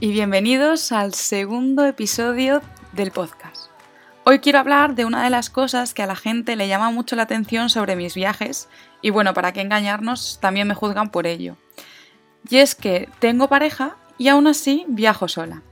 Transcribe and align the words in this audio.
y 0.00 0.12
bienvenidos 0.12 0.92
al 0.92 1.12
segundo 1.12 1.84
episodio 1.84 2.62
del 2.92 3.10
podcast. 3.10 3.68
Hoy 4.24 4.38
quiero 4.38 4.60
hablar 4.60 4.94
de 4.94 5.04
una 5.04 5.24
de 5.24 5.30
las 5.30 5.50
cosas 5.50 5.92
que 5.92 6.04
a 6.04 6.06
la 6.06 6.14
gente 6.14 6.54
le 6.54 6.68
llama 6.68 6.90
mucho 6.90 7.16
la 7.16 7.22
atención 7.22 7.68
sobre 7.68 7.96
mis 7.96 8.14
viajes 8.14 8.68
y 9.02 9.10
bueno, 9.10 9.34
para 9.34 9.52
qué 9.52 9.60
engañarnos, 9.60 10.38
también 10.40 10.68
me 10.68 10.74
juzgan 10.74 11.10
por 11.10 11.26
ello. 11.26 11.56
Y 12.48 12.58
es 12.58 12.76
que 12.76 13.08
tengo 13.18 13.48
pareja 13.48 13.96
y 14.18 14.28
aún 14.28 14.46
así 14.46 14.84
viajo 14.86 15.26
sola. 15.26 15.62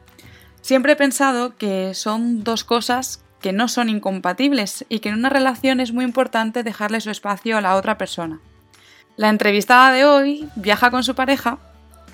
Siempre 0.61 0.95
he 0.95 0.97
pensado 0.97 1.57
que 1.57 1.95
son 1.95 2.43
dos 2.43 2.65
cosas 2.65 3.23
que 3.41 3.53
no 3.53 3.69
son 3.69 3.89
incompatibles 3.89 4.85
y 4.89 4.99
que 4.99 5.11
en 5.11 5.17
una 5.17 5.29
relación 5.29 5.79
es 5.79 5.93
muy 5.93 6.05
importante 6.05 6.65
dejarle 6.65 7.01
su 7.01 7.11
espacio 7.11 7.59
a 7.59 7.61
la 7.61 7.77
otra 7.77 7.97
persona. 7.97 8.41
La 9.15 9.29
entrevistada 9.29 9.93
de 9.93 10.05
hoy 10.05 10.49
viaja 10.57 10.91
con 10.91 11.05
su 11.05 11.15
pareja, 11.15 11.59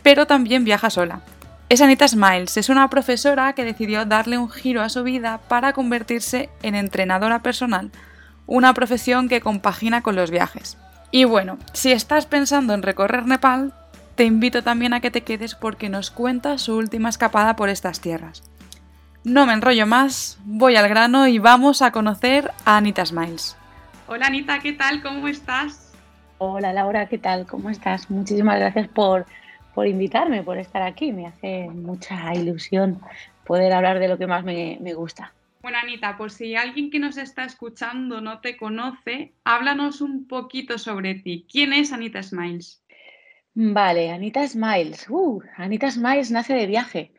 pero 0.02 0.26
también 0.26 0.64
viaja 0.64 0.90
sola. 0.90 1.22
Es 1.68 1.80
Anita 1.80 2.06
Smiles, 2.06 2.56
es 2.56 2.68
una 2.68 2.88
profesora 2.90 3.54
que 3.54 3.64
decidió 3.64 4.04
darle 4.04 4.36
un 4.36 4.50
giro 4.50 4.82
a 4.82 4.88
su 4.88 5.02
vida 5.02 5.40
para 5.48 5.72
convertirse 5.72 6.50
en 6.62 6.74
entrenadora 6.74 7.40
personal, 7.40 7.90
una 8.46 8.74
profesión 8.74 9.28
que 9.28 9.40
compagina 9.40 10.02
con 10.02 10.14
los 10.14 10.30
viajes. 10.30 10.76
Y 11.10 11.24
bueno, 11.24 11.58
si 11.72 11.92
estás 11.92 12.26
pensando 12.26 12.74
en 12.74 12.82
recorrer 12.82 13.26
Nepal, 13.26 13.72
te 14.14 14.24
invito 14.24 14.62
también 14.62 14.92
a 14.92 15.00
que 15.00 15.10
te 15.10 15.22
quedes 15.22 15.54
porque 15.54 15.88
nos 15.88 16.10
cuenta 16.10 16.58
su 16.58 16.76
última 16.76 17.08
escapada 17.08 17.56
por 17.56 17.70
estas 17.70 18.00
tierras. 18.00 18.42
No 19.24 19.46
me 19.46 19.52
enrollo 19.52 19.86
más, 19.86 20.38
voy 20.44 20.76
al 20.76 20.88
grano 20.88 21.26
y 21.28 21.38
vamos 21.38 21.80
a 21.80 21.92
conocer 21.92 22.50
a 22.64 22.76
Anita 22.76 23.06
Smiles. 23.06 23.56
Hola 24.08 24.26
Anita, 24.26 24.58
¿qué 24.58 24.72
tal? 24.72 25.00
¿Cómo 25.00 25.28
estás? 25.28 25.92
Hola 26.38 26.72
Laura, 26.72 27.06
¿qué 27.06 27.18
tal? 27.18 27.46
¿Cómo 27.46 27.70
estás? 27.70 28.10
Muchísimas 28.10 28.58
gracias 28.58 28.88
por 28.88 29.26
por 29.74 29.86
invitarme, 29.86 30.42
por 30.42 30.58
estar 30.58 30.82
aquí. 30.82 31.12
Me 31.12 31.26
hace 31.26 31.68
mucha 31.68 32.34
ilusión 32.34 33.00
poder 33.44 33.72
hablar 33.72 33.98
de 33.98 34.08
lo 34.08 34.18
que 34.18 34.26
más 34.26 34.44
me, 34.44 34.94
gusta. 34.94 35.32
Bueno, 35.62 35.78
Anita, 35.78 36.16
por 36.16 36.30
si 36.30 36.56
alguien 36.56 36.90
que 36.90 36.98
nos 36.98 37.16
está 37.16 37.44
escuchando 37.44 38.20
no 38.20 38.40
te 38.40 38.56
conoce, 38.56 39.32
háblanos 39.44 40.00
un 40.00 40.26
poquito 40.26 40.78
sobre 40.78 41.14
ti. 41.14 41.46
¿Quién 41.50 41.72
es 41.72 41.92
Anita 41.92 42.22
Smiles? 42.22 42.82
Vale, 43.54 44.10
Anita 44.10 44.46
Smiles. 44.46 45.08
Uh, 45.08 45.40
Anita 45.56 45.90
Smiles 45.90 46.30
nace 46.30 46.54
de 46.54 46.66
viaje. 46.66 47.12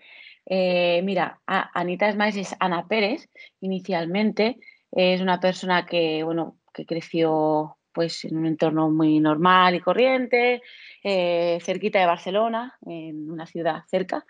Eh, 0.45 1.01
mira, 1.03 1.39
Anita 1.45 2.11
Smiles 2.11 2.35
es 2.35 2.55
Ana 2.59 2.87
Pérez, 2.87 3.29
inicialmente. 3.61 4.59
Es 4.91 5.21
una 5.21 5.39
persona 5.39 5.85
que, 5.85 6.23
bueno, 6.23 6.57
que 6.73 6.85
creció 6.85 7.77
pues, 7.93 8.25
en 8.25 8.37
un 8.37 8.45
entorno 8.45 8.89
muy 8.89 9.19
normal 9.19 9.75
y 9.75 9.79
corriente, 9.79 10.61
eh, 11.03 11.59
cerquita 11.61 11.99
de 11.99 12.05
Barcelona, 12.05 12.77
en 12.85 13.29
una 13.29 13.45
ciudad 13.45 13.83
cerca. 13.89 14.25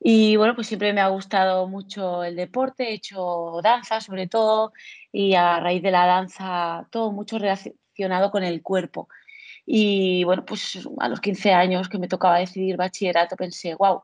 Y 0.00 0.36
bueno, 0.36 0.54
pues 0.54 0.68
siempre 0.68 0.92
me 0.92 1.00
ha 1.00 1.08
gustado 1.08 1.66
mucho 1.68 2.22
el 2.24 2.36
deporte, 2.36 2.90
he 2.90 2.94
hecho 2.94 3.60
danza 3.62 4.00
sobre 4.00 4.28
todo 4.28 4.72
y 5.12 5.34
a 5.34 5.58
raíz 5.60 5.82
de 5.82 5.90
la 5.90 6.06
danza 6.06 6.86
todo 6.90 7.10
mucho 7.12 7.38
relacionado 7.38 8.30
con 8.30 8.44
el 8.44 8.62
cuerpo. 8.62 9.08
Y 9.66 10.24
bueno, 10.24 10.44
pues 10.44 10.78
a 10.98 11.08
los 11.08 11.20
15 11.20 11.52
años 11.52 11.88
que 11.88 11.98
me 11.98 12.08
tocaba 12.08 12.38
decidir 12.38 12.76
bachillerato 12.76 13.36
pensé, 13.36 13.74
wow, 13.74 14.02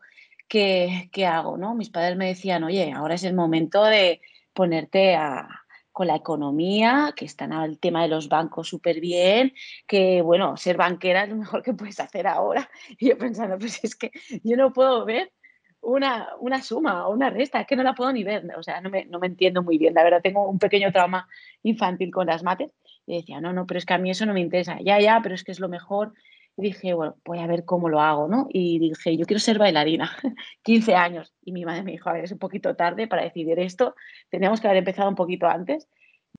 ¿qué, 0.49 1.09
qué 1.13 1.27
hago? 1.27 1.57
¿no? 1.57 1.75
Mis 1.75 1.91
padres 1.91 2.17
me 2.17 2.27
decían, 2.27 2.65
oye, 2.65 2.93
ahora 2.93 3.15
es 3.15 3.25
el 3.25 3.35
momento 3.35 3.85
de 3.85 4.21
ponerte 4.53 5.15
a, 5.17 5.64
con 5.95 6.09
la 6.09 6.17
economía, 6.17 7.13
que 7.15 7.25
están 7.25 7.53
al 7.53 7.79
tema 7.79 8.03
de 8.03 8.09
los 8.09 8.29
bancos 8.29 8.69
súper 8.69 8.99
bien, 9.01 9.55
que 9.87 10.23
bueno, 10.23 10.57
ser 10.57 10.77
banquera 10.77 11.23
es 11.23 11.29
lo 11.29 11.37
mejor 11.45 11.63
que 11.63 11.73
puedes 11.73 12.01
hacer 12.01 12.27
ahora. 12.27 12.69
Y 12.99 13.11
yo 13.11 13.17
pensando, 13.17 13.57
pues 13.59 13.79
es 13.85 13.95
que 13.95 14.11
yo 14.43 14.57
no 14.57 14.73
puedo 14.73 15.05
ver 15.05 15.33
una, 15.81 16.31
una 16.41 16.61
suma 16.63 17.07
o 17.07 17.13
una 17.13 17.31
resta, 17.31 17.61
es 17.61 17.69
que 17.69 17.77
no 17.77 17.85
la 17.85 17.95
puedo 17.95 18.13
ni 18.13 18.25
ver, 18.25 18.45
o 18.59 18.63
sea, 18.65 18.81
no 18.81 18.91
me, 18.91 19.05
no 19.05 19.21
me 19.21 19.29
entiendo 19.29 19.63
muy 19.63 19.79
bien, 19.79 19.95
la 19.95 20.03
verdad 20.03 20.21
tengo 20.21 20.49
un 20.49 20.59
pequeño 20.59 20.91
trauma 20.91 21.29
infantil 21.63 22.11
con 22.11 22.27
las 22.27 22.43
mates. 22.43 22.73
Y 23.07 23.19
decía, 23.19 23.41
no, 23.41 23.53
no, 23.53 23.65
pero 23.65 23.79
es 23.79 23.87
que 23.87 23.95
a 23.95 23.99
mí 23.99 24.11
eso 24.11 24.27
no 24.27 24.35
me 24.35 24.41
interesa, 24.41 24.79
ya, 24.81 24.99
ya, 24.99 25.21
pero 25.23 25.37
es 25.37 25.45
que 25.45 25.53
es 25.53 25.61
lo 25.61 25.69
mejor. 25.69 26.13
Dije, 26.57 26.95
bueno, 26.95 27.17
voy 27.25 27.41
a 27.41 27.47
ver 27.47 27.65
cómo 27.65 27.89
lo 27.89 28.01
hago, 28.01 28.29
¿no? 28.29 28.47
Y 28.49 28.79
dije, 28.79 29.17
yo 29.17 29.27
quiero 29.27 29.41
ser 29.41 29.59
bailarina, 29.59 30.11
15 30.63 30.95
años. 30.95 31.35
Y 31.45 31.53
mi 31.53 31.65
madre 31.65 31.83
me 31.83 31.93
dijo, 31.93 32.09
a 32.09 32.13
ver, 32.13 32.25
es 32.25 32.33
un 32.33 32.39
poquito 32.39 32.77
tarde 32.77 33.09
para 33.09 33.25
decidir 33.25 33.59
esto, 33.59 33.95
teníamos 34.31 34.61
que 34.61 34.69
haber 34.69 34.79
empezado 34.79 35.09
un 35.09 35.17
poquito 35.17 35.47
antes. 35.47 35.89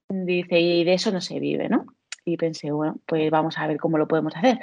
Dice, 0.07 0.59
y 0.59 0.83
de 0.83 0.93
eso 0.93 1.11
no 1.11 1.21
se 1.21 1.39
vive, 1.39 1.67
¿no? 1.67 1.85
Y 2.23 2.37
pensé, 2.37 2.71
bueno, 2.71 2.99
pues 3.05 3.29
vamos 3.29 3.57
a 3.57 3.67
ver 3.67 3.77
cómo 3.77 3.97
lo 3.97 4.07
podemos 4.07 4.35
hacer. 4.35 4.59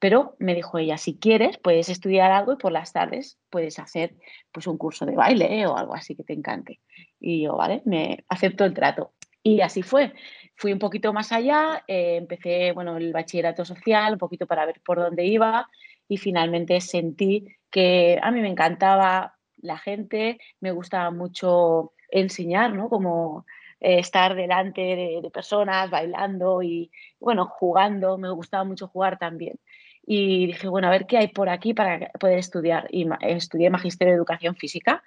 Pero 0.00 0.36
me 0.38 0.54
dijo 0.54 0.78
ella, 0.78 0.96
si 0.96 1.18
quieres, 1.18 1.58
puedes 1.58 1.88
estudiar 1.88 2.30
algo 2.30 2.52
y 2.52 2.56
por 2.56 2.72
las 2.72 2.92
tardes 2.92 3.38
puedes 3.50 3.78
hacer 3.78 4.14
pues 4.52 4.66
un 4.66 4.78
curso 4.78 5.06
de 5.06 5.16
baile 5.16 5.66
o 5.66 5.76
algo 5.76 5.94
así 5.94 6.14
que 6.14 6.22
te 6.22 6.34
encante. 6.34 6.80
Y 7.20 7.42
yo, 7.42 7.56
vale, 7.56 7.82
me 7.84 8.24
acepto 8.28 8.64
el 8.64 8.74
trato. 8.74 9.12
Y 9.42 9.60
así 9.60 9.82
fue 9.82 10.12
fui 10.58 10.72
un 10.72 10.80
poquito 10.80 11.12
más 11.12 11.30
allá, 11.30 11.84
eh, 11.86 12.16
empecé 12.16 12.72
bueno, 12.72 12.96
el 12.96 13.12
bachillerato 13.12 13.64
social, 13.64 14.14
un 14.14 14.18
poquito 14.18 14.46
para 14.46 14.66
ver 14.66 14.80
por 14.84 14.98
dónde 14.98 15.24
iba 15.24 15.68
y 16.08 16.16
finalmente 16.16 16.80
sentí 16.80 17.56
que 17.70 18.18
a 18.20 18.32
mí 18.32 18.40
me 18.40 18.48
encantaba 18.48 19.36
la 19.58 19.78
gente, 19.78 20.38
me 20.58 20.72
gustaba 20.72 21.12
mucho 21.12 21.92
enseñar, 22.10 22.74
¿no? 22.74 22.88
Como 22.88 23.46
eh, 23.78 24.00
estar 24.00 24.34
delante 24.34 24.80
de, 25.22 25.30
personas, 25.32 25.90
bailando 25.90 26.60
y, 26.60 26.90
bueno, 27.20 27.46
jugando, 27.46 28.18
me 28.18 28.30
gustaba 28.30 28.64
mucho 28.64 28.88
jugar 28.88 29.16
también. 29.16 29.60
Y 30.04 30.46
dije, 30.48 30.66
bueno, 30.68 30.88
a 30.88 30.90
ver 30.90 31.06
qué 31.06 31.18
hay 31.18 31.28
por 31.28 31.48
aquí 31.50 31.72
para 31.72 32.10
poder 32.18 32.38
estudiar. 32.38 32.88
Y 32.90 33.06
estudié 33.20 33.70
Magisterio 33.70 34.12
de 34.12 34.16
Educación 34.16 34.56
Física. 34.56 35.04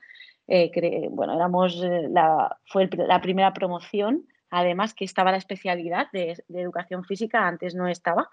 Eh, 0.47 0.71
bueno, 1.11 1.35
éramos 1.35 1.75
la, 1.75 2.57
fue 2.65 2.89
la 2.93 3.19
primera 3.19 3.51
promoción 3.53 4.27
además 4.51 4.93
que 4.93 5.05
estaba 5.05 5.31
la 5.31 5.37
especialidad 5.37 6.07
de, 6.13 6.35
educación 6.49 7.03
física, 7.03 7.47
antes 7.47 7.73
no 7.73 7.87
estaba 7.87 8.29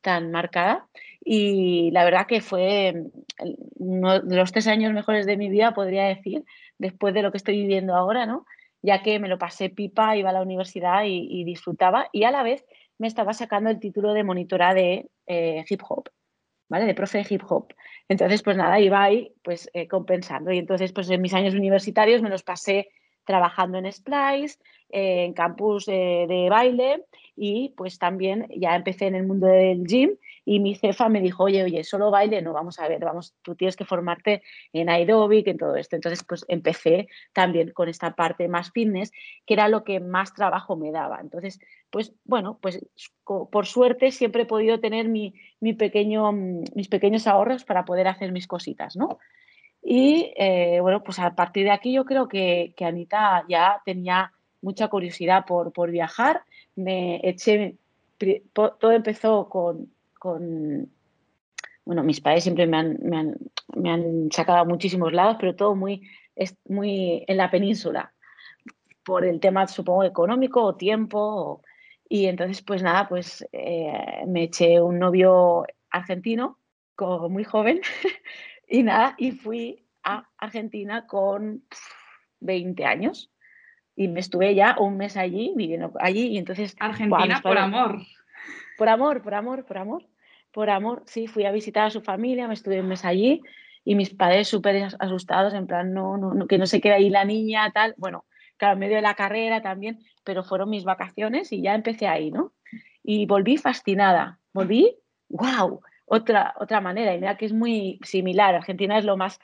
tan 0.00 0.30
marcada 0.30 0.86
y 1.24 1.90
la 1.92 2.04
verdad 2.04 2.26
que 2.26 2.40
fue 2.40 2.92
mm, 2.92 3.54
uno 3.78 4.20
de 4.20 4.36
los 4.36 4.52
tres 4.52 4.68
años 4.68 4.92
mejores 4.92 5.26
de 5.26 5.36
mi 5.36 5.48
vida, 5.48 5.74
podría 5.74 6.04
decir, 6.04 6.44
después 6.78 7.14
de 7.14 7.22
lo 7.22 7.32
que 7.32 7.38
estoy 7.38 7.56
viviendo 7.56 7.94
ahora, 7.94 8.26
¿no? 8.26 8.46
ya 8.82 9.02
que 9.02 9.18
me 9.20 9.28
lo 9.28 9.38
pasé 9.38 9.70
pipa, 9.70 10.16
iba 10.16 10.30
a 10.30 10.32
la 10.32 10.42
universidad 10.42 11.04
y, 11.06 11.44
disfrutaba 11.44 12.08
y 12.12 12.24
a 12.24 12.30
la 12.30 12.42
vez 12.42 12.64
me 12.98 13.06
estaba 13.06 13.32
sacando 13.32 13.70
el 13.70 13.78
título 13.78 14.12
de 14.12 14.24
monitora 14.24 14.74
de 14.74 15.08
eh, 15.26 15.64
hip 15.68 15.80
hop, 15.88 16.10
¿vale? 16.68 16.84
De 16.84 16.94
profe 16.94 17.18
de 17.18 17.26
hip 17.28 17.42
hop. 17.48 17.72
Entonces, 18.08 18.42
pues 18.42 18.56
nada, 18.56 18.80
iba 18.80 19.02
ahí 19.02 19.32
pues 19.42 19.70
eh, 19.72 19.86
compensando 19.86 20.52
y 20.52 20.58
entonces 20.58 20.92
pues 20.92 21.08
en 21.10 21.22
mis 21.22 21.32
años 21.32 21.54
universitarios 21.54 22.22
me 22.22 22.28
los 22.28 22.42
pasé 22.42 22.88
trabajando 23.24 23.78
en 23.78 23.90
Splice, 23.92 24.58
en 24.92 25.32
campus 25.32 25.86
de, 25.86 26.48
baile 26.50 27.04
y 27.34 27.70
pues 27.76 27.98
también 27.98 28.46
ya 28.54 28.76
empecé 28.76 29.06
en 29.06 29.14
el 29.14 29.26
mundo 29.26 29.46
del 29.46 29.86
gym 29.86 30.16
y 30.44 30.60
mi 30.60 30.74
jefa 30.74 31.08
me 31.08 31.20
dijo, 31.20 31.44
oye, 31.44 31.62
oye, 31.62 31.82
solo 31.84 32.10
baile, 32.10 32.42
no, 32.42 32.52
vamos 32.52 32.78
a 32.78 32.88
ver, 32.88 33.00
vamos, 33.00 33.34
tú 33.42 33.54
tienes 33.54 33.76
que 33.76 33.84
formarte 33.84 34.42
en 34.72 34.90
aeróbic, 34.90 35.46
en 35.46 35.56
todo 35.56 35.76
esto. 35.76 35.96
Entonces, 35.96 36.24
pues 36.24 36.44
empecé 36.48 37.08
también 37.32 37.72
con 37.72 37.88
esta 37.88 38.14
parte 38.14 38.48
más 38.48 38.70
fitness, 38.72 39.12
que 39.46 39.54
era 39.54 39.68
lo 39.68 39.84
que 39.84 40.00
más 40.00 40.34
trabajo 40.34 40.76
me 40.76 40.90
daba. 40.90 41.20
Entonces, 41.20 41.60
pues 41.90 42.12
bueno, 42.24 42.58
pues 42.60 42.84
por 43.24 43.66
suerte 43.66 44.10
siempre 44.10 44.42
he 44.42 44.46
podido 44.46 44.80
tener 44.80 45.08
mi, 45.08 45.34
mi 45.60 45.72
pequeño, 45.74 46.32
mis 46.32 46.88
pequeños 46.88 47.26
ahorros 47.26 47.64
para 47.64 47.84
poder 47.84 48.08
hacer 48.08 48.32
mis 48.32 48.46
cositas, 48.46 48.96
¿no? 48.96 49.18
Y 49.82 50.32
eh, 50.36 50.78
bueno, 50.80 51.02
pues 51.02 51.18
a 51.18 51.34
partir 51.34 51.64
de 51.64 51.72
aquí 51.72 51.92
yo 51.92 52.04
creo 52.04 52.28
que, 52.28 52.72
que 52.76 52.84
Anita 52.84 53.44
ya 53.48 53.82
tenía 53.84 54.32
mucha 54.60 54.88
curiosidad 54.88 55.44
por, 55.44 55.72
por 55.72 55.90
viajar. 55.90 56.44
Me 56.76 57.20
eché, 57.28 57.76
todo 58.52 58.92
empezó 58.92 59.48
con, 59.48 59.92
con, 60.18 60.88
bueno, 61.84 62.04
mis 62.04 62.20
padres 62.20 62.44
siempre 62.44 62.66
me 62.66 62.76
han, 62.76 62.98
me 63.02 63.16
han, 63.18 63.36
me 63.74 63.90
han 63.90 64.28
sacado 64.30 64.58
a 64.58 64.64
muchísimos 64.64 65.12
lados, 65.12 65.36
pero 65.38 65.56
todo 65.56 65.74
muy, 65.74 66.08
muy 66.68 67.24
en 67.26 67.36
la 67.36 67.50
península, 67.50 68.12
por 69.04 69.24
el 69.24 69.40
tema, 69.40 69.66
supongo, 69.66 70.04
económico 70.04 70.62
o 70.62 70.76
tiempo. 70.76 71.62
y 72.08 72.26
entonces, 72.26 72.62
pues 72.62 72.82
nada, 72.82 73.08
pues 73.08 73.46
eh, 73.52 74.24
me 74.26 74.44
eché 74.44 74.80
un 74.80 74.98
novio 74.98 75.66
argentino, 75.90 76.58
como 76.94 77.28
muy 77.28 77.44
joven, 77.44 77.80
Y 78.72 78.82
nada, 78.84 79.14
y 79.18 79.32
fui 79.32 79.84
a 80.02 80.26
Argentina 80.38 81.06
con 81.06 81.62
20 82.40 82.86
años. 82.86 83.30
Y 83.94 84.08
me 84.08 84.20
estuve 84.20 84.54
ya 84.54 84.76
un 84.78 84.96
mes 84.96 85.18
allí, 85.18 85.52
viviendo 85.54 85.92
allí, 86.00 86.28
y 86.28 86.38
entonces... 86.38 86.74
Argentina 86.80 87.40
por 87.42 87.58
amor. 87.58 88.00
Por 88.78 88.88
amor, 88.88 89.22
por 89.22 89.34
amor, 89.34 89.66
por 89.66 89.76
amor. 89.76 90.06
Por 90.52 90.70
amor, 90.70 91.02
sí, 91.04 91.26
fui 91.26 91.44
a 91.44 91.52
visitar 91.52 91.86
a 91.86 91.90
su 91.90 92.00
familia, 92.00 92.48
me 92.48 92.54
estuve 92.54 92.80
un 92.80 92.88
mes 92.88 93.04
allí 93.04 93.42
y 93.84 93.94
mis 93.94 94.14
padres 94.14 94.48
súper 94.48 94.88
asustados, 94.98 95.52
en 95.52 95.66
plan, 95.66 95.92
no, 95.92 96.16
no, 96.16 96.46
que 96.46 96.56
no 96.56 96.64
se 96.64 96.80
quede 96.80 96.94
ahí 96.94 97.10
la 97.10 97.26
niña, 97.26 97.70
tal. 97.72 97.94
Bueno, 97.98 98.24
claro, 98.56 98.74
en 98.74 98.78
medio 98.78 98.96
de 98.96 99.02
la 99.02 99.14
carrera 99.14 99.60
también, 99.60 100.00
pero 100.24 100.44
fueron 100.44 100.70
mis 100.70 100.84
vacaciones 100.84 101.52
y 101.52 101.60
ya 101.60 101.74
empecé 101.74 102.06
ahí, 102.06 102.30
¿no? 102.30 102.54
Y 103.02 103.26
volví 103.26 103.58
fascinada, 103.58 104.38
volví, 104.54 104.96
wow, 105.28 105.82
otra, 106.12 106.54
otra 106.60 106.82
manera. 106.82 107.14
Y 107.14 107.18
mira 107.20 107.38
que 107.38 107.46
es 107.46 107.54
muy 107.54 107.98
similar, 108.02 108.54
Argentina 108.54 108.98
es 108.98 109.04
lo 109.06 109.16
más 109.16 109.40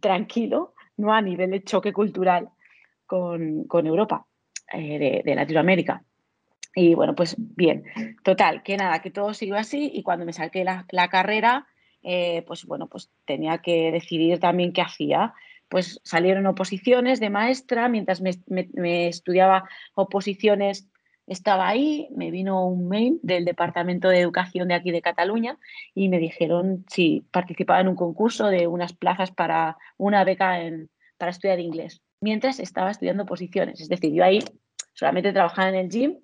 tranquilo, 0.00 0.74
¿no? 0.98 1.14
A 1.14 1.22
nivel 1.22 1.50
de 1.50 1.64
choque 1.64 1.92
cultural 1.92 2.50
con, 3.06 3.64
con 3.64 3.86
Europa, 3.86 4.26
eh, 4.74 5.22
de, 5.24 5.34
Latinoamérica. 5.34 6.04
Y 6.74 6.94
bueno, 6.94 7.14
pues 7.14 7.34
bien, 7.38 7.84
total, 8.22 8.62
que 8.62 8.76
nada, 8.76 9.00
que 9.00 9.10
todo 9.10 9.32
siguió 9.32 9.56
así 9.56 9.90
y 9.94 10.02
cuando 10.02 10.26
me 10.26 10.34
saqué 10.34 10.64
la, 10.64 10.84
la 10.90 11.08
carrera, 11.08 11.66
eh, 12.02 12.42
pues 12.46 12.66
bueno, 12.66 12.88
pues 12.88 13.10
tenía 13.24 13.58
que 13.58 13.90
decidir 13.90 14.38
también 14.38 14.74
qué 14.74 14.82
hacía. 14.82 15.32
Pues 15.70 15.98
salieron 16.04 16.46
oposiciones 16.46 17.20
de 17.20 17.30
maestra, 17.30 17.88
mientras 17.88 18.20
me, 18.20 18.32
me, 18.48 19.08
estudiaba 19.08 19.64
oposiciones 19.94 20.90
estaba 21.26 21.68
ahí, 21.68 22.08
me 22.14 22.30
vino 22.30 22.66
un 22.66 22.88
mail 22.88 23.20
del 23.22 23.44
Departamento 23.44 24.08
de 24.08 24.20
Educación 24.20 24.68
de 24.68 24.74
aquí 24.74 24.90
de 24.90 25.02
Cataluña 25.02 25.58
y 25.94 26.08
me 26.08 26.18
dijeron 26.18 26.84
si 26.88 27.24
participaba 27.30 27.80
en 27.80 27.88
un 27.88 27.96
concurso 27.96 28.48
de 28.48 28.66
unas 28.66 28.92
plazas 28.92 29.30
para 29.30 29.76
una 29.96 30.24
beca 30.24 30.60
en, 30.60 30.90
para 31.16 31.30
estudiar 31.30 31.60
inglés, 31.60 32.02
mientras 32.20 32.58
estaba 32.58 32.90
estudiando 32.90 33.22
oposiciones. 33.22 33.80
Es 33.80 33.88
decir, 33.88 34.12
yo 34.12 34.24
ahí 34.24 34.40
solamente 34.92 35.32
trabajaba 35.32 35.68
en 35.68 35.74
el 35.76 35.88
gym 35.88 36.18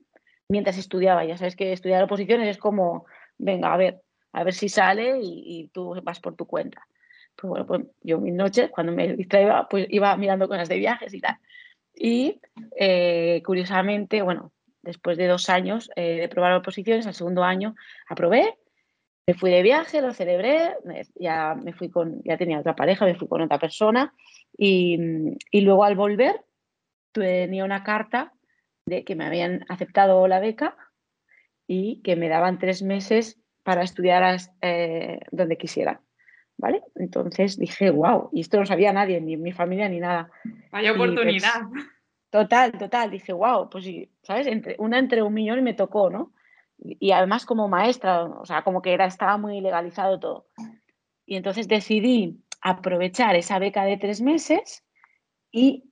mientras 0.49 0.79
estudiaba. 0.79 1.25
Ya 1.25 1.37
sabes 1.37 1.57
que 1.57 1.73
estudiar 1.73 2.03
oposiciones 2.03 2.49
es 2.49 2.59
como, 2.59 3.07
venga, 3.39 3.73
a 3.73 3.77
ver, 3.77 4.03
a 4.33 4.45
ver 4.45 4.55
si 4.55 4.69
sale 4.69 5.21
y, 5.23 5.71
tú 5.73 5.95
vas 6.03 6.21
por 6.21 6.35
tu 6.35 6.47
cuenta. 6.47 6.87
Pues 7.37 7.49
bueno, 7.49 7.67
pues 7.67 7.83
yo 8.03 8.19
mis 8.19 8.35
noches, 8.35 8.71
cuando 8.71 8.93
me 8.93 9.15
distraía, 9.15 9.67
pues 9.71 9.87
iba 9.91 10.17
mirando 10.17 10.49
cosas 10.49 10.69
de 10.69 10.79
viajes 10.79 11.15
y 11.15 11.21
tal. 11.21 11.37
Y 11.95 12.41
eh, 12.77 13.43
curiosamente, 13.45 14.23
bueno, 14.23 14.53
después 14.89 15.19
de 15.19 15.27
dos 15.27 15.51
años 15.51 15.91
eh, 15.97 16.17
de 16.17 16.29
probar 16.29 16.55
oposiciones, 16.55 17.07
al 17.07 17.15
segundo 17.15 17.45
año 17.45 17.75
aprobé, 18.09 18.57
me 19.27 19.35
fui 19.35 19.51
de 19.51 19.63
viaje, 19.63 20.01
lo 20.01 20.15
celebré, 20.15 20.75
ya 21.15 21.55
me 21.55 21.75
fui 21.75 21.91
con, 21.91 22.23
ya 22.25 22.39
tenía 22.39 22.59
otra 22.59 22.75
pareja, 22.75 23.05
me 23.05 23.15
fui 23.15 23.29
con 23.29 23.43
otra 23.43 23.59
persona 23.59 24.15
y, 24.57 24.99
y 25.51 25.61
luego 25.61 25.85
al 25.85 25.95
volver 25.95 26.41
tenía 27.13 27.67
una 27.67 27.85
carta 27.85 28.33
de 28.87 29.05
que 29.05 29.15
me 29.15 29.27
habían 29.27 29.67
aceptado 29.69 30.27
la 30.27 30.41
beca 30.41 30.79
y 31.67 32.01
que 32.01 32.17
me 32.17 32.31
daban 32.31 32.59
tres 32.59 32.83
meses 32.83 33.39
para 33.65 33.83
estudiar 33.83 34.39
eh, 34.63 35.21
donde 35.31 35.59
quisiera. 35.59 36.01
¿Vale? 36.57 36.83
Entonces 36.97 37.59
dije, 37.59 37.91
wow, 37.91 38.31
y 38.33 38.41
esto 38.41 38.59
no 38.59 38.65
sabía 38.65 38.93
nadie, 38.93 39.21
ni 39.21 39.37
mi 39.37 39.53
familia 39.53 39.91
ni 39.91 40.01
nada. 40.01 40.31
Vaya 40.73 40.95
pues, 40.97 41.11
oportunidad. 41.11 41.61
Total, 42.31 42.73
total. 42.73 43.11
Dije, 43.11 43.33
wow, 43.33 43.69
pues 43.71 43.85
sí, 43.85 44.11
¿sabes? 44.23 44.47
Entre, 44.47 44.77
una 44.79 44.99
entre 44.99 45.23
un 45.23 45.35
millón 45.35 45.59
y 45.59 45.63
me 45.63 45.75
tocó, 45.75 46.11
¿no? 46.11 46.33
Y, 46.79 47.11
además 47.11 47.45
como 47.45 47.69
maestra, 47.69 48.25
o 48.25 48.47
sea, 48.47 48.63
como 48.63 48.83
que 48.83 48.93
era, 48.93 49.07
estaba 49.07 49.37
muy 49.37 49.61
legalizado 49.61 50.21
todo. 50.21 50.47
Y 51.27 51.37
entonces 51.37 51.67
decidí 51.69 52.41
aprovechar 52.61 53.35
esa 53.37 53.59
beca 53.59 53.85
de 53.85 53.97
tres 53.97 54.21
meses 54.21 54.85
y 55.51 55.85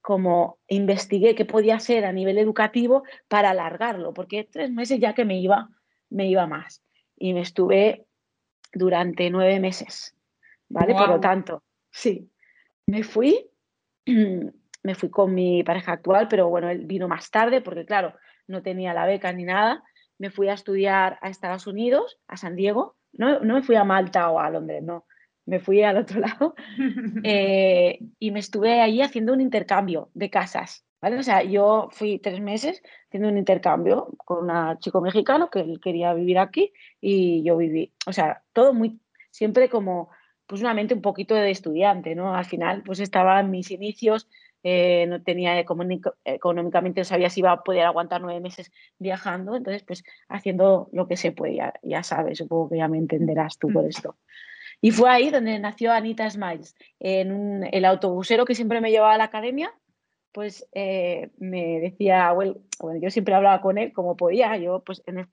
como 0.00 0.58
investigué 0.66 1.34
qué 1.34 1.44
podía 1.44 1.76
hacer 1.76 2.04
a 2.04 2.12
nivel 2.12 2.38
educativo 2.38 3.02
para 3.28 3.50
alargarlo, 3.50 4.14
porque 4.14 4.48
tres 4.50 4.70
meses 4.70 4.98
ya 4.98 5.14
que 5.14 5.24
me 5.24 5.38
iba, 5.38 5.68
me 6.08 6.26
iba 6.28 6.46
más 6.46 6.82
y 7.16 7.34
me 7.34 7.40
estuve 7.40 8.06
durante 8.72 9.30
nueve 9.30 9.60
meses, 9.60 10.16
¿vale? 10.68 10.94
Por 10.94 11.08
lo 11.08 11.20
tanto, 11.20 11.62
sí, 11.90 12.30
me 12.86 13.02
fui, 13.02 13.50
me 14.82 14.94
fui 14.94 15.10
con 15.10 15.34
mi 15.34 15.62
pareja 15.62 15.92
actual, 15.92 16.28
pero 16.28 16.48
bueno, 16.48 16.68
él 16.68 16.86
vino 16.86 17.08
más 17.08 17.30
tarde 17.30 17.60
porque 17.60 17.84
claro, 17.84 18.14
no 18.46 18.62
tenía 18.62 18.94
la 18.94 19.06
beca 19.06 19.32
ni 19.32 19.44
nada. 19.44 19.82
Me 20.18 20.30
fui 20.30 20.48
a 20.48 20.54
estudiar 20.54 21.18
a 21.22 21.28
Estados 21.28 21.66
Unidos, 21.66 22.18
a 22.26 22.36
San 22.36 22.56
Diego. 22.56 22.96
No, 23.12 23.40
no 23.40 23.54
me 23.54 23.62
fui 23.62 23.76
a 23.76 23.84
Malta 23.84 24.30
o 24.30 24.40
a 24.40 24.50
Londres, 24.50 24.82
no. 24.82 25.06
Me 25.46 25.60
fui 25.60 25.82
al 25.82 25.96
otro 25.96 26.20
lado 26.20 26.54
eh, 27.22 27.98
y 28.18 28.30
me 28.30 28.40
estuve 28.40 28.80
ahí 28.80 29.00
haciendo 29.02 29.32
un 29.32 29.40
intercambio 29.40 30.10
de 30.14 30.30
casas. 30.30 30.84
¿vale? 31.00 31.18
O 31.18 31.22
sea, 31.22 31.42
yo 31.42 31.88
fui 31.92 32.18
tres 32.18 32.40
meses 32.40 32.82
haciendo 33.06 33.28
un 33.28 33.38
intercambio 33.38 34.08
con 34.24 34.50
un 34.50 34.78
chico 34.78 35.00
mexicano 35.00 35.50
que 35.50 35.60
él 35.60 35.80
quería 35.82 36.12
vivir 36.14 36.38
aquí 36.38 36.72
y 37.00 37.42
yo 37.44 37.56
viví, 37.56 37.92
o 38.06 38.12
sea, 38.12 38.42
todo 38.52 38.74
muy, 38.74 39.00
siempre 39.30 39.68
como, 39.68 40.10
pues 40.46 40.60
una 40.60 40.74
mente 40.74 40.94
un 40.94 41.02
poquito 41.02 41.34
de 41.34 41.50
estudiante, 41.50 42.14
¿no? 42.14 42.34
Al 42.34 42.44
final, 42.44 42.82
pues 42.82 43.00
estaba 43.00 43.40
en 43.40 43.50
mis 43.50 43.70
inicios, 43.70 44.28
eh, 44.62 45.06
no 45.06 45.22
tenía 45.22 45.58
económicamente, 45.58 47.00
no 47.00 47.04
sabía 47.04 47.30
si 47.30 47.40
iba 47.40 47.52
a 47.52 47.62
poder 47.62 47.84
aguantar 47.84 48.20
nueve 48.20 48.40
meses 48.40 48.72
viajando, 48.98 49.56
entonces, 49.56 49.84
pues 49.84 50.04
haciendo 50.28 50.88
lo 50.92 51.06
que 51.06 51.16
se 51.16 51.32
podía, 51.32 51.74
ya 51.82 52.02
sabes, 52.02 52.38
supongo 52.38 52.70
que 52.70 52.78
ya 52.78 52.88
me 52.88 52.98
entenderás 52.98 53.58
tú 53.58 53.68
por 53.68 53.84
esto. 53.86 54.16
Y 54.80 54.92
fue 54.92 55.10
ahí 55.10 55.30
donde 55.30 55.58
nació 55.58 55.92
Anita 55.92 56.28
Smiles, 56.30 56.76
en 57.00 57.68
el 57.72 57.84
autobusero 57.84 58.44
que 58.44 58.54
siempre 58.54 58.80
me 58.80 58.90
llevaba 58.90 59.14
a 59.14 59.18
la 59.18 59.24
academia, 59.24 59.72
pues 60.32 60.68
eh, 60.72 61.30
me 61.38 61.80
decía, 61.80 62.32
bueno, 62.32 62.60
yo 63.00 63.10
siempre 63.10 63.34
hablaba 63.34 63.60
con 63.60 63.78
él 63.78 63.92
como 63.92 64.16
podía, 64.16 64.56
yo 64.56 64.82
pues 64.84 65.02
en, 65.06 65.26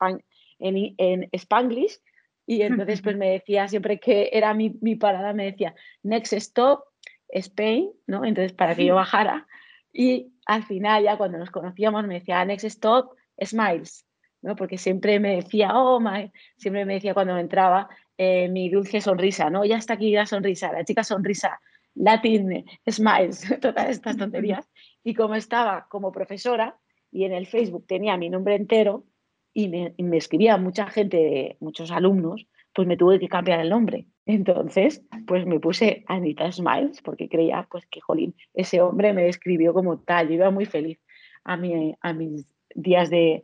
en, 0.59 0.95
en 0.97 1.29
Spanglish, 1.31 1.99
y 2.47 2.61
entonces 2.61 3.01
pues 3.01 3.17
me 3.17 3.31
decía 3.31 3.67
siempre 3.67 3.99
que 3.99 4.29
era 4.31 4.53
mi, 4.53 4.75
mi, 4.81 4.95
parada, 4.95 5.33
me 5.33 5.45
decía, 5.45 5.75
next 6.03 6.33
stop, 6.33 6.83
Spain, 7.29 7.91
¿no? 8.07 8.25
Entonces 8.25 8.53
para 8.53 8.75
que 8.75 8.85
yo 8.85 8.95
bajara, 8.95 9.47
y 9.91 10.33
al 10.45 10.63
final 10.63 11.03
ya 11.03 11.17
cuando 11.17 11.37
nos 11.37 11.51
conocíamos 11.51 12.05
me 12.05 12.15
decía, 12.15 12.43
next 12.45 12.65
stop, 12.65 13.15
Smiles, 13.43 14.05
¿no? 14.41 14.55
Porque 14.55 14.77
siempre 14.77 15.19
me 15.19 15.35
decía, 15.35 15.71
oh, 15.73 15.99
my, 15.99 16.31
siempre 16.57 16.85
me 16.85 16.95
decía 16.95 17.13
cuando 17.13 17.37
entraba 17.37 17.89
eh, 18.17 18.47
mi 18.49 18.69
dulce 18.69 19.01
sonrisa, 19.01 19.49
¿no? 19.49 19.65
Ya 19.65 19.77
está 19.77 19.93
aquí 19.95 20.11
la 20.11 20.25
sonrisa, 20.25 20.71
la 20.71 20.85
chica 20.85 21.03
sonrisa, 21.03 21.59
Latin 21.95 22.65
Smiles, 22.89 23.57
todas 23.61 23.89
estas 23.89 24.17
tonterías. 24.17 24.69
Y 25.03 25.13
como 25.13 25.35
estaba 25.35 25.87
como 25.89 26.11
profesora 26.11 26.77
y 27.11 27.25
en 27.25 27.33
el 27.33 27.47
Facebook 27.47 27.85
tenía 27.87 28.17
mi 28.17 28.29
nombre 28.29 28.55
entero 28.55 29.05
y 29.53 29.69
me, 29.69 30.17
escribía 30.17 30.57
mucha 30.57 30.87
gente, 30.87 31.57
muchos 31.61 31.89
alumnos, 31.91 32.45
pues 32.73 32.87
me 32.87 32.97
tuve 32.97 33.19
que 33.19 33.29
cambiar 33.29 33.61
el 33.61 33.69
nombre. 33.69 34.05
Entonces, 34.25 35.03
pues 35.27 35.45
me 35.45 35.59
puse 35.59 36.03
Anita 36.07 36.51
Smiles 36.51 37.01
porque 37.01 37.29
creía 37.29 37.67
pues 37.69 37.85
que, 37.85 38.01
jolín, 38.01 38.35
ese 38.53 38.81
hombre 38.81 39.13
me 39.13 39.23
describió 39.23 39.73
como 39.73 39.99
tal. 39.99 40.29
Yo 40.29 40.35
iba 40.35 40.51
muy 40.51 40.65
feliz 40.65 40.99
a, 41.43 41.57
mi, 41.57 41.95
a 42.01 42.13
mis 42.13 42.47
días 42.73 43.09
de, 43.09 43.43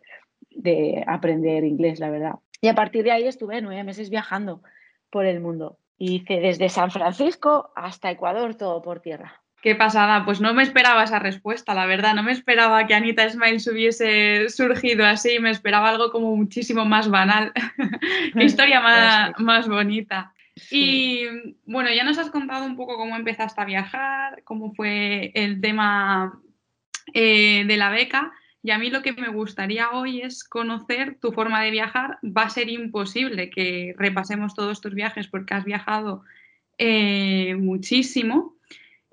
de 0.49 1.03
aprender 1.05 1.63
inglés, 1.63 1.99
la 1.99 2.09
verdad. 2.09 2.35
Y 2.61 2.67
a 2.67 2.75
partir 2.75 3.03
de 3.03 3.11
ahí 3.11 3.27
estuve 3.27 3.61
nueve 3.61 3.83
meses 3.83 4.09
viajando 4.09 4.61
por 5.09 5.25
el 5.25 5.39
mundo 5.39 5.77
hice 6.01 6.39
desde 6.39 6.67
San 6.69 6.89
Francisco 6.89 7.71
hasta 7.75 8.09
Ecuador 8.09 8.55
todo 8.55 8.81
por 8.81 9.01
tierra. 9.01 9.39
Qué 9.61 9.75
pasada, 9.75 10.25
pues 10.25 10.41
no 10.41 10.55
me 10.55 10.63
esperaba 10.63 11.03
esa 11.03 11.19
respuesta, 11.19 11.75
la 11.75 11.85
verdad, 11.85 12.15
no 12.15 12.23
me 12.23 12.31
esperaba 12.31 12.87
que 12.87 12.95
Anita 12.95 13.29
Smiles 13.29 13.67
hubiese 13.67 14.49
surgido 14.49 15.05
así, 15.05 15.37
me 15.39 15.51
esperaba 15.51 15.89
algo 15.89 16.11
como 16.11 16.35
muchísimo 16.35 16.83
más 16.83 17.07
banal. 17.11 17.53
Qué 18.33 18.43
historia 18.43 18.79
más, 18.81 19.39
más 19.39 19.67
bonita. 19.67 20.33
Y 20.69 21.25
bueno, 21.65 21.89
ya 21.93 22.03
nos 22.03 22.17
has 22.17 22.29
contado 22.29 22.65
un 22.65 22.75
poco 22.75 22.97
cómo 22.97 23.15
empezaste 23.15 23.61
a 23.61 23.65
viajar, 23.65 24.43
cómo 24.43 24.73
fue 24.73 25.31
el 25.33 25.61
tema 25.61 26.39
eh, 27.13 27.65
de 27.65 27.77
la 27.77 27.89
beca, 27.89 28.31
y 28.63 28.71
a 28.71 28.77
mí 28.77 28.89
lo 28.89 29.01
que 29.01 29.13
me 29.13 29.29
gustaría 29.29 29.91
hoy 29.91 30.21
es 30.21 30.43
conocer 30.43 31.17
tu 31.19 31.31
forma 31.31 31.63
de 31.63 31.71
viajar. 31.71 32.19
Va 32.23 32.43
a 32.43 32.49
ser 32.49 32.69
imposible 32.69 33.49
que 33.49 33.95
repasemos 33.97 34.53
todos 34.53 34.81
tus 34.81 34.93
viajes 34.93 35.27
porque 35.27 35.55
has 35.55 35.65
viajado 35.65 36.23
eh, 36.77 37.55
muchísimo. 37.55 38.55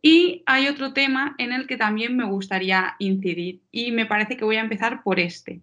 Y 0.02 0.42
hay 0.46 0.68
otro 0.68 0.92
tema 0.92 1.34
en 1.38 1.52
el 1.52 1.66
que 1.66 1.76
también 1.76 2.16
me 2.16 2.24
gustaría 2.24 2.94
incidir 2.98 3.62
y 3.72 3.90
me 3.90 4.06
parece 4.06 4.36
que 4.36 4.44
voy 4.44 4.56
a 4.56 4.60
empezar 4.60 5.02
por 5.02 5.18
este. 5.18 5.60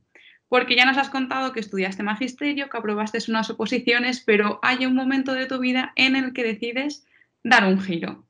Porque 0.48 0.76
ya 0.76 0.86
nos 0.86 0.98
has 0.98 1.10
contado 1.10 1.54
que 1.54 1.60
estudiaste 1.60 2.04
magisterio, 2.04 2.70
que 2.70 2.78
aprobaste 2.78 3.18
unas 3.28 3.50
oposiciones, 3.50 4.22
pero 4.22 4.60
hay 4.62 4.86
un 4.86 4.96
momento 4.96 5.34
de 5.34 5.48
tu 5.48 5.60
vida 5.60 5.92
en 5.96 6.16
el 6.16 6.34
que 6.34 6.44
decides 6.44 7.06
dar 7.44 7.66
un 7.66 7.80
giro 7.80 8.26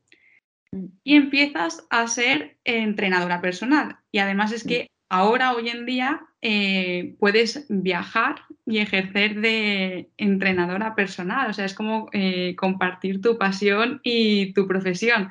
y 1.03 1.15
empiezas 1.15 1.85
a 1.89 2.07
ser 2.07 2.57
entrenadora 2.63 3.41
personal. 3.41 3.97
Y 4.11 4.19
además 4.19 4.51
es 4.51 4.63
que 4.63 4.89
ahora, 5.09 5.53
hoy 5.53 5.69
en 5.69 5.85
día, 5.85 6.25
eh, 6.41 7.15
puedes 7.19 7.65
viajar 7.69 8.41
y 8.65 8.79
ejercer 8.79 9.39
de 9.41 10.09
entrenadora 10.17 10.95
personal. 10.95 11.49
O 11.49 11.53
sea, 11.53 11.65
es 11.65 11.73
como 11.73 12.09
eh, 12.11 12.55
compartir 12.55 13.21
tu 13.21 13.37
pasión 13.37 14.01
y 14.03 14.53
tu 14.53 14.67
profesión. 14.67 15.29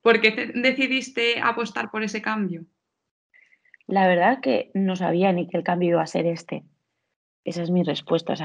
¿Por 0.00 0.20
qué 0.20 0.52
decidiste 0.54 1.40
apostar 1.40 1.90
por 1.90 2.02
ese 2.02 2.20
cambio? 2.22 2.64
La 3.86 4.08
verdad 4.08 4.40
que 4.40 4.70
no 4.74 4.96
sabía 4.96 5.32
ni 5.32 5.46
que 5.46 5.56
el 5.56 5.64
cambio 5.64 5.90
iba 5.90 6.02
a 6.02 6.06
ser 6.06 6.26
este. 6.26 6.64
Esa 7.44 7.62
es 7.62 7.70
mi 7.70 7.82
respuesta. 7.82 8.32
O 8.32 8.36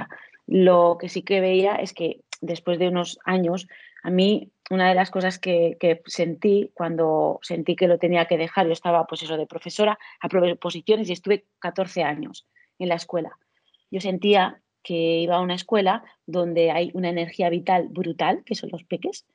lo 0.47 0.97
que 0.99 1.09
sí 1.09 1.21
que 1.21 1.39
veía 1.39 1.75
es 1.75 1.93
que 1.93 2.21
después 2.41 2.79
de 2.79 2.87
unos 2.87 3.19
años, 3.23 3.67
a 4.03 4.09
mí 4.09 4.51
una 4.69 4.89
de 4.89 4.95
las 4.95 5.11
cosas 5.11 5.39
que, 5.39 5.77
sentí 6.05 6.71
cuando 6.73 7.39
sentí 7.41 7.75
que 7.75 7.87
lo 7.87 7.97
tenía 7.97 8.25
que 8.25 8.37
dejar, 8.37 8.67
yo 8.67 8.73
estaba 8.73 9.05
pues 9.05 9.23
eso 9.23 9.37
de 9.37 9.47
profesora, 9.47 9.97
a 10.21 10.55
posiciones 10.55 11.09
y 11.09 11.13
estuve 11.13 11.45
14 11.59 12.03
años 12.03 12.47
en 12.77 12.89
la 12.89 12.95
escuela. 12.95 13.31
Yo 13.89 13.99
sentía 13.99 14.61
que 14.83 14.93
iba 14.93 15.35
a 15.35 15.41
una 15.41 15.55
escuela 15.55 16.03
donde 16.25 16.71
hay 16.71 16.91
una 16.93 17.09
energía 17.09 17.49
vital 17.49 17.87
brutal, 17.89 18.43
que 18.45 18.55
son 18.55 18.69
los 18.71 18.83
peques, 18.83 19.25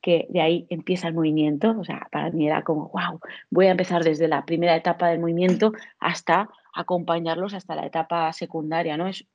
que 0.00 0.26
de 0.30 0.40
ahí 0.40 0.66
empieza 0.70 1.08
el 1.08 1.14
movimiento. 1.14 1.76
O 1.78 1.84
sea, 1.84 2.08
para 2.10 2.30
mí 2.30 2.46
era 2.46 2.62
como, 2.62 2.88
wow, 2.88 3.20
voy 3.50 3.66
a 3.66 3.72
empezar 3.72 4.04
desde 4.04 4.28
la 4.28 4.44
primera 4.44 4.76
etapa 4.76 5.08
del 5.08 5.20
movimiento 5.20 5.72
hasta 5.98 6.48
acompañarlos 6.74 7.54
hasta 7.54 7.74
la 7.74 7.86
etapa 7.86 8.32
secundaria, 8.32 8.96
¿no? 8.96 9.08
Es 9.08 9.26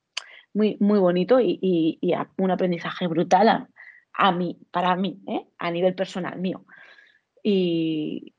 muy, 0.54 0.78
muy 0.80 1.00
bonito 1.00 1.40
y, 1.40 2.00
un 2.38 2.52
aprendizaje 2.52 3.08
brutal 3.08 3.68
a, 4.14 4.32
mí, 4.32 4.60
para 4.72 4.96
mí, 4.96 5.20
¿eh? 5.28 5.46
a 5.58 5.72
nivel 5.72 5.96
personal 5.96 6.40
mío. 6.40 6.66
Y, 7.44 8.34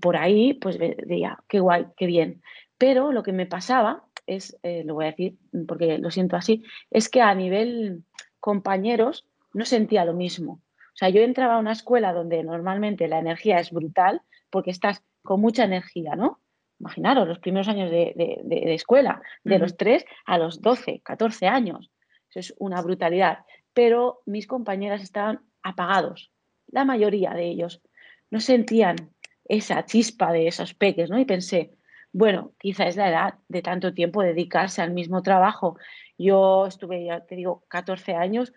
por 0.00 0.16
ahí, 0.16 0.54
pues 0.54 0.78
veía, 0.78 1.38
qué 1.48 1.58
guay, 1.60 1.86
qué 1.96 2.06
bien. 2.06 2.42
Pero 2.78 3.12
lo 3.12 3.22
que 3.22 3.32
me 3.32 3.46
pasaba 3.46 4.04
es, 4.26 4.56
eh, 4.62 4.84
lo 4.84 4.94
voy 4.94 5.06
a 5.06 5.10
decir 5.10 5.36
porque 5.66 5.98
lo 5.98 6.10
siento 6.10 6.36
así, 6.36 6.62
es 6.90 7.08
que 7.08 7.20
a 7.20 7.34
nivel 7.34 8.04
compañeros 8.40 9.26
no 9.52 9.64
sentía 9.64 10.04
lo 10.04 10.14
mismo. 10.14 10.60
O 10.94 10.96
sea, 10.96 11.08
yo 11.08 11.22
entraba 11.22 11.54
a 11.54 11.58
una 11.58 11.72
escuela 11.72 12.12
donde 12.12 12.44
normalmente 12.44 13.08
la 13.08 13.18
energía 13.18 13.58
es 13.58 13.72
brutal 13.72 14.22
porque 14.48 14.70
estás 14.70 15.02
con 15.22 15.40
mucha 15.40 15.64
energía, 15.64 16.14
¿no? 16.14 16.40
Imaginaros, 16.78 17.26
los 17.26 17.40
primeros 17.40 17.68
años 17.68 17.90
de, 17.90 18.74
escuela, 18.74 19.20
de 19.42 19.58
los 19.58 19.76
3 19.76 20.04
a 20.26 20.38
los 20.38 20.60
12, 20.60 21.00
14 21.02 21.46
años. 21.48 21.90
Eso 22.30 22.38
es 22.40 22.54
una 22.58 22.80
brutalidad. 22.82 23.38
Pero 23.72 24.22
mis 24.26 24.46
compañeras 24.46 25.02
estaban 25.02 25.40
apagados, 25.62 26.30
la 26.68 26.84
mayoría 26.84 27.30
de 27.30 27.46
ellos. 27.46 27.82
No 28.30 28.40
sentían 28.40 28.96
esa 29.46 29.84
chispa 29.84 30.32
de 30.32 30.46
esos 30.46 30.74
peques, 30.74 31.10
¿no? 31.10 31.18
Y 31.18 31.24
pensé, 31.24 31.72
bueno, 32.12 32.52
quizá 32.58 32.86
es 32.86 32.96
la 32.96 33.08
edad 33.08 33.34
de 33.48 33.62
tanto 33.62 33.92
tiempo 33.92 34.22
dedicarse 34.22 34.80
al 34.82 34.92
mismo 34.92 35.22
trabajo. 35.22 35.76
Yo 36.16 36.66
estuve, 36.66 37.04
ya 37.04 37.20
te 37.26 37.34
digo, 37.34 37.64
14 37.68 38.14
años, 38.14 38.52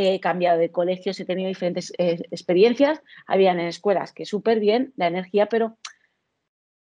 he 0.00 0.20
cambiado 0.20 0.60
de 0.60 0.70
colegios, 0.70 1.18
he 1.18 1.24
tenido 1.24 1.48
diferentes 1.48 1.92
eh, 1.98 2.22
experiencias. 2.30 3.02
Habían 3.26 3.58
en 3.58 3.66
escuelas 3.66 4.12
que 4.12 4.26
súper 4.26 4.60
bien 4.60 4.92
la 4.94 5.08
energía, 5.08 5.46
pero 5.46 5.76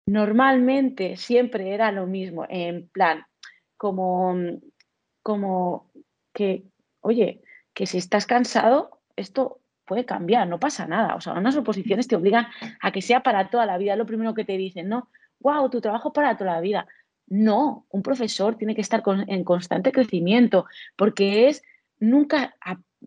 normalmente 0.08 1.15
siempre 1.15 1.75
era 1.75 1.91
lo 1.91 2.08
mismo, 2.08 2.48
en 2.50 2.89
plan, 2.89 3.24
como, 3.77 4.36
como 5.22 5.91
que, 6.34 6.63
oye, 7.01 7.43
que 7.75 7.86
si 7.86 8.00
estás 8.00 8.25
cansado, 8.25 9.01
esto 9.15 9.62
puede 9.86 10.05
cambiar, 10.05 10.48
no 10.48 10.60
pasa 10.60 10.88
nada. 10.88 11.13
O 11.13 11.22
sea, 11.22 11.34
unas 11.34 11.55
oposiciones 11.55 12.08
te 12.08 12.15
obligan 12.15 12.48
a 12.82 12.91
que 12.91 13.03
sea 13.03 13.22
para 13.22 13.51
toda 13.51 13.67
la 13.67 13.77
vida. 13.77 13.96
Lo 13.96 14.08
primero 14.08 14.34
que 14.34 14.43
te 14.43 14.58
dicen, 14.58 14.89
¿no? 14.89 15.10
Wow, 15.39 15.70
tu 15.70 15.82
trabajo 15.82 16.13
para 16.13 16.36
toda 16.36 16.53
la 16.53 16.62
vida. 16.62 16.88
No, 17.27 17.86
un 17.89 18.01
profesor 18.01 18.55
tiene 18.55 18.74
que 18.74 18.82
estar 18.82 19.03
en 19.27 19.43
constante 19.43 19.91
crecimiento 19.91 20.65
porque 20.96 21.48
es 21.48 21.62
nunca 22.00 22.55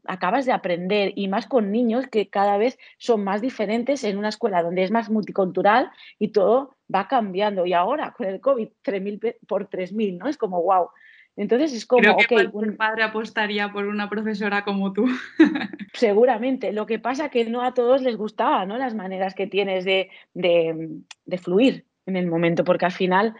acabas 0.05 0.47
de 0.47 0.53
aprender 0.53 1.13
y 1.17 1.29
más 1.29 1.47
con 1.47 1.73
niños 1.73 2.07
que 2.07 2.29
cada 2.29 2.59
vez 2.59 2.79
son 2.99 3.25
más 3.25 3.41
diferentes 3.41 4.05
en 4.05 4.19
una 4.19 4.29
escuela 4.29 4.63
donde 4.63 4.83
es 4.83 4.91
más 4.91 5.11
multicultural 5.11 5.91
y 6.19 6.29
todo 6.29 6.77
va 6.93 7.09
cambiando. 7.09 7.67
Y 7.67 7.73
ahora 7.73 8.13
con 8.13 8.27
el 8.27 8.41
COVID, 8.41 8.69
3.000 8.85 9.37
por 9.47 9.69
3.000, 9.69 10.19
¿no? 10.19 10.29
Es 10.29 10.37
como, 10.37 10.63
wow. 10.63 10.89
Entonces 11.37 11.73
es 11.75 11.85
como, 11.85 12.01
Creo 12.01 12.17
que 12.17 12.49
un 12.53 12.77
padre 12.77 13.03
apostaría 13.03 13.71
por 13.71 13.87
una 13.87 14.09
profesora 14.09 14.65
como 14.65 14.93
tú. 14.93 15.07
Seguramente. 15.93 16.73
Lo 16.73 16.87
que 16.87 16.99
pasa 16.99 17.29
que 17.29 17.45
no 17.45 17.63
a 17.63 17.75
todos 17.75 18.03
les 18.03 18.17
gustaba, 18.17 18.65
¿no? 18.65 18.79
Las 18.79 18.95
maneras 18.95 19.35
que 19.35 19.47
tienes 19.47 19.85
de, 19.85 20.11
de 20.35 21.39
fluir 21.39 21.85
en 22.07 22.17
el 22.17 22.27
momento, 22.27 22.65
porque 22.65 22.87
al 22.87 22.93
final 22.93 23.35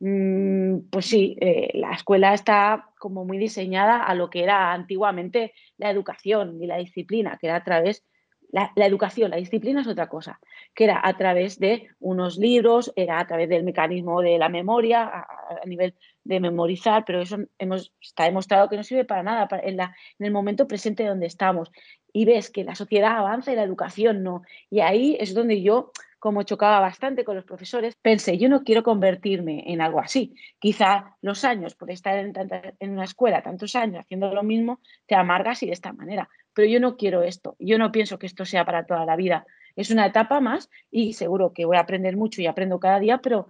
pues 0.00 1.06
sí, 1.06 1.36
eh, 1.42 1.72
la 1.74 1.92
escuela 1.92 2.32
está 2.32 2.88
como 2.98 3.26
muy 3.26 3.36
diseñada 3.36 4.02
a 4.02 4.14
lo 4.14 4.30
que 4.30 4.42
era 4.42 4.72
antiguamente 4.72 5.52
la 5.76 5.90
educación 5.90 6.62
y 6.62 6.66
la 6.66 6.78
disciplina, 6.78 7.36
que 7.38 7.48
era 7.48 7.56
a 7.56 7.64
través, 7.64 8.02
la, 8.50 8.72
educación, 8.76 9.30
la 9.30 9.36
disciplina 9.36 9.82
es 9.82 9.86
otra 9.86 10.08
cosa, 10.08 10.40
que 10.74 10.84
era 10.84 11.00
a 11.04 11.16
través 11.18 11.58
de 11.58 11.88
unos 11.98 12.38
libros, 12.38 12.94
era 12.96 13.20
a 13.20 13.26
través 13.26 13.50
del 13.50 13.62
mecanismo 13.62 14.22
de 14.22 14.38
la 14.38 14.48
memoria, 14.48 15.04
a, 15.04 15.66
nivel 15.66 15.94
de 16.24 16.40
memorizar, 16.40 17.04
pero 17.04 17.20
eso 17.20 17.36
hemos, 17.58 17.92
está 18.00 18.24
demostrado 18.24 18.70
que 18.70 18.78
no 18.78 18.84
sirve 18.84 19.04
para 19.04 19.22
nada 19.22 19.48
en, 19.62 19.76
la, 19.76 19.94
en 20.18 20.26
el 20.26 20.32
momento 20.32 20.66
presente 20.66 21.04
donde 21.04 21.26
estamos. 21.26 21.70
Y 22.10 22.24
ves 22.24 22.50
que 22.50 22.64
la 22.64 22.74
sociedad 22.74 23.18
avanza 23.18 23.52
y 23.52 23.56
la 23.56 23.64
educación 23.64 24.22
no. 24.22 24.42
Y 24.70 24.80
ahí 24.80 25.16
es 25.20 25.34
donde 25.34 25.60
yo 25.60 25.92
como 26.20 26.42
chocaba 26.42 26.80
bastante 26.80 27.24
con 27.24 27.34
los 27.34 27.46
profesores, 27.46 27.96
pensé, 28.00 28.36
yo 28.36 28.50
no 28.50 28.62
quiero 28.62 28.82
convertirme 28.82 29.64
en 29.72 29.80
algo 29.80 30.00
así. 30.00 30.34
Quizá 30.58 31.16
los 31.22 31.44
años, 31.44 31.74
por 31.74 31.90
estar 31.90 32.16
en, 32.18 32.90
una 32.90 33.04
escuela 33.04 33.42
tantos 33.42 33.74
años 33.74 34.00
haciendo 34.00 34.32
lo 34.32 34.42
mismo, 34.42 34.80
te 35.06 35.14
amargas 35.14 35.62
y 35.62 35.66
de 35.66 35.72
esta 35.72 35.94
manera. 35.94 36.28
Pero 36.52 36.68
yo 36.68 36.78
no 36.78 36.98
quiero 36.98 37.22
esto, 37.22 37.56
yo 37.58 37.78
no 37.78 37.90
pienso 37.90 38.18
que 38.18 38.26
esto 38.26 38.44
sea 38.44 38.66
para 38.66 38.84
toda 38.84 39.06
la 39.06 39.16
vida. 39.16 39.46
Es 39.76 39.90
una 39.90 40.04
etapa 40.04 40.40
más 40.40 40.68
y 40.90 41.14
seguro 41.14 41.54
que 41.54 41.64
voy 41.64 41.78
a 41.78 41.80
aprender 41.80 42.18
mucho 42.18 42.42
y 42.42 42.46
aprendo 42.46 42.78
cada 42.78 43.00
día, 43.00 43.18
pero 43.18 43.48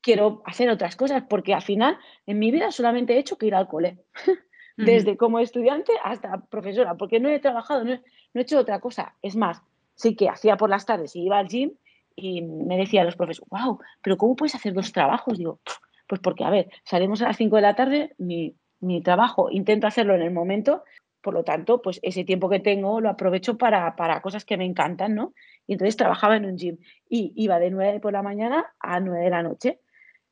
quiero 0.00 0.42
hacer 0.46 0.70
otras 0.70 0.96
cosas 0.96 1.24
porque 1.28 1.52
al 1.52 1.62
final 1.62 1.98
en 2.24 2.38
mi 2.38 2.50
vida 2.50 2.70
solamente 2.70 3.14
he 3.14 3.18
hecho 3.18 3.36
que 3.36 3.46
ir 3.46 3.54
al 3.54 3.68
cole. 3.68 3.98
Desde 4.78 5.16
como 5.16 5.40
estudiante 5.40 5.92
hasta 6.04 6.40
profesora, 6.46 6.94
porque 6.94 7.18
no 7.18 7.28
he 7.28 7.40
trabajado, 7.40 7.84
no 7.84 7.92
he 7.92 8.40
hecho 8.40 8.60
otra 8.60 8.78
cosa. 8.78 9.16
Es 9.20 9.34
más, 9.34 9.60
sí 9.94 10.14
que 10.14 10.28
hacía 10.28 10.56
por 10.56 10.70
las 10.70 10.86
tardes 10.86 11.16
y 11.16 11.24
iba 11.24 11.36
al 11.36 11.48
gym, 11.48 11.72
y 12.20 12.42
me 12.42 12.76
decían 12.76 13.06
los 13.06 13.16
profesores, 13.16 13.48
wow, 13.50 13.78
pero 14.02 14.16
¿cómo 14.16 14.34
puedes 14.34 14.54
hacer 14.54 14.72
dos 14.74 14.92
trabajos? 14.92 15.38
Digo, 15.38 15.60
pues 16.08 16.20
porque, 16.20 16.44
a 16.44 16.50
ver, 16.50 16.68
salimos 16.84 17.22
a 17.22 17.28
las 17.28 17.36
5 17.36 17.56
de 17.56 17.62
la 17.62 17.76
tarde, 17.76 18.14
mi, 18.18 18.56
mi, 18.80 19.02
trabajo 19.02 19.50
intento 19.50 19.86
hacerlo 19.86 20.14
en 20.14 20.22
el 20.22 20.32
momento, 20.32 20.82
por 21.20 21.34
lo 21.34 21.44
tanto, 21.44 21.82
pues 21.82 22.00
ese 22.02 22.24
tiempo 22.24 22.48
que 22.48 22.60
tengo 22.60 23.00
lo 23.00 23.10
aprovecho 23.10 23.58
para, 23.58 23.94
para 23.96 24.20
cosas 24.20 24.44
que 24.44 24.56
me 24.56 24.64
encantan, 24.64 25.14
¿no? 25.14 25.34
Y 25.66 25.74
entonces 25.74 25.96
trabajaba 25.96 26.36
en 26.36 26.46
un 26.46 26.56
gym 26.56 26.78
y 27.08 27.32
iba 27.36 27.58
de 27.58 27.70
9 27.70 28.00
por 28.00 28.12
la 28.12 28.22
mañana 28.22 28.72
a 28.80 28.98
9 29.00 29.24
de 29.24 29.30
la 29.30 29.42
noche. 29.42 29.80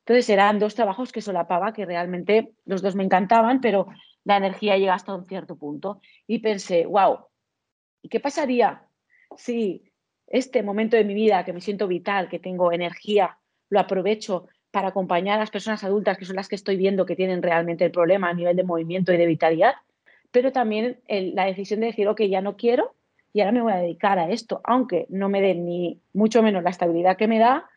Entonces 0.01 0.29
eran 0.31 0.59
dos 0.59 0.75
trabajos 0.75 1.13
que 1.13 1.21
solapaba, 1.21 1.73
que 1.73 1.85
realmente 1.85 2.53
los 2.65 2.83
dos 2.83 2.95
me 2.95 3.05
encantaban, 3.05 3.61
pero 3.61 3.89
la 4.25 4.37
energía 4.37 4.79
llega 4.79 4.95
hasta 4.95 5.15
un 5.15 5.27
cierto 5.27 5.57
punto. 5.57 6.01
Y 6.27 6.39
pensé, 6.39 6.87
wow, 6.87 7.27
¿y 8.03 8.09
qué 8.09 8.21
pasaría 8.21 8.87
si 9.37 9.93
este 10.27 10.63
momento 10.63 10.97
de 10.97 11.05
mi 11.05 11.15
vida 11.15 11.45
que 11.45 11.53
me 11.53 11.61
siento 11.61 11.87
vital, 11.87 12.29
que 12.29 12.39
tengo 12.39 12.73
energía, 12.73 13.39
lo 13.71 13.81
aprovecho 13.81 14.49
para 14.71 14.89
acompañar 14.89 15.37
a 15.37 15.41
las 15.41 15.51
personas 15.51 15.85
adultas 15.85 16.19
que 16.19 16.25
son 16.25 16.37
las 16.37 16.49
que 16.49 16.57
estoy 16.57 16.77
viendo 16.77 17.07
que 17.07 17.17
tienen 17.17 17.43
realmente 17.43 17.85
el 17.85 17.91
problema 17.91 18.29
a 18.29 18.35
nivel 18.35 18.57
de 18.57 18.65
movimiento 18.65 19.13
y 19.13 19.17
de 19.17 19.27
vitalidad, 19.27 19.75
pero 20.31 20.53
también 20.53 20.99
la 21.09 21.47
decisión 21.47 21.81
de 21.81 21.87
decir, 21.87 22.09
ok, 22.09 22.23
ya 22.23 22.41
no 22.41 22.57
quiero 22.57 22.95
y 23.33 23.41
ahora 23.41 23.53
me 23.53 23.63
voy 23.63 23.73
a 23.73 23.77
dedicar 23.77 24.19
a 24.19 24.31
esto, 24.31 24.61
aunque 24.65 25.07
no 25.09 25.29
me 25.29 25.41
den 25.41 25.65
ni 25.65 26.01
mucho 26.13 26.43
menos 26.43 26.63
la 26.63 26.71
estabilidad 26.71 27.17
que 27.17 27.29
me 27.29 27.39
da, 27.39 27.69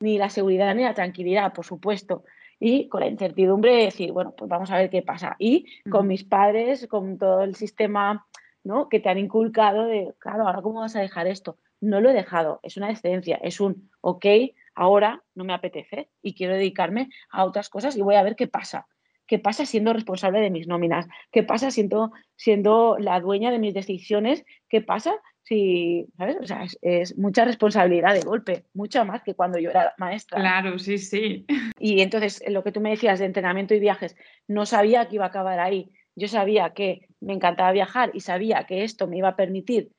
ni 0.00 0.18
la 0.18 0.30
seguridad 0.30 0.74
ni 0.74 0.82
la 0.82 0.94
tranquilidad, 0.94 1.52
por 1.52 1.64
supuesto. 1.64 2.24
Y 2.58 2.88
con 2.88 3.00
la 3.00 3.08
incertidumbre 3.08 3.74
de 3.74 3.84
decir, 3.84 4.12
bueno, 4.12 4.34
pues 4.36 4.48
vamos 4.48 4.70
a 4.70 4.76
ver 4.76 4.90
qué 4.90 5.02
pasa. 5.02 5.36
Y 5.38 5.66
con 5.90 6.06
mis 6.06 6.24
padres, 6.24 6.86
con 6.86 7.18
todo 7.18 7.42
el 7.42 7.54
sistema 7.54 8.26
¿no? 8.62 8.88
que 8.88 9.00
te 9.00 9.08
han 9.08 9.18
inculcado 9.18 9.86
de, 9.86 10.14
claro, 10.18 10.46
ahora 10.46 10.62
cómo 10.62 10.80
vas 10.80 10.94
a 10.96 11.00
dejar 11.00 11.26
esto 11.26 11.56
no 11.80 12.00
lo 12.00 12.10
he 12.10 12.14
dejado, 12.14 12.60
es 12.62 12.76
una 12.76 12.90
excedencia, 12.90 13.40
es 13.42 13.60
un, 13.60 13.90
ok, 14.00 14.26
ahora 14.74 15.22
no 15.34 15.44
me 15.44 15.54
apetece 15.54 16.08
y 16.22 16.34
quiero 16.34 16.54
dedicarme 16.54 17.08
a 17.30 17.44
otras 17.44 17.68
cosas 17.68 17.96
y 17.96 18.02
voy 18.02 18.16
a 18.16 18.22
ver 18.22 18.36
qué 18.36 18.46
pasa. 18.46 18.86
¿Qué 19.26 19.38
pasa 19.38 19.64
siendo 19.64 19.92
responsable 19.92 20.40
de 20.40 20.50
mis 20.50 20.66
nóminas? 20.66 21.06
¿Qué 21.30 21.44
pasa 21.44 21.70
siendo, 21.70 22.10
siendo 22.34 22.96
la 22.98 23.20
dueña 23.20 23.52
de 23.52 23.60
mis 23.60 23.74
decisiones? 23.74 24.44
¿Qué 24.68 24.80
pasa 24.80 25.14
si, 25.44 26.08
¿sabes? 26.18 26.36
O 26.40 26.46
sea, 26.46 26.66
es, 26.82 27.16
mucha 27.16 27.44
responsabilidad 27.44 28.12
de 28.12 28.22
golpe, 28.22 28.64
mucha 28.74 29.04
más 29.04 29.22
que 29.22 29.34
cuando 29.34 29.60
yo 29.60 29.70
era 29.70 29.94
maestra. 29.98 30.40
Claro, 30.40 30.80
sí, 30.80 30.98
sí. 30.98 31.46
Y 31.78 32.00
entonces, 32.00 32.42
lo 32.48 32.64
que 32.64 32.72
tú 32.72 32.80
me 32.80 32.90
decías 32.90 33.20
de 33.20 33.26
entrenamiento 33.26 33.72
y 33.72 33.78
viajes, 33.78 34.16
no 34.48 34.66
sabía 34.66 35.06
que 35.06 35.14
iba 35.14 35.26
a 35.26 35.28
acabar 35.28 35.60
ahí. 35.60 35.92
Yo 36.16 36.26
sabía 36.26 36.70
que 36.70 37.06
me 37.20 37.32
encantaba 37.32 37.70
viajar 37.70 38.10
y 38.12 38.20
sabía 38.20 38.64
que 38.64 38.82
esto 38.82 39.06
me 39.06 39.18
iba 39.18 39.28
a 39.28 39.36
permitir 39.36 39.92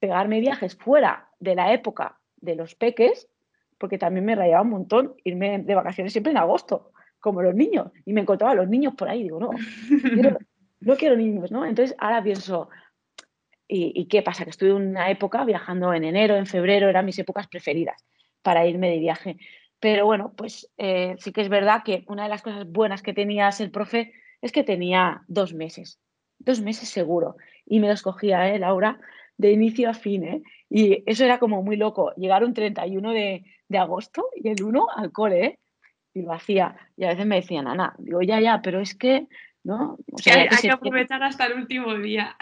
pegarme 0.00 0.40
viajes 0.40 0.76
fuera 0.76 1.27
de 1.40 1.54
la 1.54 1.72
época 1.72 2.18
de 2.36 2.54
los 2.54 2.74
peques, 2.74 3.28
porque 3.78 3.98
también 3.98 4.24
me 4.24 4.34
rayaba 4.34 4.62
un 4.62 4.70
montón 4.70 5.14
irme 5.24 5.58
de 5.58 5.74
vacaciones 5.74 6.12
siempre 6.12 6.32
en 6.32 6.38
agosto, 6.38 6.92
como 7.20 7.42
los 7.42 7.54
niños, 7.54 7.90
y 8.04 8.12
me 8.12 8.20
encontraba 8.20 8.54
los 8.54 8.68
niños 8.68 8.94
por 8.94 9.08
ahí, 9.08 9.24
digo, 9.24 9.40
no, 9.40 9.50
no 10.80 10.96
quiero 10.96 11.16
niños, 11.16 11.50
¿no? 11.50 11.64
Entonces 11.64 11.96
ahora 11.98 12.22
pienso, 12.22 12.68
¿Y, 13.70 14.06
qué 14.06 14.22
pasa? 14.22 14.44
Que 14.44 14.50
estuve 14.50 14.72
una 14.72 15.10
época 15.10 15.44
viajando 15.44 15.92
en 15.92 16.02
enero, 16.02 16.36
en 16.36 16.46
febrero, 16.46 16.88
eran 16.88 17.04
mis 17.04 17.18
épocas 17.18 17.46
preferidas 17.48 18.02
para 18.40 18.66
irme 18.66 18.88
de 18.88 18.98
viaje. 18.98 19.36
Pero 19.78 20.06
bueno, 20.06 20.32
pues 20.34 20.72
eh, 20.78 21.16
sí 21.18 21.32
que 21.32 21.42
es 21.42 21.50
verdad 21.50 21.82
que 21.84 22.02
una 22.08 22.22
de 22.22 22.30
las 22.30 22.40
cosas 22.40 22.66
buenas 22.66 23.02
que 23.02 23.12
tenía 23.12 23.50
el 23.58 23.70
profe 23.70 24.14
es 24.40 24.52
que 24.52 24.64
tenía 24.64 25.22
dos 25.28 25.52
meses, 25.52 26.00
dos 26.38 26.62
meses 26.62 26.88
seguro. 26.88 27.36
Y 27.66 27.78
me 27.78 27.88
los 27.88 28.00
cogía, 28.00 28.48
¿eh, 28.48 28.58
Laura? 28.58 28.98
De 29.38 29.52
inicio 29.52 29.88
a 29.88 29.94
fin, 29.94 30.24
¿eh? 30.24 30.42
Y 30.68 31.02
eso 31.06 31.24
era 31.24 31.38
como 31.38 31.62
muy 31.62 31.76
loco. 31.76 32.12
Llegar 32.16 32.44
un 32.44 32.52
31 32.52 33.12
de, 33.12 33.44
de 33.68 33.78
agosto 33.78 34.26
y 34.36 34.48
el 34.48 34.62
1 34.62 34.86
al 34.94 35.12
cole, 35.12 35.44
¿eh? 35.44 35.58
Y 36.12 36.22
lo 36.22 36.32
hacía. 36.32 36.76
Y 36.96 37.04
a 37.04 37.08
veces 37.08 37.24
me 37.24 37.36
decían, 37.36 37.66
Ana, 37.66 37.94
digo, 37.98 38.20
ya, 38.22 38.40
ya, 38.40 38.60
pero 38.60 38.80
es 38.80 38.94
que 38.94 39.28
¿no? 39.64 39.98
hay, 40.26 40.48
que, 40.48 40.70
aprovechar 40.70 41.22
hasta 41.22 41.46
el 41.46 41.54
último 41.54 41.94
día. 41.94 42.36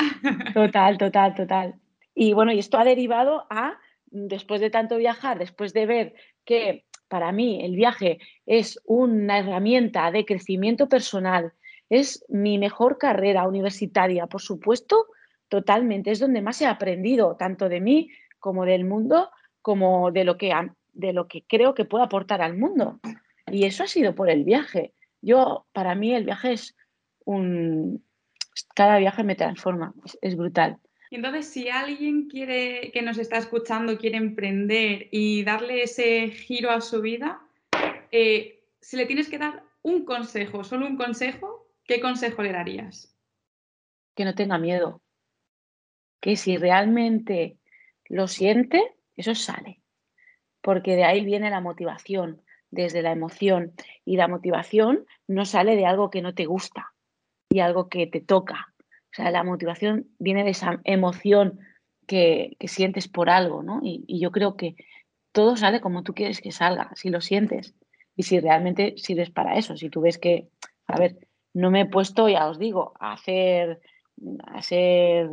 Total, 0.55 0.99
total, 0.99 1.35
total. 1.35 1.75
Y 2.15 2.33
bueno, 2.33 2.53
y 2.53 2.59
esto 2.59 2.79
ha 2.79 2.85
derivado 2.85 3.47
a, 3.51 3.79
después 4.07 4.61
de 4.61 4.71
tanto 4.71 4.97
viajar, 4.97 5.39
después 5.39 5.73
de 5.73 5.87
ver 5.87 6.15
que 6.45 6.85
para 7.09 7.33
mí 7.33 7.65
el 7.65 7.77
viaje 7.77 8.19
es 8.47 8.81
una 8.85 9.39
herramienta 9.39 10.11
de 10.11 10.25
crecimiento 10.25 10.89
personal, 10.89 11.53
es 11.89 12.25
mi 12.29 12.59
mejor 12.59 12.99
carrera 12.99 13.47
universitaria, 13.47 14.27
por 14.27 14.41
supuesto, 14.41 15.07
totalmente, 15.49 16.11
es 16.11 16.21
donde 16.21 16.43
más 16.43 16.61
he 16.61 16.67
aprendido, 16.67 17.37
tanto 17.37 17.69
de 17.69 17.81
mí 17.81 18.11
como 18.39 18.65
del 18.65 18.85
mundo, 18.85 19.31
como 19.63 20.11
de 20.13 20.25
lo 20.25 20.37
que, 20.37 20.53
de 20.93 21.13
lo 21.13 21.29
que 21.29 21.45
creo 21.47 21.75
que 21.75 21.85
puedo 21.85 22.05
aportar 22.05 22.43
al 22.43 22.57
mundo. 22.57 23.01
Y 23.51 23.65
eso 23.65 23.85
ha 23.85 23.87
sido 23.87 24.15
por 24.15 24.31
el 24.31 24.45
viaje. 24.45 24.93
Yo, 25.21 25.67
para 25.73 25.95
mí, 25.95 26.15
el 26.15 26.25
viaje 26.25 26.53
es 26.53 26.77
un... 27.25 28.05
Cada 28.75 28.99
viaje 28.99 29.23
me 29.23 29.35
transforma, 29.35 29.95
es, 30.23 30.37
brutal. 30.37 30.79
Entonces, 31.11 31.47
si 31.47 31.69
alguien 31.69 32.29
quiere 32.29 32.91
que 32.93 33.03
nos 33.03 33.19
está 33.19 33.37
escuchando, 33.37 33.99
quiere 33.99 34.17
emprender 34.17 35.09
y 35.11 35.45
darle 35.45 35.83
ese 35.83 36.29
giro 36.29 36.71
a 36.71 36.81
su 36.81 37.03
vida, 37.03 37.41
eh, 38.13 38.63
si 38.81 38.97
le 38.97 39.07
tienes 39.07 39.29
que 39.29 39.39
dar 39.39 39.63
un 39.83 40.05
consejo, 40.05 40.65
solo 40.65 40.87
un 40.87 40.97
consejo, 40.97 41.69
¿qué 41.85 42.01
consejo 42.01 42.43
le 42.43 42.53
darías? 42.53 43.17
Que 44.15 44.25
no 44.25 44.35
tenga 44.35 44.59
miedo. 44.59 45.03
Que 46.27 46.35
si 46.35 46.57
realmente 46.57 47.57
lo 48.09 48.27
siente, 48.27 48.83
eso 49.15 49.37
sale. 49.37 49.81
Porque 50.61 50.97
de 50.97 51.05
ahí 51.05 51.25
viene 51.25 51.51
la 51.51 51.61
motivación, 51.61 52.43
desde 52.73 53.01
la 53.01 53.13
emoción. 53.13 53.75
Y 54.05 54.17
la 54.17 54.27
motivación 54.27 55.07
no 55.29 55.45
sale 55.45 55.77
de 55.77 55.87
algo 55.87 56.11
que 56.11 56.23
no 56.23 56.35
te 56.35 56.47
gusta 56.47 56.93
y 57.49 57.61
algo 57.61 57.89
que 57.89 58.09
te 58.09 58.21
toca. 58.21 58.75
O 58.81 59.15
sea, 59.15 59.31
la 59.31 59.45
motivación 59.45 60.09
viene 60.19 60.43
de 60.43 60.51
esa 60.51 60.81
emoción 60.83 61.61
que, 62.09 62.57
sientes 62.67 63.07
por 63.07 63.31
algo, 63.31 63.63
¿no? 63.63 63.79
Y, 63.85 64.19
yo 64.19 64.33
creo 64.33 64.57
que 64.57 64.75
todo 65.31 65.57
sale 65.57 65.81
como 65.81 66.03
tú 66.03 66.13
quieres 66.13 66.41
que 66.41 66.51
salga, 66.51 66.91
si 66.97 67.09
lo 67.09 67.21
sientes 67.21 67.77
y 68.17 68.25
si 68.25 68.41
realmente 68.41 68.95
sirves 68.97 69.31
para 69.31 69.59
eso. 69.59 69.77
Si 69.77 69.91
tú 69.91 70.01
ves 70.01 70.19
que, 70.19 70.49
a 70.89 70.99
ver, 70.99 71.29
no 71.55 71.71
me 71.71 71.83
he 71.83 71.87
puesto, 71.87 72.29
ya 72.29 72.49
os 72.49 72.59
digo, 72.59 72.95
a 72.99 73.13
hacer, 73.13 73.81
a 74.49 74.61
ser, 74.61 75.31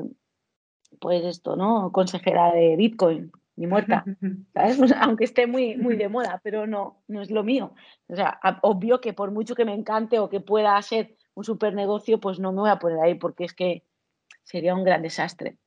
pues 1.00 1.24
esto, 1.24 1.56
¿no? 1.56 1.92
Consejera 1.92 2.52
de 2.54 2.76
Bitcoin, 2.76 3.32
ni 3.56 3.68
muerta, 3.68 4.04
¿sabes? 4.54 4.94
aunque 5.00 5.26
esté 5.26 5.48
muy, 5.48 5.78
muy 5.78 5.96
de 5.96 6.10
moda, 6.10 6.42
pero 6.44 6.68
no, 6.68 7.04
no 7.08 7.22
es 7.22 7.32
lo 7.32 7.44
mío. 7.44 7.74
O 8.08 8.16
sea, 8.16 8.40
obvio 8.62 9.02
que 9.02 9.14
por 9.14 9.32
mucho 9.32 9.56
que 9.56 9.66
me 9.66 9.74
encante 9.74 10.20
o 10.20 10.30
que 10.30 10.40
pueda 10.40 10.82
ser 10.82 11.16
un 11.36 11.44
super 11.44 11.74
negocio, 11.74 12.20
pues 12.20 12.40
no 12.40 12.52
me 12.52 12.62
voy 12.62 12.70
a 12.70 12.80
poner 12.80 13.00
ahí 13.00 13.16
porque 13.16 13.46
es 13.46 13.54
que 13.54 13.84
sería 14.44 14.76
un 14.76 14.84
gran 14.84 15.02
desastre. 15.02 15.58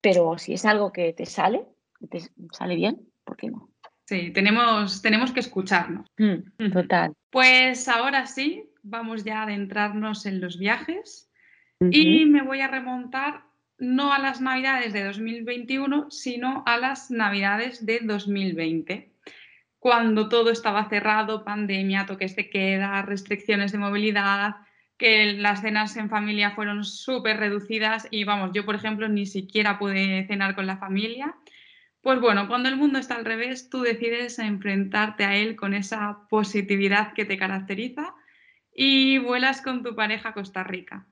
Pero 0.00 0.38
si 0.38 0.54
es 0.54 0.64
algo 0.64 0.92
que 0.92 1.12
te 1.12 1.26
sale, 1.26 1.66
te 2.10 2.20
sale 2.52 2.74
bien, 2.76 3.06
¿por 3.24 3.36
qué 3.36 3.50
no? 3.50 3.70
Sí, 4.06 4.32
tenemos, 4.32 5.02
tenemos 5.02 5.30
que 5.30 5.40
escucharnos. 5.40 6.06
Mm, 6.18 6.72
total. 6.72 7.12
Pues 7.30 7.86
ahora 7.86 8.26
sí, 8.26 8.68
vamos 8.82 9.22
ya 9.22 9.38
a 9.38 9.42
adentrarnos 9.44 10.26
en 10.26 10.40
los 10.40 10.58
viajes 10.58 11.30
y 11.78 12.26
me 12.26 12.42
voy 12.42 12.60
a 12.60 12.66
remontar 12.66 13.44
no 13.80 14.12
a 14.12 14.18
las 14.18 14.40
navidades 14.40 14.92
de 14.92 15.04
2021, 15.04 16.10
sino 16.10 16.62
a 16.66 16.76
las 16.76 17.10
navidades 17.10 17.84
de 17.84 18.00
2020, 18.02 19.10
cuando 19.78 20.28
todo 20.28 20.50
estaba 20.50 20.88
cerrado, 20.88 21.44
pandemia, 21.44 22.06
toques 22.06 22.36
de 22.36 22.50
queda, 22.50 23.02
restricciones 23.02 23.72
de 23.72 23.78
movilidad, 23.78 24.56
que 24.98 25.32
las 25.32 25.62
cenas 25.62 25.96
en 25.96 26.10
familia 26.10 26.50
fueron 26.50 26.84
súper 26.84 27.38
reducidas 27.38 28.06
y 28.10 28.24
vamos, 28.24 28.50
yo 28.52 28.66
por 28.66 28.74
ejemplo 28.74 29.08
ni 29.08 29.24
siquiera 29.24 29.78
pude 29.78 30.26
cenar 30.26 30.54
con 30.54 30.66
la 30.66 30.76
familia. 30.76 31.34
Pues 32.02 32.20
bueno, 32.20 32.46
cuando 32.48 32.68
el 32.68 32.76
mundo 32.76 32.98
está 32.98 33.14
al 33.14 33.24
revés, 33.24 33.70
tú 33.70 33.80
decides 33.80 34.38
enfrentarte 34.38 35.24
a 35.24 35.36
él 35.36 35.56
con 35.56 35.72
esa 35.72 36.28
positividad 36.28 37.14
que 37.14 37.24
te 37.24 37.38
caracteriza 37.38 38.14
y 38.74 39.16
vuelas 39.18 39.62
con 39.62 39.82
tu 39.82 39.94
pareja 39.94 40.30
a 40.30 40.34
Costa 40.34 40.64
Rica. 40.64 41.06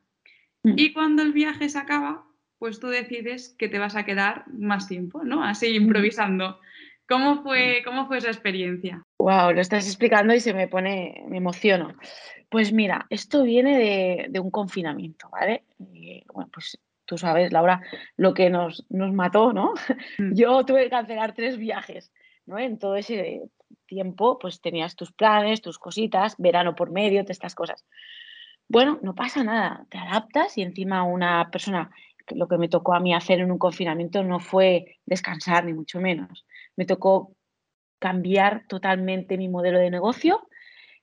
Mm. 0.62 0.74
Y 0.76 0.92
cuando 0.92 1.22
el 1.22 1.32
viaje 1.32 1.70
se 1.70 1.78
acaba, 1.78 2.27
pues 2.58 2.80
tú 2.80 2.88
decides 2.88 3.54
que 3.58 3.68
te 3.68 3.78
vas 3.78 3.96
a 3.96 4.04
quedar 4.04 4.44
más 4.48 4.88
tiempo, 4.88 5.22
¿no? 5.24 5.44
Así 5.44 5.74
improvisando. 5.74 6.58
¿Cómo 7.08 7.42
fue, 7.42 7.82
cómo 7.84 8.06
fue 8.06 8.18
esa 8.18 8.28
experiencia? 8.28 9.02
Wow, 9.18 9.52
lo 9.52 9.60
estás 9.60 9.86
explicando 9.86 10.34
y 10.34 10.40
se 10.40 10.52
me 10.52 10.68
pone, 10.68 11.24
me 11.28 11.38
emociono. 11.38 11.94
Pues 12.50 12.72
mira, 12.72 13.06
esto 13.08 13.44
viene 13.44 14.28
de, 14.28 14.40
un 14.40 14.50
confinamiento, 14.50 15.28
¿vale? 15.30 15.64
bueno, 16.32 16.50
pues 16.52 16.78
tú 17.06 17.16
sabes, 17.16 17.52
Laura, 17.52 17.80
lo 18.16 18.34
que 18.34 18.50
nos, 18.50 18.84
nos 18.90 19.12
mató, 19.12 19.52
¿no? 19.52 19.72
Mm. 20.18 20.34
Yo 20.34 20.64
tuve 20.64 20.84
que 20.84 20.90
cancelar 20.90 21.34
tres 21.34 21.56
viajes, 21.56 22.12
¿no? 22.44 22.58
En 22.58 22.78
todo 22.78 22.96
ese 22.96 23.42
tiempo, 23.86 24.38
pues 24.38 24.60
tenías 24.60 24.94
tus 24.94 25.12
planes, 25.12 25.62
tus 25.62 25.78
cositas, 25.78 26.34
verano 26.38 26.74
por 26.74 26.90
medio, 26.90 27.24
de 27.24 27.32
estas 27.32 27.54
cosas. 27.54 27.86
Bueno, 28.68 28.98
no 29.02 29.14
pasa 29.14 29.42
nada, 29.42 29.86
te 29.88 29.96
adaptas 29.96 30.58
y 30.58 30.62
encima 30.62 31.02
una 31.02 31.50
persona, 31.50 31.90
lo 32.34 32.48
que 32.48 32.58
me 32.58 32.68
tocó 32.68 32.94
a 32.94 33.00
mí 33.00 33.14
hacer 33.14 33.40
en 33.40 33.50
un 33.50 33.58
confinamiento 33.58 34.22
no 34.22 34.40
fue 34.40 34.98
descansar, 35.06 35.64
ni 35.64 35.72
mucho 35.72 36.00
menos 36.00 36.46
me 36.78 36.86
tocó 36.86 37.34
cambiar 37.98 38.62
totalmente 38.68 39.36
mi 39.36 39.48
modelo 39.48 39.80
de 39.80 39.90
negocio, 39.90 40.48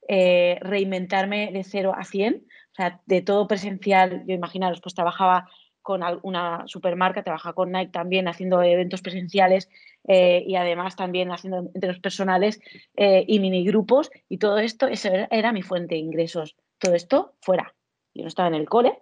eh, 0.08 0.58
reinventarme 0.62 1.52
de 1.52 1.66
cero 1.66 1.94
a 1.96 2.06
100, 2.06 2.36
o 2.36 2.76
sea, 2.76 3.02
de 3.06 3.22
todo 3.22 3.46
presencial, 3.46 4.24
yo 4.26 4.34
imaginaros, 4.34 4.80
pues 4.80 4.96
trabajaba 4.96 5.50
con 5.82 6.02
una 6.24 6.64
supermarca, 6.66 7.24
trabajaba 7.24 7.54
con 7.54 7.74
Nike 7.74 7.92
también 7.92 8.30
haciendo 8.30 8.64
eventos 8.64 9.02
presenciales 9.02 9.70
eh, 10.08 10.44
y 10.48 10.56
además 10.56 10.96
también 10.96 11.30
haciendo 11.32 11.70
eventos 11.76 12.00
personales 12.00 12.60
eh, 12.96 13.26
y 13.28 13.40
mini 13.40 13.66
grupos 13.66 14.10
y 14.30 14.38
todo 14.38 14.58
esto, 14.58 14.88
era, 15.30 15.52
mi 15.52 15.62
fuente 15.62 15.96
de 15.96 16.02
ingresos. 16.02 16.56
Todo 16.80 16.96
esto 16.96 17.36
fuera. 17.42 17.76
Yo 18.16 18.24
no 18.24 18.30
estaba 18.30 18.48
en 18.48 18.56
el 18.56 18.68
cole, 18.68 18.98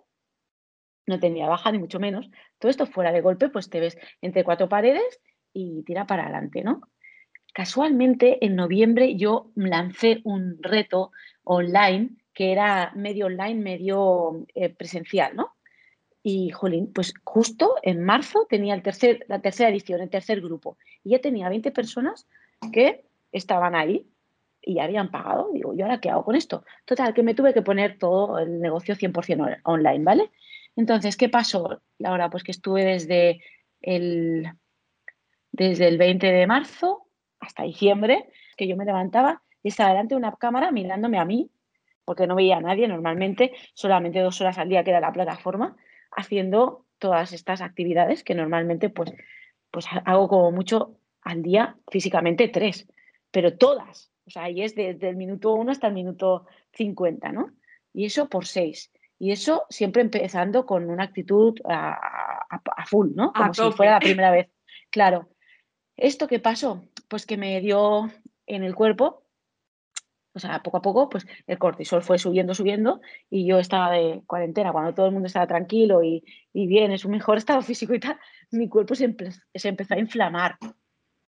no 1.06 1.20
tenía 1.20 1.48
baja 1.48 1.72
ni 1.72 1.80
mucho 1.80 2.00
menos. 2.00 2.30
Todo 2.60 2.70
esto 2.70 2.86
fuera 2.86 3.12
de 3.12 3.22
golpe, 3.22 3.50
pues 3.50 3.70
te 3.70 3.80
ves 3.80 3.98
entre 4.22 4.44
cuatro 4.44 4.70
paredes 4.70 5.20
y 5.54 5.84
tira 5.84 6.08
para 6.08 6.24
adelante, 6.24 6.64
¿no? 6.64 6.82
Casualmente, 7.54 8.44
en 8.44 8.56
noviembre 8.56 9.16
yo 9.16 9.52
lancé 9.56 10.22
un 10.24 10.58
reto 10.62 11.12
online 11.44 12.18
que 12.34 12.52
era 12.52 12.92
medio 12.96 13.28
online, 13.28 13.62
medio 13.62 14.46
eh, 14.56 14.70
presencial, 14.70 15.36
¿no? 15.36 15.52
Y, 16.24 16.50
jolín, 16.50 16.92
pues 16.92 17.14
justo 17.24 17.76
en 17.84 18.04
marzo 18.04 18.48
tenía 18.50 18.74
el 18.74 18.82
tercer, 18.82 19.26
la 19.28 19.42
tercera 19.42 19.70
edición, 19.70 20.02
el 20.02 20.10
tercer 20.10 20.42
grupo. 20.42 20.78
Y 21.04 21.12
ya 21.12 21.20
tenía 21.20 21.50
20 21.50 21.72
personas 21.72 22.28
que 22.72 23.06
estaban 23.32 23.76
ahí 23.76 24.08
y 24.62 24.80
habían 24.80 25.12
pagado. 25.12 25.50
Digo, 25.54 25.74
¿y 25.74 25.82
ahora 25.82 26.00
qué 26.00 26.10
hago 26.10 26.24
con 26.24 26.36
esto? 26.36 26.64
Total, 26.86 27.14
que 27.14 27.24
me 27.24 27.36
tuve 27.36 27.54
que 27.54 27.62
poner 27.62 28.00
todo 28.00 28.40
el 28.40 28.62
negocio 28.62 28.96
100% 28.96 29.60
online, 29.66 30.04
¿vale? 30.04 30.32
Entonces, 30.76 31.18
¿qué 31.18 31.30
pasó, 31.30 31.82
Laura? 32.00 32.30
Pues 32.30 32.44
que 32.44 32.52
estuve 32.52 32.84
desde 32.84 33.42
el 33.82 34.52
desde 35.52 35.88
el 35.88 35.98
20 35.98 36.32
de 36.32 36.48
marzo 36.48 37.08
hasta 37.40 37.64
diciembre, 37.64 38.28
que 38.58 38.68
yo 38.68 38.76
me 38.76 38.86
levantaba 38.86 39.44
y 39.62 39.70
estaba 39.70 39.92
delante 39.92 40.16
de 40.16 40.20
una 40.20 40.36
cámara 40.36 40.72
mirándome 40.72 41.20
a 41.20 41.26
mí, 41.26 41.52
porque 42.06 42.28
no 42.28 42.36
veía 42.36 42.58
a 42.58 42.62
nadie 42.62 42.88
normalmente, 42.88 43.54
solamente 43.74 44.20
dos 44.20 44.42
horas 44.42 44.58
al 44.58 44.68
día 44.68 44.84
que 44.84 44.90
era 44.90 45.00
la 45.00 45.14
plataforma, 45.14 45.78
haciendo 46.12 46.86
todas 46.98 47.34
estas 47.34 47.62
actividades 47.62 48.24
que 48.24 48.36
normalmente 48.36 48.90
pues, 48.90 49.14
pues 49.72 49.86
hago 50.06 50.28
como 50.28 50.52
mucho 50.52 50.98
al 51.22 51.44
día, 51.44 51.78
físicamente 51.92 52.48
tres, 52.48 52.88
pero 53.32 53.56
todas, 53.58 54.12
o 54.26 54.30
sea, 54.30 54.44
ahí 54.44 54.62
es 54.62 54.76
desde 54.76 55.10
el 55.10 55.16
minuto 55.16 55.54
uno 55.54 55.72
hasta 55.72 55.88
el 55.88 55.94
minuto 55.94 56.46
50, 56.74 57.32
¿no? 57.32 57.52
Y 57.94 58.06
eso 58.06 58.28
por 58.28 58.46
seis. 58.46 58.92
Y 59.24 59.32
eso 59.32 59.64
siempre 59.70 60.02
empezando 60.02 60.66
con 60.66 60.90
una 60.90 61.06
actitud 61.06 61.58
a, 61.64 62.60
full, 62.88 63.12
¿no? 63.16 63.32
Como 63.32 63.54
si 63.54 63.72
fuera 63.72 63.94
la 63.94 64.00
primera 64.02 64.32
vez. 64.32 64.50
Claro. 64.90 65.30
¿Esto 65.96 66.28
qué 66.28 66.40
pasó? 66.40 66.84
Pues 67.08 67.26
que 67.26 67.38
me 67.38 67.62
dio 67.62 68.12
en 68.48 68.66
el 68.66 68.76
cuerpo 68.76 69.24
O 70.34 70.40
sea, 70.40 70.62
poco 70.62 70.76
a 70.76 70.82
poco, 70.82 71.08
pues 71.08 71.26
el 71.48 71.58
cortisol 71.58 72.04
fue 72.04 72.20
subiendo, 72.20 72.54
subiendo, 72.54 73.00
y 73.30 73.46
yo 73.46 73.60
estaba 73.60 73.92
de 73.92 74.24
cuarentena, 74.28 74.74
cuando 74.74 74.94
todo 74.94 75.06
el 75.06 75.14
mundo 75.14 75.28
estaba 75.28 75.48
tranquilo 75.48 76.04
y, 76.04 76.26
y 76.52 76.68
bien, 76.68 76.92
en 76.92 77.00
su 77.00 77.08
mejor 77.08 77.38
estado 77.38 77.62
físico 77.62 77.94
y 77.94 78.02
tal, 78.02 78.20
mi 78.52 78.68
cuerpo 78.68 78.94
se, 78.94 79.16
se 79.56 79.70
empezó 79.70 79.94
a 79.94 80.00
inflamar, 80.00 80.58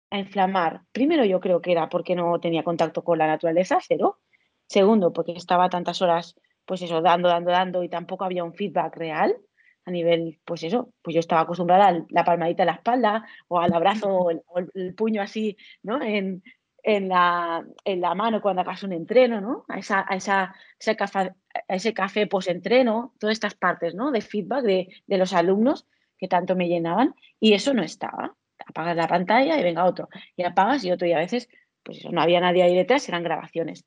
a 0.09 0.19
inflamar. 0.19 0.81
Primero 0.91 1.23
yo 1.23 1.39
creo 1.39 1.61
que 1.61 1.71
era 1.71 1.87
porque 1.87 2.13
no 2.13 2.41
tenía 2.41 2.63
contacto 2.63 3.05
con 3.05 3.19
la 3.19 3.27
naturaleza, 3.27 3.77
cero. 3.81 4.19
Segundo, 4.67 5.13
porque 5.13 5.31
estaba 5.31 5.69
tantas 5.69 6.01
horas, 6.01 6.35
pues 6.65 6.81
eso, 6.81 7.01
dando, 7.01 7.29
dando, 7.29 7.51
dando, 7.51 7.83
y 7.83 7.89
tampoco 7.89 8.25
había 8.25 8.43
un 8.43 8.53
feedback 8.53 8.95
real 8.97 9.37
a 9.85 9.91
nivel, 9.91 10.39
pues 10.43 10.63
eso, 10.63 10.93
pues 11.01 11.13
yo 11.13 11.19
estaba 11.19 11.41
acostumbrada 11.41 11.89
a 11.89 12.05
la 12.09 12.23
palmadita 12.25 12.63
en 12.63 12.67
la 12.67 12.73
espalda 12.73 13.25
o 13.47 13.59
al 13.59 13.71
abrazo 13.71 14.09
o 14.09 14.31
el, 14.31 14.95
puño 14.95 15.21
así, 15.21 15.57
¿no? 15.83 16.01
En, 16.01 16.43
en, 16.81 17.07
la, 17.07 17.63
en, 17.83 18.01
la, 18.01 18.15
mano 18.15 18.41
cuando 18.41 18.61
hagas 18.61 18.81
un 18.83 18.93
entreno, 18.93 19.41
¿no? 19.41 19.65
A, 19.67 19.77
esa, 19.77 20.03
a, 20.07 20.15
esa, 20.15 20.55
ese 20.79 20.95
café, 20.95 21.33
a 21.67 21.75
ese 21.75 21.93
café 21.93 22.25
post-entreno, 22.25 23.13
todas 23.19 23.33
estas 23.33 23.53
partes, 23.53 23.93
¿no? 23.93 24.11
De 24.11 24.21
feedback 24.21 24.63
de, 24.63 24.87
de, 25.05 25.17
los 25.17 25.33
alumnos 25.33 25.87
que 26.17 26.27
tanto 26.27 26.55
me 26.55 26.67
llenaban 26.67 27.13
y 27.39 27.53
eso 27.53 27.73
no 27.75 27.83
estaba. 27.83 28.35
Apagas 28.65 28.95
la 28.95 29.07
pantalla 29.07 29.59
y 29.59 29.63
venga 29.63 29.85
otro. 29.85 30.09
Y 30.35 30.43
apagas 30.43 30.83
y 30.83 30.91
otro 30.91 31.07
y 31.07 31.13
a 31.13 31.19
veces, 31.19 31.47
pues 31.83 31.99
eso, 31.99 32.11
no 32.11 32.21
había 32.21 32.39
nadie 32.39 32.63
ahí 32.63 32.75
detrás, 32.75 33.07
eran 33.07 33.21
grabaciones. 33.23 33.85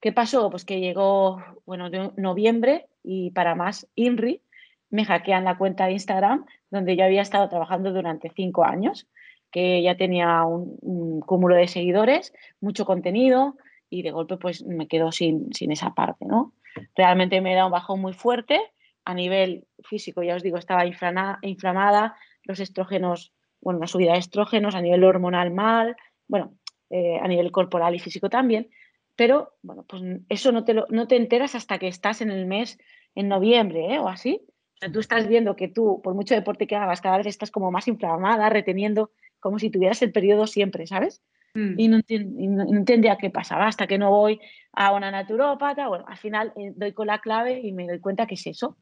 ¿Qué 0.00 0.12
pasó? 0.12 0.50
Pues 0.50 0.64
que 0.64 0.80
llegó, 0.80 1.42
bueno, 1.64 1.90
de 1.90 2.10
noviembre 2.16 2.86
y 3.02 3.30
para 3.30 3.54
más, 3.54 3.88
INRI, 3.94 4.42
me 4.90 5.04
hackean 5.04 5.44
la 5.44 5.58
cuenta 5.58 5.86
de 5.86 5.92
Instagram 5.92 6.44
donde 6.70 6.96
yo 6.96 7.04
había 7.04 7.22
estado 7.22 7.48
trabajando 7.48 7.92
durante 7.92 8.30
cinco 8.34 8.64
años, 8.64 9.06
que 9.50 9.82
ya 9.82 9.96
tenía 9.96 10.44
un, 10.44 11.20
cúmulo 11.20 11.54
de 11.54 11.68
seguidores, 11.68 12.32
mucho 12.60 12.84
contenido 12.84 13.56
y 13.88 14.02
de 14.02 14.10
golpe 14.10 14.36
pues 14.36 14.64
me 14.64 14.88
quedo 14.88 15.12
sin, 15.12 15.52
sin 15.54 15.72
esa 15.72 15.94
parte, 15.94 16.26
¿no? 16.26 16.52
Realmente 16.94 17.40
me 17.40 17.54
da 17.54 17.64
un 17.66 17.72
bajón 17.72 18.00
muy 18.00 18.12
fuerte 18.12 18.60
a 19.04 19.14
nivel 19.14 19.66
físico, 19.84 20.22
ya 20.22 20.34
os 20.34 20.42
digo, 20.42 20.58
estaba 20.58 20.84
inflamada, 20.84 22.16
los 22.42 22.60
estrógenos, 22.60 23.32
bueno, 23.60 23.78
la 23.80 23.86
subida 23.86 24.12
de 24.12 24.18
estrógenos, 24.18 24.74
a 24.74 24.82
nivel 24.82 25.04
hormonal 25.04 25.52
mal, 25.52 25.96
bueno, 26.26 26.54
eh, 26.90 27.18
a 27.22 27.28
nivel 27.28 27.50
corporal 27.52 27.94
y 27.94 28.00
físico 28.00 28.28
también, 28.28 28.68
pero 29.16 29.54
bueno, 29.62 29.84
pues 29.88 30.02
eso 30.28 30.52
no 30.52 30.64
te, 30.64 30.74
lo, 30.74 30.86
no 30.90 31.08
te 31.08 31.16
enteras 31.16 31.54
hasta 31.54 31.78
que 31.78 31.88
estás 31.88 32.20
en 32.20 32.30
el 32.30 32.46
mes, 32.46 32.78
en 33.14 33.28
noviembre 33.28 33.94
¿eh? 33.94 33.98
o 33.98 34.08
así, 34.08 34.42
o 34.76 34.78
sea, 34.78 34.92
tú 34.92 35.00
estás 35.00 35.26
viendo 35.26 35.56
que 35.56 35.68
tú, 35.68 36.02
por 36.02 36.14
mucho 36.14 36.34
deporte 36.34 36.66
que 36.66 36.76
hagas, 36.76 37.00
cada 37.00 37.16
vez 37.16 37.26
estás 37.26 37.50
como 37.50 37.70
más 37.70 37.88
inflamada, 37.88 38.50
reteniendo, 38.50 39.10
como 39.40 39.58
si 39.58 39.70
tuvieras 39.70 40.02
el 40.02 40.12
periodo 40.12 40.46
siempre, 40.46 40.86
¿sabes? 40.86 41.22
Mm. 41.54 41.80
Y, 41.80 41.88
no, 41.88 42.00
entendía 42.08 43.16
qué 43.16 43.30
pasaba 43.30 43.66
hasta 43.66 43.86
que 43.86 43.96
no 43.96 44.10
voy 44.10 44.38
a 44.72 44.92
una 44.92 45.10
naturópata. 45.10 45.88
Bueno, 45.88 46.04
al 46.06 46.18
final 46.18 46.52
eh, 46.56 46.72
doy 46.76 46.92
con 46.92 47.06
la 47.06 47.20
clave 47.20 47.60
y 47.62 47.72
me 47.72 47.86
doy 47.86 48.00
cuenta 48.00 48.26
que 48.26 48.34
es 48.34 48.46
eso. 48.46 48.76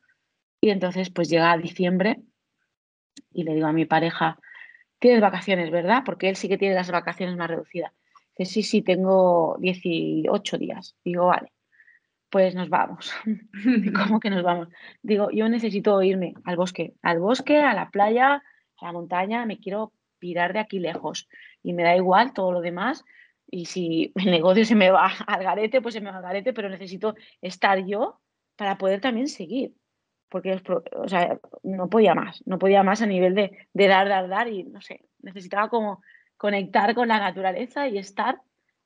Y 0.60 0.70
entonces, 0.70 1.10
pues 1.10 1.28
llega 1.28 1.56
diciembre 1.58 2.20
y 3.32 3.44
le 3.44 3.54
digo 3.54 3.68
a 3.68 3.72
mi 3.72 3.84
pareja, 3.84 4.40
tienes 4.98 5.20
vacaciones, 5.20 5.70
¿verdad? 5.70 6.02
Porque 6.04 6.28
él 6.28 6.34
sí 6.34 6.48
que 6.48 6.58
tiene 6.58 6.74
las 6.74 6.90
vacaciones 6.90 7.36
más 7.36 7.48
reducidas. 7.48 7.92
Dice, 8.36 8.52
sí, 8.52 8.62
sí, 8.62 8.82
tengo 8.82 9.56
18 9.60 10.58
días. 10.58 10.96
Digo, 11.04 11.26
vale 11.26 11.54
pues 12.34 12.52
nos 12.56 12.68
vamos. 12.68 13.12
¿Cómo 13.94 14.18
que 14.18 14.28
nos 14.28 14.42
vamos? 14.42 14.66
Digo, 15.02 15.30
yo 15.30 15.48
necesito 15.48 16.02
irme 16.02 16.34
al 16.42 16.56
bosque, 16.56 16.94
al 17.00 17.20
bosque, 17.20 17.58
a 17.58 17.74
la 17.74 17.90
playa, 17.90 18.42
a 18.80 18.84
la 18.84 18.92
montaña, 18.92 19.46
me 19.46 19.60
quiero 19.60 19.92
pirar 20.18 20.52
de 20.52 20.58
aquí 20.58 20.80
lejos 20.80 21.28
y 21.62 21.74
me 21.74 21.84
da 21.84 21.94
igual 21.94 22.32
todo 22.32 22.50
lo 22.50 22.60
demás. 22.60 23.04
Y 23.48 23.66
si 23.66 24.12
el 24.16 24.32
negocio 24.32 24.64
se 24.64 24.74
me 24.74 24.90
va 24.90 25.12
al 25.28 25.44
garete, 25.44 25.80
pues 25.80 25.94
se 25.94 26.00
me 26.00 26.10
va 26.10 26.16
al 26.16 26.24
garete, 26.24 26.52
pero 26.52 26.68
necesito 26.68 27.14
estar 27.40 27.86
yo 27.86 28.20
para 28.56 28.78
poder 28.78 29.00
también 29.00 29.28
seguir. 29.28 29.72
Porque 30.28 30.60
o 30.96 31.08
sea, 31.08 31.38
no 31.62 31.88
podía 31.88 32.16
más, 32.16 32.42
no 32.46 32.58
podía 32.58 32.82
más 32.82 33.00
a 33.00 33.06
nivel 33.06 33.36
de, 33.36 33.68
de 33.72 33.86
dar, 33.86 34.08
dar, 34.08 34.28
dar 34.28 34.48
y 34.48 34.64
no 34.64 34.80
sé, 34.80 35.04
necesitaba 35.20 35.68
como 35.68 36.02
conectar 36.44 36.94
con 36.94 37.08
la 37.08 37.18
naturaleza 37.18 37.88
y 37.88 37.96
estar 37.96 38.42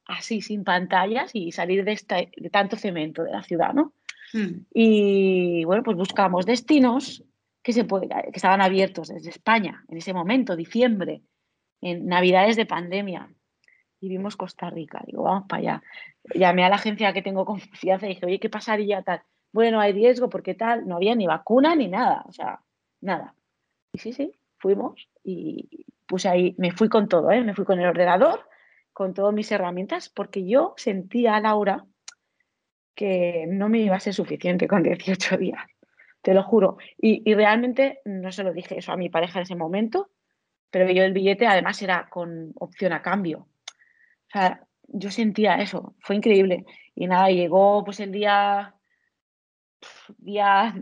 así 0.07 0.43
sin 0.43 0.63
pantallas 0.63 1.33
y 1.35 1.51
salir 1.51 1.85
de, 1.85 1.99
de 2.37 2.51
tanto 2.51 2.77
cemento 2.77 3.25
de 3.25 3.33
la 3.33 3.43
ciudad, 3.43 3.75
¿no? 3.75 3.95
Hmm. 4.33 4.61
Y 4.73 5.65
bueno, 5.65 5.83
pues 5.83 5.97
buscamos 5.97 6.47
destinos 6.47 7.25
que, 7.61 7.73
se 7.73 7.83
puede, 7.83 8.07
que 8.07 8.31
estaban 8.33 8.61
abiertos 8.61 9.09
desde 9.09 9.31
España 9.31 9.85
en 9.89 9.99
ese 9.99 10.13
momento, 10.13 10.55
diciembre, 10.55 11.23
en 11.81 12.07
Navidades 12.07 12.55
de 12.55 12.65
pandemia. 12.65 13.29
Y 13.99 14.09
vimos 14.09 14.37
Costa 14.37 14.71
Rica. 14.71 15.03
Digo, 15.05 15.25
vamos 15.25 15.49
para 15.49 15.61
allá. 15.61 15.83
Llamé 16.37 16.63
a 16.63 16.69
la 16.69 16.77
agencia 16.77 17.13
que 17.13 17.23
tengo 17.23 17.45
confianza 17.45 18.07
y 18.07 18.11
dije, 18.11 18.25
oye, 18.25 18.39
¿qué 18.39 18.49
pasaría 18.49 19.03
tal? 19.03 19.23
Bueno, 19.53 19.81
hay 19.81 19.93
riesgo 19.93 20.31
porque 20.31 20.55
tal, 20.55 20.87
no 20.87 20.95
había 20.95 21.17
ni 21.17 21.27
vacuna 21.27 21.75
ni 21.75 21.89
nada, 21.89 22.25
o 22.29 22.33
sea, 22.33 22.61
nada. 23.01 23.35
Y 23.93 23.99
sí, 23.99 24.13
sí, 24.13 24.31
fuimos 24.59 25.09
y 25.25 25.87
puse 26.09 26.29
ahí, 26.29 26.55
me 26.59 26.73
fui 26.73 26.89
con 26.89 27.07
todo, 27.09 27.31
¿eh? 27.31 27.43
me 27.43 27.55
fui 27.55 27.65
con 27.65 27.79
el 27.79 27.87
ordenador, 27.87 28.49
con 28.93 29.15
todas 29.15 29.33
mis 29.33 29.53
herramientas 29.53 30.09
porque 30.09 30.45
yo 30.45 30.75
sentía 30.77 31.37
a 31.37 31.41
Laura 31.41 31.85
que 32.97 33.45
no 33.47 33.69
me 33.69 33.79
iba 33.79 33.95
a 33.95 34.01
ser 34.01 34.15
suficiente 34.15 34.67
con 34.67 34.83
18 34.83 35.37
días, 35.37 35.63
te 36.23 36.35
lo 36.35 36.43
juro. 36.43 36.79
Y, 36.97 37.33
realmente 37.35 38.01
no 38.05 38.33
se 38.33 38.43
lo 38.43 38.53
dije 38.53 38.79
eso 38.79 38.91
a 38.91 38.97
mi 38.97 39.09
pareja 39.09 39.39
en 39.39 39.45
ese 39.45 39.55
momento, 39.55 40.11
pero 40.71 40.91
yo 40.91 41.05
el 41.05 41.13
billete 41.13 41.47
además 41.47 41.81
era 41.81 42.09
con 42.11 42.53
opción 42.57 42.93
a 42.93 43.03
cambio. 43.03 43.47
O 44.27 44.31
sea, 44.33 44.67
yo 44.89 45.11
sentía 45.11 45.57
eso, 45.57 45.95
fue 46.01 46.17
increíble. 46.17 46.65
Y 46.95 47.07
nada, 47.07 47.29
llegó 47.31 47.85
pues 47.85 48.01
el 48.01 48.11
día, 48.11 48.75
día 50.17 50.75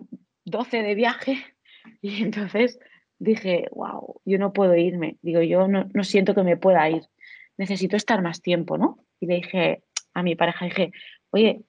12 0.44 0.82
de 0.82 0.94
viaje 0.94 1.44
y 2.00 2.22
entonces 2.22 2.78
dije, 3.18 3.68
wow, 3.72 4.20
yo 4.24 4.38
no 4.38 4.52
puedo 4.52 4.76
irme. 4.76 5.16
Digo, 5.22 5.40
yo 5.42 5.68
no, 5.68 5.88
no 5.92 6.04
siento 6.04 6.34
que 6.34 6.42
me 6.42 6.56
pueda 6.56 6.88
ir 6.90 7.02
necesito 7.56 7.96
estar 7.96 8.22
más 8.22 8.42
tiempo, 8.42 8.78
¿no? 8.78 8.98
Y 9.20 9.26
le 9.26 9.36
dije 9.36 9.82
a 10.14 10.22
mi 10.22 10.34
pareja, 10.34 10.64
dije, 10.64 10.92
oye, 11.30 11.62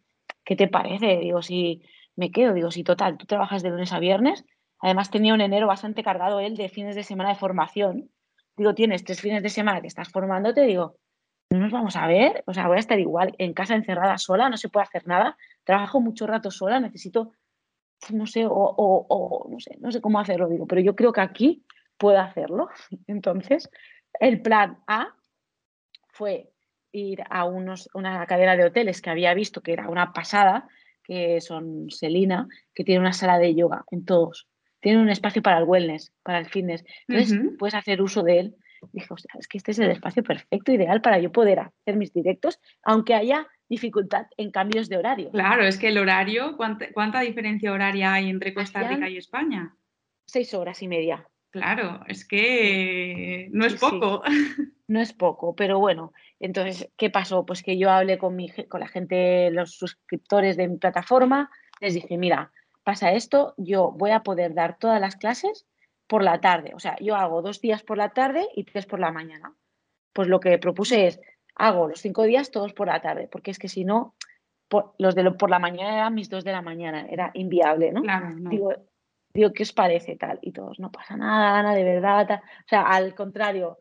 ¿qué 0.44 0.56
te 0.56 0.68
parece? 0.68 1.18
Digo, 1.18 1.42
si 1.42 1.84
me 2.16 2.32
quedo, 2.32 2.54
digo, 2.54 2.72
si 2.72 2.84
total, 2.84 3.18
tú 3.18 3.26
trabajas 3.26 3.64
de 3.64 3.70
lunes 3.70 3.94
a 3.94 4.00
viernes, 4.00 4.46
además 4.80 5.10
tenía 5.10 5.34
un 5.34 5.42
enero 5.42 5.68
bastante 5.68 6.04
cargado 6.04 6.40
él 6.40 6.56
de 6.56 6.70
fines 6.70 6.96
de 6.96 7.04
semana 7.04 7.30
de 7.30 7.36
formación, 7.36 8.10
digo, 8.56 8.74
tienes 8.74 9.04
tres 9.04 9.22
fines 9.22 9.44
de 9.44 9.50
semana 9.50 9.82
que 9.82 9.88
estás 9.88 10.10
formándote, 10.10 10.62
digo, 10.62 10.98
no 11.50 11.60
nos 11.60 11.72
vamos 11.72 11.96
a 11.96 12.08
ver, 12.08 12.44
o 12.48 12.54
sea, 12.54 12.68
voy 12.68 12.78
a 12.78 12.80
estar 12.80 13.00
igual 13.00 13.34
en 13.38 13.54
casa 13.54 13.76
encerrada 13.76 14.18
sola, 14.18 14.50
no 14.50 14.58
se 14.58 14.70
puede 14.70 14.86
hacer 14.86 15.08
nada, 15.08 15.38
trabajo 15.64 16.02
mucho 16.02 16.28
rato 16.28 16.52
sola, 16.52 16.80
necesito, 16.80 17.32
no 18.12 18.28
sé, 18.28 18.46
o, 18.46 18.52
o 18.52 19.48
no 19.50 19.60
sé, 19.60 19.78
no 19.80 19.92
sé 19.92 20.02
cómo 20.02 20.20
hacerlo, 20.20 20.48
digo, 20.48 20.68
pero 20.68 20.82
yo 20.82 20.96
creo 20.96 21.12
que 21.12 21.22
aquí 21.22 21.66
puedo 21.98 22.20
hacerlo. 22.20 22.70
Entonces, 23.08 23.70
el 24.20 24.42
plan 24.42 24.80
A 24.88 25.16
fue 26.10 26.52
ir 26.92 27.24
a 27.30 27.46
unos, 27.46 27.90
una 27.94 28.26
cadena 28.26 28.56
de 28.56 28.66
hoteles 28.66 29.02
que 29.02 29.10
había 29.10 29.34
visto 29.34 29.62
que 29.62 29.74
era 29.74 29.90
una 29.90 30.14
pasada, 30.14 30.68
que 31.04 31.42
son 31.42 31.90
Selina, 31.90 32.48
que 32.74 32.84
tiene 32.84 33.00
una 33.00 33.14
sala 33.14 33.38
de 33.38 33.56
yoga 33.56 33.84
en 33.92 34.06
todos. 34.06 34.48
Tiene 34.80 35.02
un 35.02 35.10
espacio 35.10 35.42
para 35.42 35.58
el 35.58 35.64
wellness, 35.66 36.12
para 36.24 36.40
el 36.40 36.48
fitness. 36.48 36.84
Entonces 37.08 37.40
puedes 37.58 37.76
hacer 37.76 38.02
uso 38.02 38.24
de 38.24 38.40
él. 38.40 38.56
Dije, 38.92 39.08
o 39.10 39.18
sea, 39.18 39.32
es 39.40 39.48
que 39.48 39.58
este 39.58 39.72
es 39.72 39.80
el 39.80 39.90
espacio 39.90 40.24
perfecto, 40.24 40.72
ideal 40.72 41.02
para 41.02 41.20
yo 41.20 41.32
poder 41.32 41.60
hacer 41.60 41.96
mis 41.96 42.14
directos, 42.14 42.60
aunque 42.84 43.16
haya 43.16 43.48
dificultad 43.70 44.28
en 44.38 44.52
cambios 44.52 44.90
de 44.90 44.98
horario. 44.98 45.32
Claro, 45.32 45.64
es 45.64 45.78
que 45.78 45.90
el 45.90 45.98
horario, 45.98 46.58
¿cuánta, 46.58 47.22
diferencia 47.22 47.72
horaria 47.72 48.14
hay 48.14 48.30
entre 48.30 48.54
Costa 48.54 48.88
Rica 48.88 49.10
y 49.10 49.18
España? 49.18 49.76
Seis 50.26 50.54
horas 50.54 50.82
y 50.82 50.88
media. 50.88 51.28
Claro, 51.50 52.02
es 52.08 52.28
que 52.28 53.50
no 53.52 53.66
es 53.66 53.76
poco. 53.76 54.22
No 54.90 55.02
es 55.02 55.12
poco, 55.12 55.54
pero 55.54 55.80
bueno, 55.80 56.14
entonces, 56.40 56.90
¿qué 56.96 57.10
pasó? 57.10 57.46
Pues 57.46 57.62
que 57.62 57.78
yo 57.78 57.92
hablé 57.92 58.18
con, 58.18 58.38
mi, 58.38 58.50
con 58.70 58.80
la 58.80 58.88
gente, 58.88 59.52
los 59.52 59.74
suscriptores 59.74 60.56
de 60.56 60.70
mi 60.70 60.78
plataforma, 60.78 61.52
les 61.82 61.94
dije, 61.94 62.18
mira, 62.18 62.54
pasa 62.84 63.12
esto, 63.12 63.54
yo 63.58 63.92
voy 63.92 64.12
a 64.12 64.24
poder 64.24 64.54
dar 64.54 64.78
todas 64.80 65.02
las 65.02 65.18
clases 65.18 65.68
por 66.08 66.24
la 66.24 66.40
tarde. 66.40 66.72
O 66.74 66.80
sea, 66.80 66.96
yo 67.02 67.18
hago 67.18 67.42
dos 67.42 67.60
días 67.60 67.84
por 67.84 67.98
la 67.98 68.14
tarde 68.14 68.48
y 68.56 68.64
tres 68.64 68.86
por 68.86 69.02
la 69.02 69.12
mañana. 69.12 69.54
Pues 70.14 70.30
lo 70.30 70.40
que 70.40 70.58
propuse 70.58 71.08
es, 71.08 71.20
hago 71.58 71.88
los 71.88 72.00
cinco 72.00 72.24
días 72.24 72.52
todos 72.52 72.74
por 72.74 72.88
la 72.88 73.02
tarde, 73.02 73.28
porque 73.32 73.52
es 73.52 73.60
que 73.60 73.68
si 73.68 73.84
no, 73.84 74.16
los 74.98 75.16
de 75.16 75.32
por 75.32 75.50
la 75.50 75.60
mañana 75.60 75.96
eran 75.96 76.14
mis 76.14 76.30
dos 76.30 76.44
de 76.44 76.52
la 76.52 76.62
mañana, 76.62 77.06
era 77.10 77.32
inviable, 77.34 77.92
¿no? 77.92 78.02
Claro, 78.02 78.36
Digo, 78.50 78.74
digo, 79.34 79.54
¿qué 79.54 79.64
os 79.64 79.74
parece 79.74 80.16
tal? 80.16 80.40
Y 80.42 80.52
todos, 80.52 80.80
no 80.80 80.92
pasa 80.92 81.16
nada, 81.16 81.60
Ana, 81.60 81.74
de 81.74 81.84
verdad. 81.84 82.42
O 82.42 82.68
sea, 82.68 82.82
al 82.82 83.16
contrario, 83.16 83.78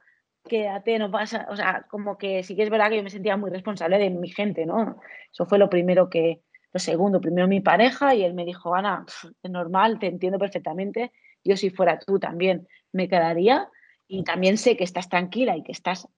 quédate, 0.46 0.98
no 0.98 1.10
pasa, 1.10 1.46
o 1.50 1.56
sea, 1.56 1.86
como 1.90 2.16
que 2.18 2.42
sí 2.42 2.56
que 2.56 2.62
es 2.62 2.70
verdad 2.70 2.88
que 2.90 2.96
yo 2.96 3.02
me 3.02 3.10
sentía 3.10 3.36
muy 3.36 3.50
responsable 3.50 3.98
de 3.98 4.10
mi 4.10 4.28
gente, 4.28 4.64
¿no? 4.66 4.98
Eso 5.32 5.46
fue 5.46 5.58
lo 5.58 5.68
primero 5.68 6.08
que, 6.08 6.42
lo 6.72 6.80
segundo, 6.80 7.20
primero 7.20 7.48
mi 7.48 7.60
pareja 7.60 8.14
y 8.14 8.24
él 8.24 8.34
me 8.34 8.44
dijo, 8.44 8.74
Ana, 8.74 9.04
es 9.42 9.50
normal, 9.50 9.98
te 9.98 10.06
entiendo 10.06 10.38
perfectamente, 10.38 11.12
yo 11.44 11.56
si 11.56 11.70
fuera 11.70 11.98
tú 11.98 12.18
también 12.18 12.68
me 12.92 13.08
quedaría 13.08 13.68
y 14.08 14.24
también 14.24 14.56
sé 14.56 14.76
que 14.76 14.84
estás 14.84 15.08
tranquila 15.08 15.56
y 15.56 15.62
que 15.62 15.72
estás, 15.72 16.08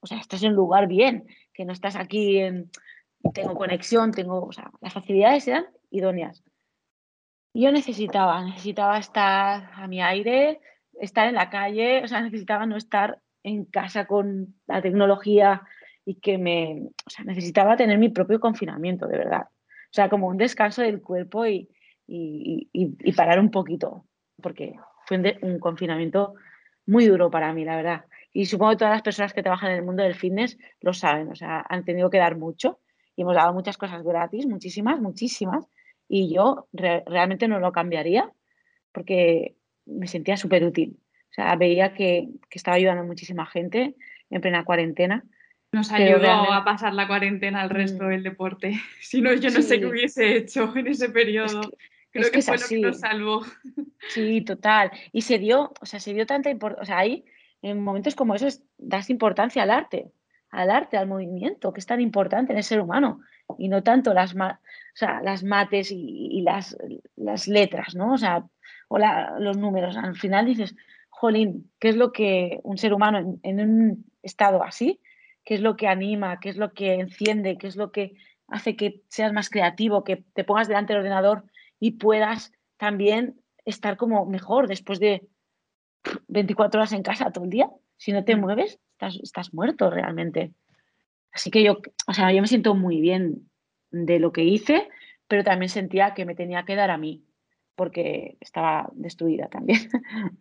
o 0.00 0.06
sea, 0.06 0.18
estás 0.18 0.42
en 0.42 0.50
un 0.50 0.56
lugar 0.56 0.86
bien, 0.86 1.26
que 1.52 1.64
no 1.64 1.72
estás 1.72 1.96
aquí 1.96 2.38
en, 2.38 2.70
tengo 3.32 3.54
conexión, 3.54 4.12
tengo, 4.12 4.44
o 4.44 4.52
sea, 4.52 4.70
las 4.80 4.92
facilidades 4.92 5.46
eran 5.48 5.66
idóneas. 5.90 6.42
Yo 7.54 7.70
necesitaba, 7.70 8.44
necesitaba 8.44 8.98
estar 8.98 9.70
a 9.74 9.86
mi 9.86 10.02
aire, 10.02 10.60
estar 11.00 11.28
en 11.28 11.34
la 11.34 11.50
calle, 11.50 12.02
o 12.02 12.08
sea, 12.08 12.20
necesitaba 12.20 12.66
no 12.66 12.76
estar 12.76 13.20
en 13.42 13.64
casa 13.64 14.06
con 14.06 14.54
la 14.66 14.82
tecnología 14.82 15.62
y 16.04 16.16
que 16.16 16.38
me, 16.38 16.88
o 17.06 17.10
sea, 17.10 17.24
necesitaba 17.24 17.76
tener 17.76 17.98
mi 17.98 18.08
propio 18.08 18.40
confinamiento, 18.40 19.06
de 19.06 19.18
verdad. 19.18 19.42
O 19.42 19.94
sea, 19.94 20.08
como 20.08 20.26
un 20.26 20.36
descanso 20.36 20.82
del 20.82 21.00
cuerpo 21.00 21.46
y, 21.46 21.68
y, 22.06 22.68
y, 22.72 23.12
parar 23.12 23.38
un 23.38 23.50
poquito, 23.50 24.04
porque 24.42 24.74
fue 25.06 25.18
un, 25.18 25.32
un, 25.42 25.58
confinamiento 25.58 26.34
muy 26.86 27.06
duro 27.06 27.30
para 27.30 27.52
mí, 27.54 27.64
la 27.64 27.76
verdad. 27.76 28.04
Y 28.36 28.46
supongo 28.46 28.72
que 28.72 28.78
todas 28.78 28.94
las 28.94 29.02
personas 29.02 29.32
que 29.32 29.44
trabajan 29.44 29.70
en 29.70 29.76
el 29.76 29.84
mundo 29.84 30.02
del 30.02 30.16
fitness 30.16 30.58
lo 30.80 30.92
saben, 30.92 31.30
o 31.30 31.36
sea, 31.36 31.64
han 31.68 31.84
tenido 31.84 32.10
que 32.10 32.18
dar 32.18 32.36
mucho 32.36 32.80
y 33.14 33.22
hemos 33.22 33.36
dado 33.36 33.54
muchas 33.54 33.78
cosas 33.78 34.02
gratis, 34.02 34.44
muchísimas, 34.46 35.00
muchísimas, 35.00 35.66
y 36.08 36.34
yo 36.34 36.66
re 36.72 37.04
realmente 37.06 37.46
no 37.46 37.60
lo 37.60 37.70
cambiaría 37.70 38.32
porque 38.90 39.54
me 39.86 40.08
sentía 40.08 40.36
súper 40.36 40.64
útil. 40.64 40.98
O 41.30 41.34
sea, 41.34 41.54
veía 41.54 41.94
que, 41.94 42.28
que, 42.50 42.58
estaba 42.58 42.76
ayudando 42.76 43.02
a 43.02 43.06
muchísima 43.06 43.46
gente 43.46 43.94
en 44.30 44.40
plena 44.40 44.64
cuarentena. 44.64 45.24
Nos 45.70 45.92
ayudó 45.92 46.18
realmente... 46.18 46.54
a 46.54 46.64
pasar 46.64 46.92
la 46.92 47.06
cuarentena 47.06 47.62
al 47.62 47.70
resto 47.70 48.04
mm. 48.04 48.08
del 48.08 48.22
deporte. 48.24 48.80
Si 49.00 49.20
no, 49.20 49.32
yo 49.34 49.50
no 49.50 49.62
sí. 49.62 49.62
sé 49.62 49.80
qué 49.80 49.86
hubiese 49.86 50.36
hecho 50.36 50.72
en 50.76 50.88
ese 50.88 51.08
periodo. 51.08 51.60
Es 51.60 51.68
que, 51.68 51.76
Creo 52.10 52.24
es 52.24 52.30
que, 52.30 52.38
que 52.38 52.42
fue 52.42 52.54
así. 52.54 52.76
lo 52.76 52.82
que 52.82 52.86
nos 52.88 53.00
salvó. 53.00 53.42
Sí, 54.08 54.40
total. 54.42 54.90
Y 55.12 55.22
se 55.22 55.38
dio, 55.38 55.72
o 55.80 55.86
sea, 55.86 55.98
se 55.98 56.12
dio 56.12 56.26
tanta 56.26 56.50
importancia. 56.50 56.82
O 56.82 56.86
sea, 56.86 56.98
ahí, 56.98 57.24
en 57.64 57.82
momentos 57.82 58.14
como 58.14 58.34
esos, 58.34 58.62
das 58.76 59.08
importancia 59.08 59.62
al 59.62 59.70
arte, 59.70 60.12
al 60.50 60.70
arte, 60.70 60.98
al 60.98 61.08
movimiento, 61.08 61.72
que 61.72 61.80
es 61.80 61.86
tan 61.86 62.00
importante 62.00 62.52
en 62.52 62.58
el 62.58 62.64
ser 62.64 62.80
humano. 62.80 63.20
Y 63.58 63.68
no 63.68 63.82
tanto 63.82 64.12
las, 64.12 64.34
mates 64.34 65.90
y, 65.90 66.42
las, 66.42 66.76
letras, 67.48 67.94
¿no? 67.94 68.12
O 68.12 68.18
sea, 68.18 68.44
o 68.88 68.98
los 68.98 69.56
números. 69.56 69.96
Al 69.96 70.14
final 70.14 70.44
dices, 70.44 70.76
jolín, 71.08 71.70
¿qué 71.78 71.88
es 71.88 71.96
lo 71.96 72.12
que 72.12 72.60
un 72.64 72.76
ser 72.76 72.92
humano 72.92 73.18
en, 73.18 73.40
en, 73.42 73.60
un 73.60 74.04
estado 74.22 74.62
así, 74.62 75.00
qué 75.42 75.54
es 75.54 75.60
lo 75.60 75.74
que 75.74 75.88
anima, 75.88 76.40
qué 76.40 76.50
es 76.50 76.56
lo 76.56 76.74
que 76.74 76.94
enciende, 76.94 77.56
qué 77.56 77.66
es 77.66 77.76
lo 77.76 77.92
que 77.92 78.14
hace 78.46 78.76
que 78.76 79.02
seas 79.08 79.32
más 79.32 79.48
creativo, 79.48 80.04
que 80.04 80.16
te 80.34 80.44
pongas 80.44 80.68
delante 80.68 80.92
del 80.92 81.00
ordenador 81.00 81.44
y 81.80 81.92
puedas 81.92 82.52
también 82.76 83.40
estar 83.64 83.96
como 83.96 84.26
mejor 84.26 84.68
después 84.68 85.00
de 85.00 85.26
24 86.28 86.80
horas 86.80 86.92
en 86.92 87.02
casa 87.02 87.30
todo 87.30 87.44
el 87.44 87.50
día? 87.50 87.70
Si 87.96 88.12
no 88.12 88.24
te 88.24 88.36
mueves, 88.36 88.78
estás, 88.92 89.18
estás 89.22 89.54
muerto 89.54 89.90
realmente. 89.90 90.52
Así 91.32 91.50
que 91.50 91.62
yo, 91.62 91.78
o 92.06 92.14
sea, 92.14 92.32
yo 92.32 92.40
me 92.40 92.48
siento 92.48 92.74
muy 92.74 93.00
bien 93.00 93.48
de 93.90 94.18
lo 94.18 94.32
que 94.32 94.44
hice, 94.44 94.88
pero 95.28 95.44
también 95.44 95.68
sentía 95.68 96.14
que 96.14 96.24
me 96.24 96.34
tenía 96.34 96.64
que 96.64 96.76
dar 96.76 96.90
a 96.90 96.98
mí, 96.98 97.24
porque 97.74 98.36
estaba 98.40 98.90
destruida 98.94 99.48
también. 99.48 99.80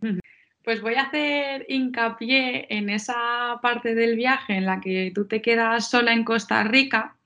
Pues 0.63 0.82
voy 0.82 0.95
a 0.95 1.02
hacer 1.02 1.65
hincapié 1.67 2.67
en 2.69 2.89
esa 2.89 3.60
parte 3.62 3.95
del 3.95 4.15
viaje 4.15 4.56
en 4.56 4.65
la 4.65 4.80
que 4.80 5.12
tú 5.13 5.28
te 5.28 5.41
quedas 5.41 5.89
sola 5.89 6.13
en 6.13 6.23
Costa 6.23 6.63
Rica, 6.63 7.17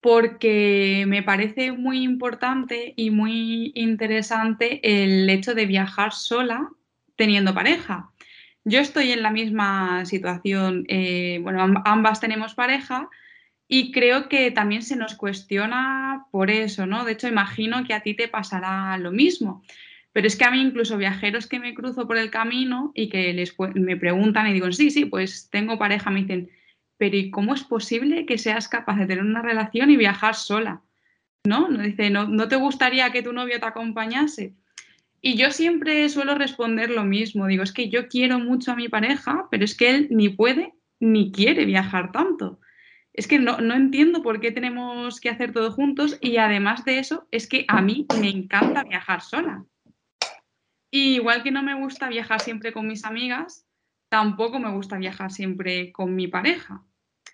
porque 0.00 1.04
me 1.06 1.22
parece 1.22 1.72
muy 1.72 2.02
importante 2.02 2.94
y 2.96 3.10
muy 3.10 3.72
interesante 3.74 4.80
el 4.82 5.28
hecho 5.28 5.54
de 5.54 5.66
viajar 5.66 6.14
sola 6.14 6.70
teniendo 7.20 7.52
pareja. 7.52 8.10
Yo 8.64 8.80
estoy 8.80 9.12
en 9.12 9.22
la 9.22 9.30
misma 9.30 10.06
situación, 10.06 10.86
eh, 10.88 11.38
bueno, 11.42 11.82
ambas 11.84 12.18
tenemos 12.18 12.54
pareja 12.54 13.10
y 13.68 13.92
creo 13.92 14.30
que 14.30 14.50
también 14.50 14.80
se 14.80 14.96
nos 14.96 15.16
cuestiona 15.16 16.24
por 16.30 16.50
eso, 16.50 16.86
¿no? 16.86 17.04
De 17.04 17.12
hecho, 17.12 17.28
imagino 17.28 17.84
que 17.84 17.92
a 17.92 18.00
ti 18.00 18.14
te 18.14 18.26
pasará 18.26 18.96
lo 18.96 19.12
mismo. 19.12 19.62
Pero 20.12 20.26
es 20.26 20.34
que 20.34 20.46
a 20.46 20.50
mí 20.50 20.62
incluso 20.62 20.96
viajeros 20.96 21.46
que 21.46 21.60
me 21.60 21.74
cruzo 21.74 22.06
por 22.06 22.16
el 22.16 22.30
camino 22.30 22.90
y 22.94 23.10
que 23.10 23.34
les, 23.34 23.54
me 23.74 23.98
preguntan 23.98 24.46
y 24.46 24.54
digo, 24.54 24.72
sí, 24.72 24.90
sí, 24.90 25.04
pues 25.04 25.50
tengo 25.50 25.78
pareja, 25.78 26.08
me 26.08 26.22
dicen, 26.22 26.48
pero 26.96 27.18
¿y 27.18 27.30
cómo 27.30 27.52
es 27.52 27.64
posible 27.64 28.24
que 28.24 28.38
seas 28.38 28.66
capaz 28.66 28.96
de 28.96 29.06
tener 29.06 29.24
una 29.24 29.42
relación 29.42 29.90
y 29.90 29.98
viajar 29.98 30.34
sola? 30.34 30.80
¿No? 31.44 31.68
Dice, 31.68 32.08
¿no, 32.08 32.26
¿no 32.28 32.48
te 32.48 32.56
gustaría 32.56 33.12
que 33.12 33.22
tu 33.22 33.34
novio 33.34 33.60
te 33.60 33.66
acompañase? 33.66 34.54
Y 35.22 35.36
yo 35.36 35.50
siempre 35.50 36.08
suelo 36.08 36.34
responder 36.34 36.90
lo 36.90 37.04
mismo, 37.04 37.46
digo, 37.46 37.62
es 37.62 37.72
que 37.72 37.90
yo 37.90 38.08
quiero 38.08 38.38
mucho 38.38 38.72
a 38.72 38.76
mi 38.76 38.88
pareja, 38.88 39.48
pero 39.50 39.64
es 39.64 39.76
que 39.76 39.90
él 39.90 40.08
ni 40.10 40.30
puede 40.30 40.74
ni 40.98 41.30
quiere 41.30 41.66
viajar 41.66 42.10
tanto. 42.10 42.60
Es 43.12 43.26
que 43.26 43.38
no, 43.38 43.58
no 43.58 43.74
entiendo 43.74 44.22
por 44.22 44.40
qué 44.40 44.50
tenemos 44.50 45.20
que 45.20 45.28
hacer 45.28 45.52
todo 45.52 45.72
juntos 45.72 46.16
y 46.20 46.38
además 46.38 46.84
de 46.84 46.98
eso, 46.98 47.26
es 47.30 47.46
que 47.46 47.64
a 47.68 47.82
mí 47.82 48.06
me 48.18 48.30
encanta 48.30 48.84
viajar 48.84 49.20
sola. 49.20 49.64
Y 50.90 51.16
igual 51.16 51.42
que 51.42 51.50
no 51.50 51.62
me 51.62 51.74
gusta 51.74 52.08
viajar 52.08 52.40
siempre 52.40 52.72
con 52.72 52.86
mis 52.86 53.04
amigas, 53.04 53.66
tampoco 54.08 54.58
me 54.58 54.70
gusta 54.70 54.96
viajar 54.96 55.30
siempre 55.30 55.92
con 55.92 56.14
mi 56.14 56.28
pareja. 56.28 56.82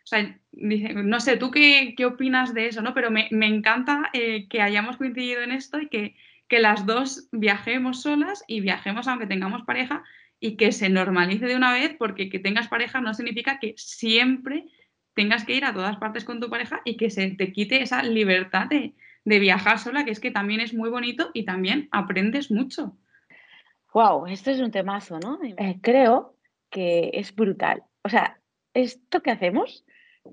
O 0.06 0.08
sea, 0.08 0.38
no 0.52 1.20
sé, 1.20 1.36
¿tú 1.36 1.50
qué, 1.50 1.94
qué 1.96 2.04
opinas 2.04 2.52
de 2.54 2.68
eso? 2.68 2.82
¿no? 2.82 2.94
Pero 2.94 3.10
me, 3.10 3.28
me 3.30 3.46
encanta 3.46 4.10
eh, 4.12 4.46
que 4.48 4.60
hayamos 4.60 4.96
coincidido 4.96 5.42
en 5.42 5.52
esto 5.52 5.80
y 5.80 5.88
que, 5.88 6.16
que 6.48 6.60
las 6.60 6.86
dos 6.86 7.28
viajemos 7.32 8.02
solas 8.02 8.44
y 8.46 8.60
viajemos 8.60 9.08
aunque 9.08 9.26
tengamos 9.26 9.62
pareja 9.62 10.04
y 10.38 10.56
que 10.56 10.72
se 10.72 10.88
normalice 10.88 11.46
de 11.46 11.56
una 11.56 11.72
vez 11.72 11.94
porque 11.98 12.28
que 12.28 12.38
tengas 12.38 12.68
pareja 12.68 13.00
no 13.00 13.14
significa 13.14 13.58
que 13.58 13.74
siempre 13.76 14.66
tengas 15.14 15.44
que 15.44 15.54
ir 15.54 15.64
a 15.64 15.72
todas 15.72 15.96
partes 15.96 16.24
con 16.24 16.40
tu 16.40 16.50
pareja 16.50 16.82
y 16.84 16.96
que 16.96 17.10
se 17.10 17.30
te 17.30 17.52
quite 17.52 17.82
esa 17.82 18.02
libertad 18.02 18.66
de, 18.66 18.94
de 19.24 19.38
viajar 19.38 19.78
sola, 19.78 20.04
que 20.04 20.10
es 20.10 20.20
que 20.20 20.30
también 20.30 20.60
es 20.60 20.74
muy 20.74 20.90
bonito 20.90 21.30
y 21.32 21.44
también 21.44 21.88
aprendes 21.90 22.50
mucho. 22.50 22.96
Wow, 23.92 24.26
esto 24.26 24.50
es 24.50 24.60
un 24.60 24.70
temazo, 24.70 25.18
¿no? 25.18 25.38
Eh, 25.42 25.78
creo 25.80 26.36
que 26.70 27.10
es 27.14 27.34
brutal. 27.34 27.82
O 28.02 28.08
sea, 28.08 28.38
esto 28.74 29.22
que 29.22 29.30
hacemos, 29.30 29.84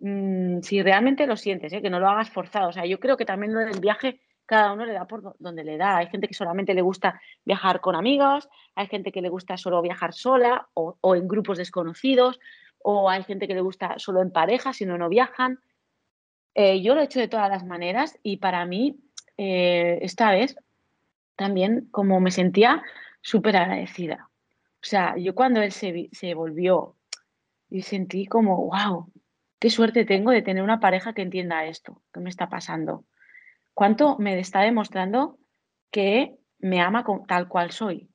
mmm, 0.01 0.59
si 0.59 0.83
realmente 0.83 1.25
lo 1.27 1.37
sientes, 1.37 1.71
¿eh? 1.71 1.81
que 1.81 1.89
no 1.89 1.99
lo 1.99 2.09
hagas 2.09 2.29
forzado. 2.29 2.67
O 2.67 2.73
sea, 2.73 2.85
yo 2.85 2.99
creo 2.99 3.15
que 3.15 3.25
también 3.25 3.53
lo 3.53 3.61
del 3.61 3.79
viaje 3.79 4.19
cada 4.45 4.73
uno 4.73 4.85
le 4.85 4.93
da 4.93 5.05
por 5.05 5.35
donde 5.39 5.63
le 5.63 5.77
da. 5.77 5.97
Hay 5.97 6.07
gente 6.07 6.27
que 6.27 6.33
solamente 6.33 6.73
le 6.73 6.81
gusta 6.81 7.21
viajar 7.45 7.81
con 7.81 7.95
amigos, 7.95 8.49
hay 8.75 8.87
gente 8.87 9.11
que 9.11 9.21
le 9.21 9.29
gusta 9.29 9.57
solo 9.57 9.81
viajar 9.81 10.13
sola 10.13 10.67
o, 10.73 11.15
en 11.15 11.27
grupos 11.27 11.57
desconocidos, 11.57 12.39
o 12.79 13.09
hay 13.09 13.23
gente 13.23 13.47
que 13.47 13.55
le 13.55 13.61
gusta 13.61 13.97
solo 13.97 14.21
en 14.21 14.31
pareja, 14.31 14.73
si 14.73 14.85
no, 14.85 14.97
no 14.97 15.09
viajan. 15.09 15.59
Eh, 16.55 16.81
yo 16.81 16.93
lo 16.95 17.01
he 17.01 17.05
hecho 17.05 17.19
de 17.19 17.27
todas 17.27 17.49
las 17.49 17.65
maneras 17.65 18.19
y 18.21 18.37
para 18.37 18.65
mí, 18.65 18.99
eh, 19.37 19.99
esta 20.01 20.31
vez, 20.31 20.55
también 21.35 21.87
como 21.91 22.19
me 22.19 22.31
sentía 22.31 22.83
súper 23.21 23.57
agradecida. 23.57 24.29
O 24.83 24.85
sea, 24.85 25.15
yo 25.17 25.33
cuando 25.33 25.61
él 25.61 25.71
se, 25.71 26.09
se 26.11 26.33
volvió 26.33 26.95
y 27.69 27.81
sentí 27.81 28.27
como, 28.27 28.67
wow, 28.67 29.09
qué 29.59 29.69
suerte 29.69 30.03
tengo 30.03 30.31
de 30.31 30.41
tener 30.41 30.61
una 30.61 30.81
pareja 30.81 31.13
que 31.13 31.21
entienda 31.21 31.65
esto, 31.65 32.01
que 32.13 32.19
me 32.19 32.29
está 32.29 32.49
pasando. 32.49 33.05
Cuánto 33.73 34.17
me 34.19 34.39
está 34.39 34.61
demostrando 34.61 35.37
que 35.91 36.35
me 36.59 36.81
ama 36.81 37.03
con, 37.03 37.25
tal 37.25 37.47
cual 37.47 37.71
soy. 37.71 38.09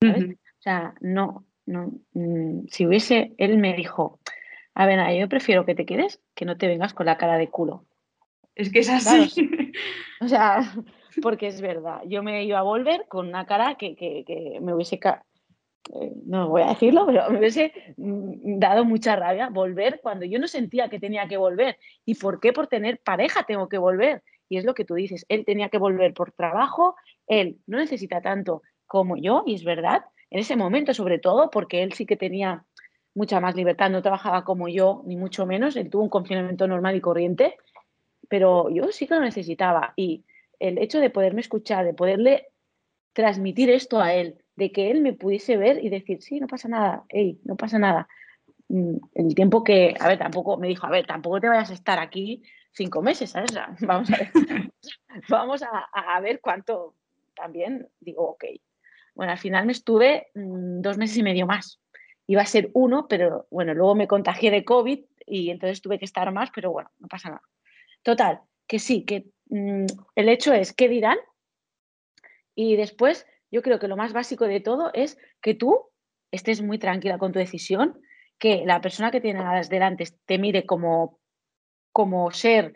¿sabes? 0.00 0.24
Uh 0.24 0.26
-huh. 0.28 0.34
O 0.34 0.62
sea, 0.64 0.94
no, 1.00 1.44
no, 1.66 1.92
mm, 2.12 2.66
si 2.68 2.86
hubiese, 2.86 3.34
él 3.38 3.58
me 3.58 3.74
dijo, 3.74 4.20
a 4.74 4.86
ver, 4.86 5.18
yo 5.18 5.28
prefiero 5.28 5.64
que 5.64 5.74
te 5.74 5.86
quedes 5.86 6.20
que 6.34 6.44
no 6.44 6.56
te 6.56 6.66
vengas 6.66 6.94
con 6.94 7.06
la 7.06 7.16
cara 7.16 7.36
de 7.36 7.48
culo. 7.48 7.84
Es 8.54 8.70
que 8.70 8.80
es 8.80 8.88
así. 8.88 9.30
Claro, 9.30 9.72
o 10.20 10.28
sea, 10.28 10.74
porque 11.22 11.48
es 11.48 11.60
verdad, 11.60 12.02
yo 12.06 12.22
me 12.22 12.44
iba 12.44 12.58
a 12.58 12.62
volver 12.62 13.06
con 13.08 13.28
una 13.28 13.46
cara 13.46 13.76
que, 13.76 13.94
que, 13.94 14.24
que 14.26 14.58
me 14.60 14.74
hubiese, 14.74 14.98
no 16.24 16.48
voy 16.48 16.62
a 16.62 16.68
decirlo, 16.68 17.06
pero 17.06 17.30
me 17.30 17.38
hubiese 17.38 17.72
mm, 17.96 18.58
dado 18.58 18.84
mucha 18.84 19.16
rabia 19.16 19.48
volver 19.50 20.00
cuando 20.02 20.24
yo 20.24 20.38
no 20.38 20.48
sentía 20.48 20.88
que 20.88 20.98
tenía 20.98 21.28
que 21.28 21.36
volver. 21.36 21.78
¿Y 22.04 22.14
por 22.14 22.40
qué? 22.40 22.52
Por 22.52 22.66
tener 22.66 23.00
pareja 23.00 23.44
tengo 23.44 23.68
que 23.68 23.78
volver. 23.78 24.22
Y 24.48 24.58
es 24.58 24.64
lo 24.64 24.74
que 24.74 24.84
tú 24.84 24.94
dices, 24.94 25.24
él 25.28 25.44
tenía 25.44 25.68
que 25.68 25.78
volver 25.78 26.14
por 26.14 26.32
trabajo, 26.32 26.96
él 27.26 27.58
no 27.66 27.78
necesita 27.78 28.20
tanto 28.20 28.62
como 28.86 29.16
yo, 29.16 29.42
y 29.46 29.54
es 29.54 29.64
verdad, 29.64 30.04
en 30.30 30.40
ese 30.40 30.54
momento 30.54 30.92
sobre 30.92 31.18
todo, 31.18 31.50
porque 31.50 31.82
él 31.82 31.94
sí 31.94 32.04
que 32.04 32.16
tenía 32.16 32.64
mucha 33.14 33.40
más 33.40 33.54
libertad, 33.54 33.90
no 33.90 34.02
trabajaba 34.02 34.44
como 34.44 34.68
yo, 34.68 35.02
ni 35.06 35.16
mucho 35.16 35.46
menos, 35.46 35.76
él 35.76 35.88
tuvo 35.88 36.02
un 36.02 36.10
confinamiento 36.10 36.68
normal 36.68 36.96
y 36.96 37.00
corriente, 37.00 37.56
pero 38.28 38.68
yo 38.70 38.90
sí 38.92 39.06
que 39.06 39.14
lo 39.14 39.20
necesitaba. 39.20 39.94
Y 39.96 40.24
el 40.58 40.78
hecho 40.78 41.00
de 41.00 41.10
poderme 41.10 41.40
escuchar, 41.40 41.84
de 41.84 41.94
poderle 41.94 42.48
transmitir 43.12 43.70
esto 43.70 44.00
a 44.00 44.12
él, 44.14 44.43
de 44.56 44.72
que 44.72 44.90
él 44.90 45.00
me 45.00 45.12
pudiese 45.12 45.56
ver 45.56 45.82
y 45.84 45.88
decir, 45.88 46.22
sí, 46.22 46.40
no 46.40 46.46
pasa 46.46 46.68
nada, 46.68 47.04
hey, 47.08 47.40
no 47.44 47.56
pasa 47.56 47.78
nada. 47.78 48.08
Mm, 48.68 48.96
el 49.14 49.34
tiempo 49.34 49.64
que, 49.64 49.94
a 49.98 50.08
ver, 50.08 50.18
tampoco, 50.18 50.56
me 50.56 50.68
dijo, 50.68 50.86
a 50.86 50.90
ver, 50.90 51.06
tampoco 51.06 51.40
te 51.40 51.48
vayas 51.48 51.70
a 51.70 51.74
estar 51.74 51.98
aquí 51.98 52.42
cinco 52.72 53.02
meses, 53.02 53.30
¿sabes? 53.30 53.52
Vamos 53.80 54.10
a 54.10 54.16
ver, 54.16 54.30
vamos 55.28 55.62
a, 55.62 56.20
ver 56.20 56.40
cuánto 56.40 56.94
también, 57.34 57.88
digo, 58.00 58.30
ok. 58.30 58.44
Bueno, 59.14 59.32
al 59.32 59.38
final 59.38 59.66
me 59.66 59.72
estuve 59.72 60.28
mmm, 60.34 60.80
dos 60.80 60.98
meses 60.98 61.16
y 61.16 61.22
medio 61.22 61.46
más. 61.46 61.80
Iba 62.26 62.42
a 62.42 62.46
ser 62.46 62.70
uno, 62.72 63.06
pero 63.08 63.46
bueno, 63.50 63.74
luego 63.74 63.94
me 63.94 64.08
contagié 64.08 64.50
de 64.50 64.64
COVID 64.64 65.04
y 65.26 65.50
entonces 65.50 65.82
tuve 65.82 65.98
que 65.98 66.04
estar 66.04 66.30
más, 66.32 66.50
pero 66.54 66.72
bueno, 66.72 66.90
no 66.98 67.08
pasa 67.08 67.28
nada. 67.28 67.42
Total, 68.02 68.40
que 68.66 68.78
sí, 68.78 69.04
que 69.04 69.26
mm, 69.50 69.86
el 70.16 70.28
hecho 70.28 70.52
es 70.52 70.72
qué 70.72 70.88
dirán 70.88 71.18
y 72.54 72.76
después 72.76 73.26
yo 73.54 73.62
creo 73.62 73.78
que 73.78 73.86
lo 73.86 73.96
más 73.96 74.12
básico 74.12 74.46
de 74.46 74.58
todo 74.58 74.90
es 74.94 75.16
que 75.40 75.54
tú 75.54 75.78
estés 76.32 76.60
muy 76.60 76.76
tranquila 76.80 77.18
con 77.18 77.30
tu 77.30 77.38
decisión, 77.38 78.00
que 78.36 78.64
la 78.66 78.80
persona 78.80 79.12
que 79.12 79.20
tienes 79.20 79.68
delante 79.68 80.08
te 80.26 80.38
mire 80.40 80.66
como, 80.66 81.20
como 81.92 82.32
ser 82.32 82.74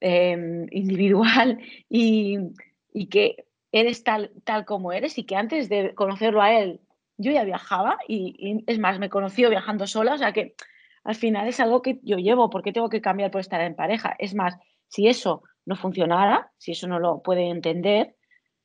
em, 0.00 0.66
individual 0.70 1.58
y, 1.88 2.36
que 3.10 3.46
eres 3.72 4.04
tal, 4.04 4.30
tal 4.44 4.66
como 4.66 4.92
eres 4.92 5.16
y 5.16 5.24
que 5.24 5.34
antes 5.34 5.70
de 5.70 5.94
conocerlo 5.94 6.42
a 6.42 6.52
él 6.52 6.80
yo 7.16 7.32
ya 7.32 7.44
viajaba 7.44 7.96
y, 8.06 8.36
y, 8.38 8.64
es 8.70 8.78
más, 8.78 8.98
me 8.98 9.08
conoció 9.08 9.48
viajando 9.48 9.86
sola, 9.86 10.12
o 10.12 10.18
sea 10.18 10.34
que 10.34 10.56
al 11.04 11.14
final 11.14 11.48
es 11.48 11.58
algo 11.58 11.80
que 11.80 12.00
yo 12.02 12.18
llevo, 12.18 12.50
¿por 12.50 12.62
qué 12.62 12.72
tengo 12.72 12.90
que 12.90 13.00
cambiar 13.00 13.30
por 13.30 13.40
estar 13.40 13.62
en 13.62 13.74
pareja? 13.74 14.14
Es 14.18 14.34
más, 14.34 14.58
si 14.88 15.08
eso 15.08 15.42
no 15.64 15.74
funcionara, 15.74 16.52
si 16.58 16.72
eso 16.72 16.86
no 16.86 16.98
lo 16.98 17.22
puede 17.22 17.48
entender, 17.48 18.14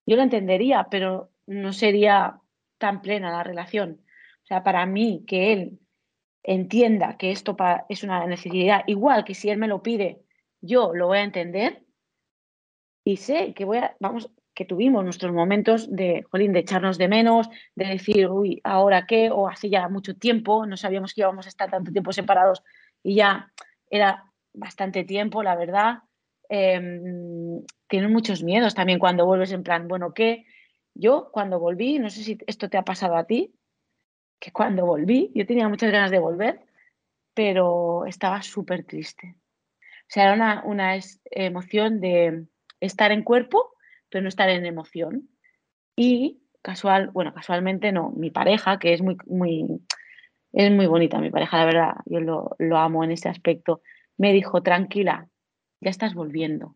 yo 0.05 0.17
lo 0.17 0.23
entendería, 0.23 0.87
pero 0.91 1.32
no 1.47 1.73
sería 1.73 2.39
tan 2.77 3.01
plena 3.01 3.31
la 3.31 3.43
relación. 3.43 4.01
O 4.43 4.45
sea, 4.45 4.63
para 4.63 4.85
mí, 4.85 5.23
que 5.27 5.53
él 5.53 5.79
entienda 6.43 7.17
que 7.17 7.31
esto 7.31 7.55
es 7.89 8.03
una 8.03 8.25
necesidad, 8.27 8.83
igual 8.87 9.23
que 9.23 9.35
si 9.35 9.49
él 9.49 9.57
me 9.57 9.67
lo 9.67 9.81
pide, 9.81 10.21
yo 10.61 10.93
lo 10.93 11.07
voy 11.07 11.19
a 11.19 11.23
entender 11.23 11.83
y 13.05 13.17
sé 13.17 13.53
que 13.53 13.65
voy 13.65 13.77
a, 13.77 13.95
vamos, 13.99 14.29
que 14.53 14.65
tuvimos 14.65 15.03
nuestros 15.03 15.33
momentos 15.33 15.93
de, 15.93 16.23
jolín, 16.29 16.53
de 16.53 16.59
echarnos 16.59 16.97
de 16.97 17.07
menos, 17.07 17.49
de 17.75 17.85
decir, 17.85 18.29
uy, 18.29 18.61
¿ahora 18.63 19.05
qué? 19.07 19.31
O 19.31 19.47
hace 19.47 19.69
ya 19.69 19.89
mucho 19.89 20.15
tiempo, 20.15 20.65
no 20.65 20.77
sabíamos 20.77 21.13
que 21.13 21.21
íbamos 21.21 21.45
a 21.45 21.49
estar 21.49 21.69
tanto 21.69 21.91
tiempo 21.91 22.11
separados 22.11 22.63
y 23.01 23.15
ya 23.15 23.51
era 23.89 24.25
bastante 24.53 25.03
tiempo, 25.03 25.43
la 25.43 25.55
verdad. 25.55 25.99
Em, 26.49 27.63
tienen 27.87 28.11
muchos 28.11 28.43
miedos 28.43 28.75
también 28.75 28.99
cuando 28.99 29.25
vuelves 29.25 29.51
en 29.51 29.63
plan, 29.63 29.87
bueno, 29.87 30.13
¿qué? 30.13 30.45
Yo 30.95 31.29
cuando 31.31 31.59
volví, 31.59 31.99
no 31.99 32.09
sé 32.09 32.23
si 32.23 32.37
esto 32.47 32.69
te 32.69 32.77
ha 32.77 32.83
pasado 32.83 33.15
a 33.15 33.25
ti, 33.25 33.53
que 34.39 34.51
cuando 34.51 34.85
volví, 34.85 35.31
yo 35.33 35.45
tenía 35.45 35.69
muchas 35.69 35.91
ganas 35.91 36.11
de 36.11 36.19
volver, 36.19 36.65
pero 37.33 38.05
estaba 38.05 38.41
súper 38.41 38.83
triste. 38.83 39.35
O 39.79 40.09
sea, 40.09 40.25
era 40.25 40.33
una, 40.33 40.63
una 40.65 40.99
emoción 41.31 41.99
de 41.99 42.45
estar 42.79 43.11
en 43.11 43.23
cuerpo, 43.23 43.73
pero 44.09 44.21
no 44.21 44.29
estar 44.29 44.49
en 44.49 44.65
emoción. 44.65 45.29
Y 45.95 46.43
casual, 46.61 47.09
bueno, 47.11 47.33
casualmente 47.33 47.91
no, 47.91 48.11
mi 48.11 48.31
pareja, 48.31 48.79
que 48.79 48.93
es 48.93 49.01
muy, 49.01 49.17
muy, 49.25 49.65
es 50.51 50.71
muy 50.71 50.87
bonita, 50.87 51.19
mi 51.19 51.29
pareja, 51.29 51.57
la 51.57 51.65
verdad, 51.65 51.93
yo 52.05 52.19
lo, 52.19 52.55
lo 52.59 52.77
amo 52.77 53.03
en 53.03 53.11
ese 53.11 53.29
aspecto, 53.29 53.81
me 54.17 54.33
dijo, 54.33 54.61
tranquila, 54.61 55.29
ya 55.81 55.89
estás 55.89 56.13
volviendo. 56.13 56.73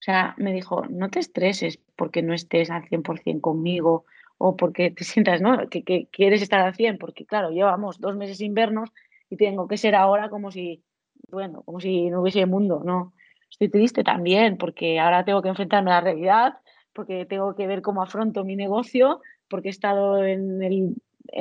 O 0.00 0.02
sea, 0.02 0.34
me 0.38 0.52
dijo, 0.52 0.84
no 0.88 1.10
te 1.10 1.18
estreses 1.18 1.80
porque 1.96 2.22
no 2.22 2.32
estés 2.32 2.70
al 2.70 2.84
100% 2.84 3.40
conmigo 3.40 4.04
o 4.38 4.56
porque 4.56 4.90
te 4.90 5.04
sientas, 5.04 5.40
¿no? 5.40 5.68
Que, 5.68 6.08
quieres 6.10 6.42
estar 6.42 6.60
al 6.60 6.74
100, 6.74 6.98
porque 6.98 7.26
claro, 7.26 7.50
llevamos 7.50 8.00
dos 8.00 8.16
meses 8.16 8.38
sin 8.38 8.54
vernos 8.54 8.90
y 9.28 9.36
tengo 9.36 9.66
que 9.66 9.76
ser 9.76 9.94
ahora 9.94 10.30
como 10.30 10.50
si, 10.50 10.84
bueno, 11.30 11.62
como 11.62 11.80
si 11.80 12.08
no 12.10 12.22
hubiese 12.22 12.46
mundo, 12.46 12.82
¿no? 12.84 13.12
Estoy 13.50 13.68
triste 13.68 14.04
también 14.04 14.56
porque 14.56 15.00
ahora 15.00 15.24
tengo 15.24 15.42
que 15.42 15.48
enfrentarme 15.48 15.90
a 15.90 15.94
la 15.94 16.00
realidad, 16.00 16.54
porque 16.92 17.26
tengo 17.26 17.54
que 17.56 17.66
ver 17.66 17.82
cómo 17.82 18.02
afronto 18.02 18.44
mi 18.44 18.54
negocio, 18.54 19.20
porque 19.48 19.68
he 19.68 19.70
estado 19.70 20.24
en 20.24 20.62
el, 20.62 20.94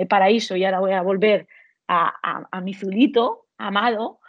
paraíso 0.09 0.55
y 0.55 0.65
ahora 0.65 0.79
voy 0.79 0.91
a 0.91 1.01
volver 1.01 1.47
a, 1.87 2.47
a, 2.51 2.61
mi 2.61 2.73
zulito 2.73 3.45
amado. 3.57 4.19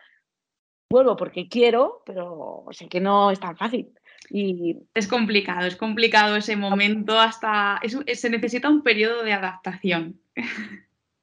Vuelvo 0.91 1.17
porque 1.17 1.49
quiero, 1.49 2.03
pero 2.07 2.65
sé 2.71 2.89
que 2.89 3.01
no 3.01 3.31
es 3.31 3.41
tan 3.41 3.57
fácil. 3.57 3.93
Y... 4.31 4.77
Es 4.95 5.09
complicado, 5.09 5.67
es 5.67 5.77
complicado 5.77 6.37
ese 6.37 6.57
momento 6.57 7.19
hasta... 7.19 7.81
se 8.15 8.31
necesita 8.31 8.69
un 8.69 8.83
periodo 8.83 9.23
de 9.23 9.33
adaptación. 9.33 10.21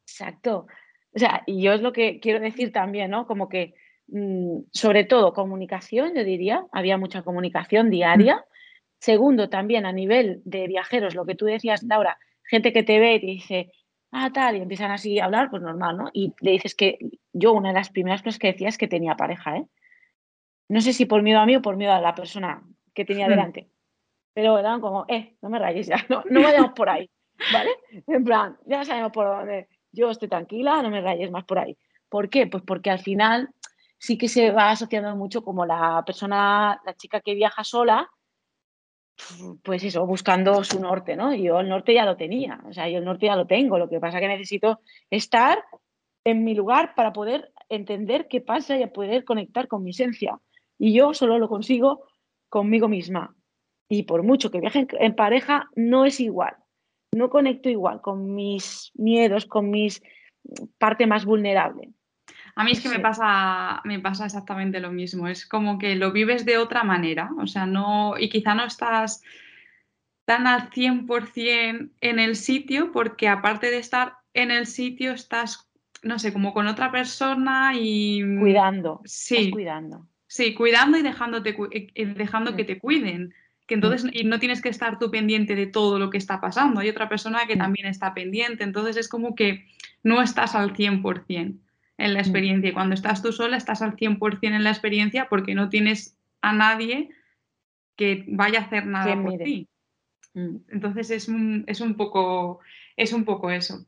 Exacto. 0.07 0.67
O 1.13 1.19
sea, 1.19 1.43
y 1.45 1.61
yo 1.61 1.73
es 1.73 1.81
lo 1.81 1.93
que 1.93 2.19
quiero 2.19 2.39
decir 2.39 2.71
también, 2.71 3.11
¿no? 3.11 3.25
Como 3.25 3.47
que 3.47 3.75
Mm, 4.07 4.61
sobre 4.71 5.03
todo 5.03 5.33
comunicación, 5.33 6.13
yo 6.15 6.23
diría, 6.23 6.65
había 6.71 6.97
mucha 6.97 7.23
comunicación 7.23 7.89
diaria. 7.89 8.45
Segundo, 8.99 9.49
también 9.49 9.85
a 9.85 9.91
nivel 9.91 10.41
de 10.45 10.67
viajeros, 10.67 11.15
lo 11.15 11.25
que 11.25 11.35
tú 11.35 11.45
decías, 11.45 11.83
Laura, 11.83 12.17
gente 12.43 12.73
que 12.73 12.83
te 12.83 12.99
ve 12.99 13.15
y 13.15 13.19
te 13.19 13.25
dice, 13.27 13.71
ah, 14.11 14.31
tal, 14.33 14.57
y 14.57 14.61
empiezan 14.61 14.91
así 14.91 15.19
a 15.19 15.25
hablar, 15.25 15.49
pues 15.49 15.61
normal, 15.61 15.97
¿no? 15.97 16.09
Y 16.13 16.33
le 16.41 16.51
dices 16.51 16.75
que 16.75 16.99
yo 17.33 17.53
una 17.53 17.69
de 17.69 17.75
las 17.75 17.89
primeras 17.89 18.21
cosas 18.21 18.39
que 18.39 18.47
decía 18.47 18.69
es 18.69 18.77
que 18.77 18.87
tenía 18.87 19.15
pareja, 19.15 19.57
¿eh? 19.57 19.65
No 20.69 20.81
sé 20.81 20.93
si 20.93 21.05
por 21.05 21.21
miedo 21.21 21.39
a 21.39 21.45
mí 21.45 21.55
o 21.55 21.61
por 21.61 21.77
miedo 21.77 21.93
a 21.93 22.01
la 22.01 22.15
persona 22.15 22.63
que 22.95 23.05
tenía 23.05 23.27
hmm. 23.27 23.29
delante, 23.29 23.69
pero 24.34 24.58
eran 24.58 24.81
como, 24.81 25.05
eh, 25.08 25.36
no 25.41 25.49
me 25.49 25.60
rayes 25.60 25.88
ya, 25.88 25.97
no, 26.10 26.23
no 26.29 26.41
vayamos 26.41 26.71
por 26.71 26.89
ahí, 26.89 27.10
¿vale? 27.53 27.69
En 28.08 28.23
plan, 28.23 28.58
ya 28.65 28.84
sabemos 28.84 29.12
por 29.12 29.27
dónde, 29.27 29.67
yo 29.91 30.10
estoy 30.10 30.27
tranquila, 30.27 30.81
no 30.81 30.89
me 30.89 31.01
rayes 31.01 31.29
más 31.29 31.45
por 31.45 31.60
ahí. 31.60 31.77
¿Por 32.10 32.29
qué? 32.29 32.47
Pues 32.47 32.63
porque 32.63 32.89
al 32.89 32.99
final 32.99 33.49
sí 33.97 34.17
que 34.17 34.27
se 34.27 34.51
va 34.51 34.71
asociando 34.71 35.15
mucho 35.15 35.43
como 35.43 35.65
la 35.65 36.03
persona, 36.05 36.79
la 36.86 36.95
chica 36.95 37.21
que 37.21 37.34
viaja 37.34 37.63
sola, 37.63 38.10
pues 39.63 39.84
eso, 39.84 40.05
buscando 40.05 40.63
su 40.63 40.79
norte, 40.79 41.15
¿no? 41.15 41.34
Yo 41.34 41.60
el 41.60 41.69
norte 41.69 41.93
ya 41.93 42.05
lo 42.05 42.17
tenía, 42.17 42.62
o 42.67 42.73
sea, 42.73 42.89
yo 42.89 42.99
el 42.99 43.05
norte 43.05 43.27
ya 43.27 43.36
lo 43.36 43.47
tengo, 43.47 43.77
lo 43.77 43.89
que 43.89 43.99
pasa 43.99 44.17
es 44.17 44.21
que 44.21 44.27
necesito 44.27 44.79
estar 45.10 45.63
en 46.25 46.43
mi 46.43 46.53
lugar 46.53 46.95
para 46.95 47.13
poder 47.13 47.51
entender 47.69 48.27
qué 48.27 48.41
pasa 48.41 48.77
y 48.77 48.86
poder 48.88 49.23
conectar 49.23 49.67
con 49.67 49.84
mi 49.84 49.91
esencia. 49.91 50.39
Y 50.77 50.93
yo 50.93 51.13
solo 51.13 51.39
lo 51.39 51.47
consigo 51.47 52.03
conmigo 52.55 52.87
misma. 52.87 53.35
Y 53.89 54.03
por 54.03 54.23
mucho 54.23 54.49
que 54.49 54.61
viaje 54.61 54.87
en 54.97 55.13
pareja, 55.13 55.69
no 55.75 56.05
es 56.05 56.21
igual. 56.21 56.55
No 57.13 57.29
conecto 57.29 57.69
igual 57.69 57.99
con 57.99 58.33
mis 58.33 58.93
miedos, 58.95 59.45
con 59.45 59.69
mis 59.69 60.01
parte 60.77 61.05
más 61.05 61.25
vulnerable. 61.25 61.89
A 62.55 62.63
mí 62.63 62.71
es 62.71 62.79
que 62.79 62.87
me 62.87 62.99
pasa, 62.99 63.81
me 63.83 63.99
pasa 63.99 64.25
exactamente 64.25 64.79
lo 64.79 64.89
mismo. 64.89 65.27
Es 65.27 65.45
como 65.45 65.77
que 65.77 65.97
lo 65.97 66.13
vives 66.13 66.45
de 66.45 66.57
otra 66.57 66.85
manera. 66.85 67.29
O 67.37 67.45
sea, 67.45 67.65
no. 67.65 68.17
Y 68.17 68.29
quizá 68.29 68.55
no 68.55 68.63
estás 68.63 69.21
tan 70.23 70.47
al 70.47 70.69
100% 70.69 71.91
en 71.99 72.19
el 72.19 72.37
sitio, 72.37 72.93
porque 72.93 73.27
aparte 73.27 73.69
de 73.69 73.79
estar 73.79 74.13
en 74.33 74.49
el 74.49 74.65
sitio, 74.65 75.11
estás, 75.11 75.69
no 76.03 76.19
sé, 76.19 76.31
como 76.31 76.53
con 76.53 76.67
otra 76.67 76.89
persona 76.89 77.73
y. 77.75 78.21
Cuidando. 78.39 79.01
Sí. 79.03 79.51
cuidando. 79.51 80.07
Sí, 80.36 80.54
cuidando 80.54 80.98
y 80.98 81.02
dejándote, 81.02 81.56
dejando 81.95 82.52
mm. 82.52 82.56
que 82.58 82.65
te 82.65 82.78
cuiden. 82.78 83.34
Que 83.67 83.76
entonces 83.76 84.12
y 84.12 84.26
no 84.26 84.38
tienes 84.38 84.62
que 84.62 84.67
estar 84.67 85.00
tú 85.00 85.10
pendiente 85.10 85.56
de 85.56 85.65
todo 85.65 85.98
lo 85.98 86.10
que 86.10 86.17
está 86.17 86.41
pasando. 86.41 86.82
Hay 86.82 86.89
otra 86.89 87.08
persona 87.08 87.48
que 87.48 87.56
también 87.56 87.88
está 87.88 88.13
pendiente. 88.13 88.65
Entonces 88.65 88.98
es 88.98 89.08
como 89.08 89.34
que 89.34 89.65
no 90.04 90.21
estás 90.21 90.54
al 90.54 90.74
100% 90.74 91.58
en 91.98 92.13
la 92.13 92.19
experiencia. 92.19 92.69
Y 92.69 92.74
cuando 92.74 92.95
estás 92.95 93.21
tú 93.24 93.32
sola, 93.32 93.56
estás 93.56 93.82
al 93.82 93.95
100% 93.95 94.39
en 94.41 94.63
la 94.65 94.71
experiencia 94.71 95.30
porque 95.30 95.56
no 95.56 95.69
tienes 95.69 96.17
a 96.41 96.52
nadie 96.52 97.12
que 97.95 98.26
vaya 98.28 98.60
a 98.60 98.63
hacer 98.63 98.86
nada 98.88 99.15
por 99.15 99.38
ti. 99.38 99.69
Mm. 100.34 100.58
Entonces 100.67 101.12
es 101.12 101.30
un, 101.30 101.63
es, 101.67 101.80
un 101.80 101.95
poco, 101.95 102.60
es 102.98 103.13
un 103.13 103.24
poco 103.24 103.52
eso. 103.52 103.86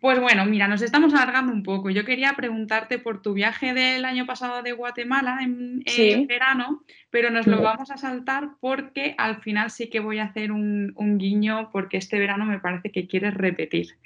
Pues 0.00 0.20
bueno, 0.20 0.44
mira, 0.46 0.68
nos 0.68 0.82
estamos 0.82 1.14
alargando 1.14 1.52
un 1.52 1.62
poco. 1.62 1.90
Yo 1.90 2.04
quería 2.04 2.34
preguntarte 2.34 2.98
por 2.98 3.22
tu 3.22 3.34
viaje 3.34 3.74
del 3.74 4.04
año 4.04 4.26
pasado 4.26 4.62
de 4.62 4.72
Guatemala 4.72 5.38
en, 5.42 6.26
verano, 6.26 6.82
pero 7.10 7.30
nos 7.30 7.46
lo 7.46 7.60
vamos 7.62 7.90
a 7.90 7.96
saltar 7.96 8.50
porque 8.60 9.14
al 9.18 9.42
final 9.42 9.70
sí 9.70 9.88
que 9.88 10.00
voy 10.00 10.18
a 10.18 10.24
hacer 10.24 10.52
un, 10.52 10.92
un 10.96 11.18
guiño 11.18 11.70
porque 11.72 11.96
este 11.96 12.18
verano 12.18 12.44
me 12.44 12.58
parece 12.58 12.90
que 12.90 13.06
quieres 13.06 13.34
repetir. 13.34 13.96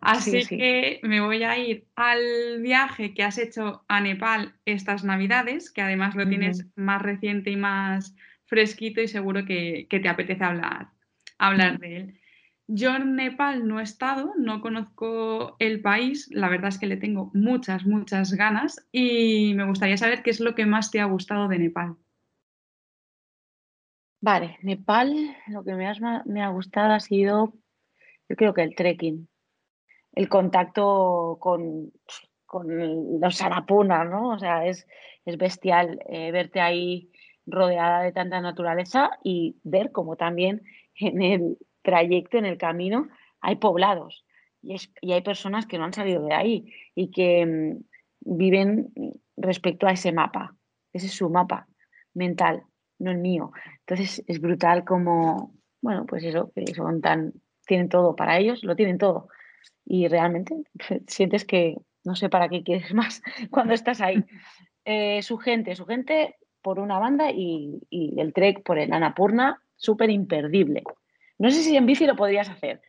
Así 0.00 0.46
que 0.46 1.00
me 1.02 1.20
voy 1.20 1.42
a 1.42 1.58
ir 1.58 1.84
al 1.96 2.60
viaje 2.60 3.14
que 3.14 3.24
has 3.24 3.38
hecho 3.38 3.84
a 3.88 4.00
Nepal 4.00 4.54
estas 4.64 5.02
Navidades, 5.04 5.70
que 5.70 5.82
además 5.82 6.14
lo 6.14 6.28
tienes 6.28 6.66
más 6.76 7.02
reciente 7.02 7.50
y 7.50 7.56
más 7.56 8.14
fresquito 8.46 9.00
y 9.00 9.08
seguro 9.08 9.44
que, 9.44 9.86
te 9.90 10.08
apetece 10.08 10.44
hablar, 10.44 10.88
hablar 11.38 11.78
de 11.78 11.96
él. 11.96 12.20
Yo 12.68 12.94
en 12.94 13.16
Nepal 13.16 13.66
no 13.66 13.80
he 13.80 13.82
estado, 13.82 14.34
no 14.36 14.60
conozco 14.60 15.56
el 15.58 15.80
país, 15.80 16.28
la 16.30 16.48
verdad 16.48 16.68
es 16.68 16.78
que 16.78 16.86
le 16.86 16.98
tengo 16.98 17.30
muchas, 17.32 17.86
muchas 17.86 18.32
ganas 18.34 18.86
y 18.92 19.54
me 19.54 19.64
gustaría 19.64 19.96
saber 19.96 20.22
qué 20.22 20.30
es 20.30 20.38
lo 20.38 20.54
que 20.54 20.66
más 20.66 20.90
te 20.90 21.00
ha 21.00 21.06
gustado 21.06 21.48
de 21.48 21.58
Nepal. 21.58 21.96
Vale, 24.20 24.58
Nepal, 24.62 25.14
lo 25.46 25.64
que 25.64 25.74
me, 25.74 25.90
me 26.26 26.42
ha 26.42 26.48
gustado 26.48 26.92
ha 26.92 27.00
sido, 27.00 27.54
yo 28.28 28.36
creo 28.36 28.52
que 28.52 28.62
el 28.62 28.74
trekking 28.74 29.28
el 30.18 30.28
contacto 30.28 31.38
con, 31.40 31.92
los 33.20 33.36
sarapunas, 33.36 34.08
¿no? 34.08 34.30
O 34.30 34.38
sea, 34.38 34.66
es, 34.66 34.86
bestial 35.24 36.00
eh, 36.08 36.32
verte 36.32 36.60
ahí 36.60 37.10
rodeada 37.46 38.02
de 38.02 38.12
tanta 38.12 38.40
naturaleza 38.40 39.10
y 39.22 39.58
ver 39.62 39.92
cómo 39.92 40.16
también 40.16 40.62
en 40.96 41.22
el 41.22 41.58
trayecto, 41.88 42.36
en 42.36 42.44
el 42.44 42.58
camino, 42.58 43.08
hay 43.40 43.56
poblados 43.56 44.26
y, 44.62 44.76
hay 45.12 45.22
personas 45.22 45.66
que 45.66 45.78
no 45.78 45.84
han 45.84 45.94
salido 45.94 46.22
de 46.24 46.34
ahí 46.34 46.72
y 46.94 47.10
que 47.10 47.46
mm, 47.46 48.36
viven 48.36 48.92
respecto 49.36 49.86
a 49.86 49.92
ese 49.92 50.12
mapa. 50.12 50.54
Ese 50.92 51.06
es 51.06 51.12
su 51.12 51.30
mapa 51.30 51.66
mental, 52.14 52.64
no 52.98 53.10
el 53.10 53.18
mío. 53.18 53.52
Entonces 53.80 54.22
es 54.26 54.40
brutal 54.40 54.84
como, 54.84 55.54
bueno, 55.80 56.04
pues 56.06 56.24
eso, 56.24 56.52
que 56.54 56.74
son 56.74 57.00
tan, 57.00 57.32
tienen 57.66 57.88
todo 57.88 58.14
para 58.16 58.38
ellos, 58.38 58.64
lo 58.64 58.76
tienen 58.76 58.98
todo. 58.98 59.28
Y 59.84 60.08
realmente 60.08 60.54
sientes 61.06 61.44
que 61.44 61.76
no 62.04 62.14
sé 62.16 62.28
para 62.28 62.48
qué 62.48 62.62
quieres 62.62 62.92
más 62.92 63.22
cuando 63.50 63.72
estás 63.72 64.00
ahí. 64.00 64.24
Eh, 64.84 65.22
su 65.22 65.38
gente, 65.38 65.74
su 65.74 65.86
gente 65.86 66.36
por 66.62 66.80
una 66.80 66.98
banda 66.98 67.30
y, 67.30 67.80
el 67.90 68.32
trek 68.32 68.62
por 68.62 68.78
el 68.78 68.92
Anapurna, 68.92 69.62
súper 69.76 70.10
imperdible. 70.10 70.82
No 71.38 71.50
sé 71.50 71.62
si 71.62 71.76
en 71.76 71.86
bici 71.86 72.06
lo 72.06 72.16
podrías 72.16 72.48
hacer. 72.48 72.80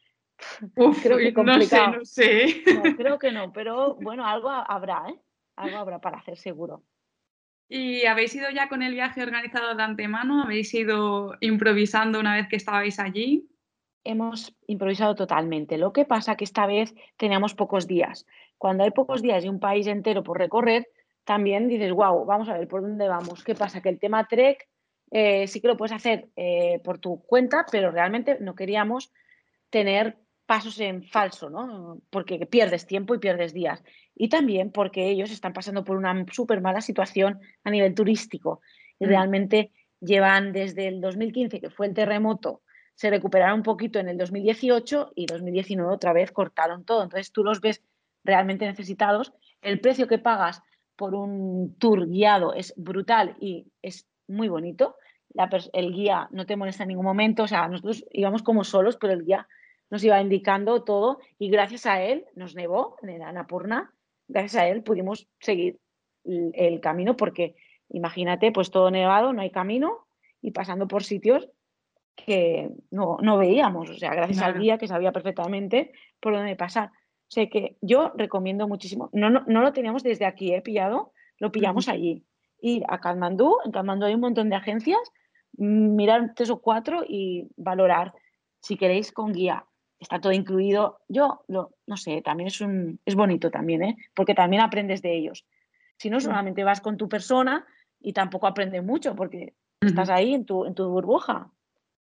creo 1.04 1.18
que 1.18 1.34
complicado. 1.34 1.98
No 1.98 2.06
sé, 2.06 2.64
no 2.66 2.84
sé. 2.84 2.96
creo 2.98 3.20
que 3.20 3.32
no, 3.32 3.54
pero 3.54 3.96
bueno, 3.96 4.26
algo 4.26 4.50
habrá, 4.50 5.06
¿eh? 5.10 5.20
Algo 5.56 5.78
habrá 5.78 6.00
para 6.00 6.18
hacer 6.18 6.38
seguro. 6.38 6.84
¿Y 7.68 8.06
habéis 8.08 8.34
ido 8.34 8.50
ya 8.50 8.68
con 8.68 8.82
el 8.82 8.94
viaje 8.94 9.22
organizado 9.22 9.76
de 9.76 9.84
antemano? 9.84 10.42
¿Habéis 10.42 10.74
ido 10.74 11.36
improvisando 11.40 12.20
una 12.20 12.36
vez 12.36 12.48
que 12.48 12.56
estabais 12.56 13.00
allí? 13.00 13.48
Hemos 14.04 14.56
improvisado 14.66 15.14
totalmente. 15.14 15.78
Lo 15.78 15.94
que 15.94 16.06
pasa 16.06 16.36
que 16.36 16.46
esta 16.46 16.66
vez 16.66 16.96
teníamos 17.18 17.54
pocos 17.54 17.86
días. 17.86 18.26
Cuando 18.58 18.84
hay 18.84 18.92
pocos 18.92 19.22
días 19.22 19.46
y 19.46 19.50
un 19.50 19.60
país 19.60 19.86
entero 19.86 20.24
por 20.24 20.40
recorrer, 20.40 20.88
también 21.26 21.68
dices, 21.68 21.92
wow, 21.92 22.26
vamos 22.26 22.50
a 22.50 22.58
ver 22.58 22.68
por 22.68 22.82
dónde 22.82 23.08
vamos. 23.08 23.44
¿Qué 23.44 23.54
pasa? 23.54 23.82
Que 23.82 23.90
el 23.90 24.00
tema 24.00 24.28
Trek 24.28 24.68
eh, 25.12 25.48
sí 25.48 25.62
que 25.62 25.68
lo 25.68 25.78
puedes 25.78 25.94
hacer 25.94 26.30
eh, 26.36 26.80
por 26.84 27.00
tu 27.00 27.24
cuenta, 27.24 27.66
pero 27.72 27.92
realmente 27.92 28.38
no 28.40 28.56
queríamos 28.56 29.12
tener 29.70 30.18
pasos 30.46 30.80
en 30.80 31.04
falso, 31.04 31.50
¿no? 31.50 32.02
Porque 32.10 32.46
pierdes 32.46 32.88
tiempo 32.88 33.14
y 33.14 33.20
pierdes 33.20 33.54
días. 33.54 33.84
Y 34.16 34.30
también 34.30 34.72
porque 34.72 35.10
ellos 35.10 35.32
están 35.32 35.54
pasando 35.54 35.84
por 35.84 35.96
una 35.96 36.26
súper 36.32 36.62
mala 36.62 36.82
situación 36.82 37.40
a 37.64 37.70
nivel 37.70 37.94
turístico. 37.94 38.62
Y 38.98 39.06
mm. 39.06 39.08
realmente 39.08 39.72
llevan 40.00 40.52
desde 40.52 40.88
el 40.88 41.02
2015, 41.02 41.60
que 41.60 41.70
fue 41.70 41.88
el 41.88 41.94
terremoto, 41.94 42.62
se 43.00 43.10
recuperaron 43.10 43.60
un 43.60 43.64
poquito 43.64 44.00
en 44.00 44.10
el 44.10 44.18
2018 44.18 45.14
y 45.16 45.26
2019 45.26 45.94
otra 45.94 46.12
vez 46.12 46.34
cortaron 46.34 46.84
todo. 46.84 47.04
Entonces 47.04 47.32
tú 47.32 47.46
los 47.46 47.62
ves 47.62 47.82
realmente 48.26 48.66
necesitados. 48.66 49.32
El 49.62 49.80
precio 49.80 50.08
que 50.08 50.18
pagas 50.18 50.62
por 50.98 51.16
un 51.16 51.76
tour 51.80 52.08
guiado 52.10 52.54
es 52.54 52.74
brutal 52.76 53.38
y 53.40 53.68
es 53.82 54.06
muy 54.30 54.48
bonito. 54.48 54.96
el 55.74 55.94
guía 55.94 56.28
no 56.32 56.46
te 56.46 56.56
molesta 56.56 56.84
en 56.84 56.90
ningún 56.90 57.06
momento, 57.06 57.44
o 57.44 57.48
sea, 57.48 57.68
nosotros 57.68 58.06
íbamos 58.12 58.44
como 58.44 58.64
solos, 58.64 58.98
pero 58.98 59.14
el 59.14 59.26
guía 59.26 59.48
nos 59.90 60.04
iba 60.04 60.22
indicando 60.22 60.84
todo 60.84 61.20
y 61.38 61.50
gracias 61.50 61.86
a 61.86 62.02
él 62.02 62.26
nos 62.36 62.56
nevó 62.56 62.98
en 63.02 63.10
el 63.10 63.22
Anapurna, 63.22 63.94
gracias 64.28 64.62
a 64.62 64.68
él 64.68 64.84
pudimos 64.84 65.28
seguir 65.40 65.80
el, 66.24 66.80
camino 66.80 67.16
porque 67.16 67.56
imagínate, 67.90 68.52
pues 68.52 68.72
todo 68.72 68.92
nevado, 68.92 69.34
no 69.34 69.42
hay 69.42 69.50
camino 69.50 70.08
y 70.42 70.52
pasando 70.52 70.88
por 70.88 71.04
sitios 71.04 71.50
que 72.16 72.70
no, 72.92 73.18
veíamos, 73.38 73.90
o 73.90 73.96
sea, 73.96 74.14
gracias 74.14 74.42
al 74.42 74.60
guía 74.60 74.78
que 74.78 74.88
sabía 74.88 75.12
perfectamente 75.12 75.92
por 76.20 76.34
dónde 76.34 76.56
pasar. 76.56 76.90
O 76.90 77.32
sea 77.32 77.48
que 77.48 77.78
yo 77.82 78.12
recomiendo 78.16 78.68
muchísimo. 78.68 79.10
No, 79.14 79.30
no, 79.30 79.62
lo 79.62 79.72
teníamos 79.72 80.04
desde 80.04 80.26
aquí, 80.26 80.52
he 80.52 80.58
¿eh? 80.58 80.62
pillado, 80.62 81.14
lo 81.38 81.52
pillamos 81.52 81.88
allí. 81.88 82.26
Ir 82.62 82.84
a 82.88 83.00
Kalmandú, 83.00 83.58
en 83.66 83.72
Kalmandú 83.72 84.06
hay 84.06 84.16
un 84.16 84.22
montón 84.22 84.50
de 84.50 84.56
agencias, 84.56 85.00
mm, 85.58 85.96
mirar 85.96 86.34
tres 86.36 86.50
o 86.50 86.60
cuatro 86.60 87.04
y 87.08 87.48
valorar 87.58 88.14
si 88.62 88.78
queréis 88.78 89.12
con 89.12 89.34
guía. 89.34 89.66
Está 90.00 90.20
todo 90.22 90.32
incluido. 90.32 91.00
Yo, 91.08 91.44
lo, 91.48 91.72
no 91.88 91.98
sé, 91.98 92.22
también 92.22 92.48
es, 92.48 92.62
un, 92.62 93.00
es 93.06 93.16
bonito 93.16 93.52
también, 93.52 93.84
¿eh? 93.84 93.98
porque 94.14 94.34
también 94.34 94.62
aprendes 94.62 95.02
de 95.02 95.16
ellos. 95.16 95.46
Si 95.98 96.10
no, 96.10 96.20
solamente 96.22 96.64
vas 96.64 96.80
con 96.80 96.96
tu 96.96 97.10
persona 97.10 97.66
y 98.00 98.14
tampoco 98.14 98.48
aprendes 98.48 98.84
mucho 98.84 99.16
porque 99.16 99.54
estás 99.82 100.10
ahí 100.10 100.34
en 100.34 100.46
tu, 100.46 100.66
en 100.66 100.74
tu 100.74 100.88
burbuja 100.90 101.52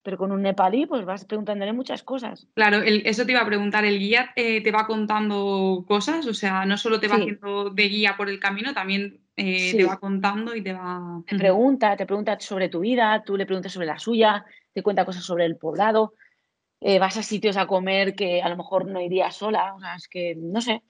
pero 0.08 0.18
con 0.18 0.32
un 0.32 0.42
nepalí 0.42 0.86
pues 0.86 1.04
vas 1.04 1.26
preguntándole 1.26 1.74
muchas 1.74 2.02
cosas. 2.02 2.48
Claro, 2.54 2.82
eso 2.82 3.26
te 3.26 3.34
iba 3.34 3.42
a 3.42 3.46
preguntar, 3.46 3.84
¿el 3.84 4.00
guía 4.00 4.32
eh, 4.38 4.64
te 4.64 4.72
va 4.72 4.88
contando 4.88 5.84
cosas? 5.86 6.26
O 6.28 6.34
sea, 6.34 6.64
no 6.64 6.78
solo 6.78 7.02
te 7.02 7.10
va 7.10 7.16
haciendo 7.16 7.72
de 7.72 7.90
guía 7.90 8.16
por 8.16 8.30
el 8.30 8.40
camino, 8.40 8.74
también 8.74 9.20
eh, 9.36 9.76
te 9.76 9.84
va 9.84 10.00
contando 10.00 10.56
y 10.56 10.62
te 10.62 10.72
va... 10.72 11.22
Te 11.28 11.36
pregunta, 11.36 11.98
te 11.98 12.06
pregunta 12.06 12.40
sobre 12.40 12.70
tu 12.70 12.80
vida, 12.80 13.22
tú 13.26 13.36
le 13.36 13.46
preguntas 13.46 13.74
sobre 13.74 13.88
la 13.88 14.00
suya, 14.00 14.46
te 14.72 14.82
cuenta 14.82 15.04
cosas 15.04 15.26
sobre 15.26 15.44
el 15.44 15.58
poblado, 15.58 16.14
eh, 16.80 17.00
vas 17.00 17.18
a 17.18 17.22
sitios 17.22 17.58
a 17.58 17.68
comer 17.68 18.16
que 18.16 18.42
a 18.42 18.48
lo 18.48 18.56
mejor 18.56 18.86
no 18.86 19.02
irías 19.02 19.36
sola, 19.36 19.74
o 19.76 19.82
sea, 19.82 19.96
es 19.96 20.08
que, 20.08 20.36
no 20.38 20.62
sé, 20.62 20.84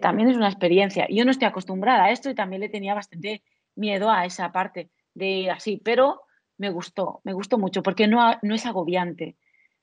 también 0.00 0.28
es 0.28 0.36
una 0.36 0.50
experiencia. 0.50 1.08
Yo 1.10 1.24
no 1.24 1.32
estoy 1.32 1.48
acostumbrada 1.48 2.04
a 2.04 2.12
esto 2.12 2.30
y 2.30 2.36
también 2.36 2.60
le 2.60 2.68
tenía 2.68 2.94
bastante 2.94 3.42
miedo 3.74 4.08
a 4.08 4.24
esa 4.24 4.52
parte 4.52 4.90
de 5.14 5.30
ir 5.30 5.50
así, 5.50 5.80
pero 5.84 6.25
me 6.58 6.70
gustó, 6.70 7.20
me 7.24 7.32
gustó 7.32 7.58
mucho, 7.58 7.82
porque 7.82 8.06
no, 8.06 8.38
no 8.42 8.54
es 8.54 8.66
agobiante, 8.66 9.36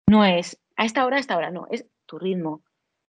no 0.07 0.25
es 0.25 0.61
a 0.75 0.85
esta 0.85 1.05
hora, 1.05 1.17
a 1.17 1.19
esta 1.19 1.37
hora, 1.37 1.51
no, 1.51 1.67
es 1.71 1.85
tu 2.05 2.19
ritmo. 2.19 2.63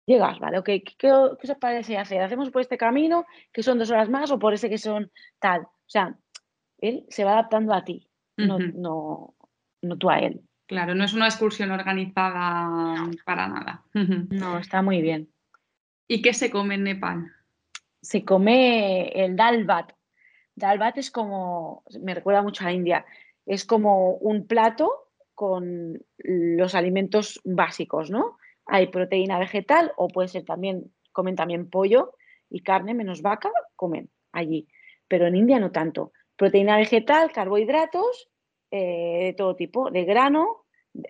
Llegas, 0.07 0.39
¿vale? 0.39 0.57
Okay, 0.57 0.81
¿qué, 0.81 0.95
qué, 0.97 1.11
os 1.11 1.57
parece 1.59 1.97
hacer? 1.97 2.21
¿Hacemos 2.21 2.49
por 2.49 2.61
este 2.61 2.77
camino, 2.77 3.25
que 3.53 3.63
son 3.63 3.77
dos 3.77 3.91
horas 3.91 4.09
más, 4.09 4.31
o 4.31 4.39
por 4.39 4.53
ese 4.53 4.69
que 4.69 4.79
son 4.79 5.11
tal? 5.39 5.61
O 5.61 5.89
sea, 5.89 6.15
él 6.79 7.05
se 7.09 7.23
va 7.23 7.33
adaptando 7.33 7.73
a 7.73 7.83
ti, 7.83 8.09
no, 8.35 8.57
no, 8.57 9.35
no 9.81 9.97
tú 9.97 10.09
a 10.09 10.19
él. 10.19 10.41
Claro, 10.65 10.95
no 10.95 11.03
es 11.03 11.13
una 11.13 11.25
excursión 11.25 11.69
organizada 11.71 13.09
para 13.25 13.47
nada. 13.47 13.83
No, 13.93 14.57
está 14.57 14.81
muy 14.81 15.01
bien. 15.01 15.29
¿Y 16.07 16.21
qué 16.21 16.33
se 16.33 16.49
come 16.49 16.75
en 16.75 16.83
Nepal? 16.83 17.31
Se 18.01 18.23
come 18.25 19.09
el 19.09 19.35
dalbat. 19.35 19.91
Dalbat 20.55 20.97
es 20.97 21.11
como, 21.11 21.83
me 22.01 22.13
recuerda 22.13 22.41
mucho 22.41 22.65
a 22.65 22.71
India, 22.71 23.05
es 23.45 23.65
como 23.65 24.13
un 24.15 24.47
plato 24.47 24.91
con 25.33 25.99
los 26.17 26.75
alimentos 26.75 27.41
básicos, 27.43 28.11
¿no? 28.11 28.37
Hay 28.65 28.87
proteína 28.87 29.39
vegetal 29.39 29.91
o 29.97 30.07
puede 30.07 30.27
ser 30.27 30.45
también, 30.45 30.93
comen 31.11 31.35
también 31.35 31.69
pollo 31.69 32.13
y 32.49 32.61
carne 32.61 32.93
menos 32.93 33.21
vaca, 33.21 33.51
comen 33.75 34.09
allí. 34.31 34.67
Pero 35.07 35.27
en 35.27 35.35
India 35.35 35.59
no 35.59 35.71
tanto. 35.71 36.11
Proteína 36.35 36.77
vegetal, 36.77 37.31
carbohidratos 37.31 38.29
eh, 38.69 39.25
de 39.25 39.33
todo 39.33 39.55
tipo, 39.55 39.89
de 39.89 40.05
grano, 40.05 40.65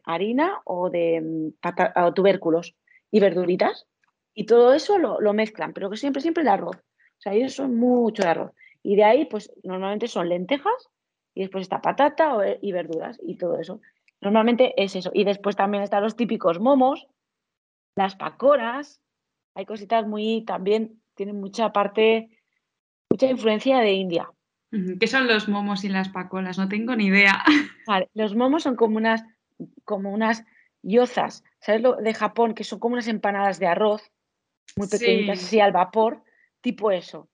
harina 0.05 0.61
o 0.65 0.89
de 0.89 1.21
mm, 1.21 2.13
tubérculos 2.13 2.75
y 3.11 3.19
verduritas. 3.19 3.87
Y 4.33 4.45
todo 4.45 4.73
eso 4.73 4.97
lo, 4.97 5.19
lo, 5.19 5.33
mezclan, 5.33 5.73
pero 5.73 5.89
que 5.89 5.97
siempre, 5.97 6.21
siempre 6.21 6.43
el 6.43 6.49
arroz. 6.49 6.77
O 6.77 7.21
sea, 7.21 7.33
ellos 7.33 7.53
son 7.53 7.75
mucho 7.75 8.23
de 8.23 8.29
arroz. 8.29 8.51
Y 8.81 8.95
de 8.95 9.03
ahí, 9.03 9.25
pues 9.25 9.51
normalmente 9.63 10.07
son 10.07 10.29
lentejas 10.29 10.89
y 11.33 11.41
después 11.41 11.63
está 11.63 11.81
patata 11.81 12.37
y 12.61 12.71
verduras 12.71 13.19
y 13.23 13.37
todo 13.37 13.59
eso. 13.59 13.81
Normalmente 14.21 14.73
es 14.81 14.95
eso. 14.95 15.11
Y 15.13 15.23
después 15.23 15.55
también 15.55 15.83
están 15.83 16.03
los 16.03 16.15
típicos 16.15 16.59
momos, 16.59 17.07
las 17.95 18.15
pacoras, 18.15 19.01
hay 19.55 19.65
cositas 19.65 20.07
muy, 20.07 20.43
también 20.45 21.01
tienen 21.15 21.39
mucha 21.39 21.73
parte, 21.73 22.29
mucha 23.09 23.27
influencia 23.27 23.79
de 23.79 23.93
India. 23.93 24.29
¿Qué 24.99 25.07
son 25.07 25.27
los 25.27 25.49
momos 25.49 25.83
y 25.83 25.89
las 25.89 26.09
pacoras? 26.09 26.57
No 26.57 26.69
tengo 26.69 26.95
ni 26.95 27.07
idea. 27.07 27.43
los 28.13 28.35
momos 28.35 28.63
son 28.63 28.75
como 28.75 28.97
unas, 28.97 29.23
como 29.83 30.13
unas 30.13 30.45
yozas, 30.81 31.43
¿sabes 31.59 31.81
lo 31.81 31.97
de 31.97 32.13
Japón? 32.13 32.53
Que 32.53 32.63
son 32.63 32.79
como 32.79 32.93
unas 32.93 33.07
empanadas 33.07 33.59
de 33.59 33.67
arroz, 33.67 34.11
muy 34.77 34.87
pequeñitas, 34.87 35.43
así 35.43 35.59
al 35.59 35.73
vapor, 35.73 36.23
tipo 36.61 36.91
eso. 36.91 37.27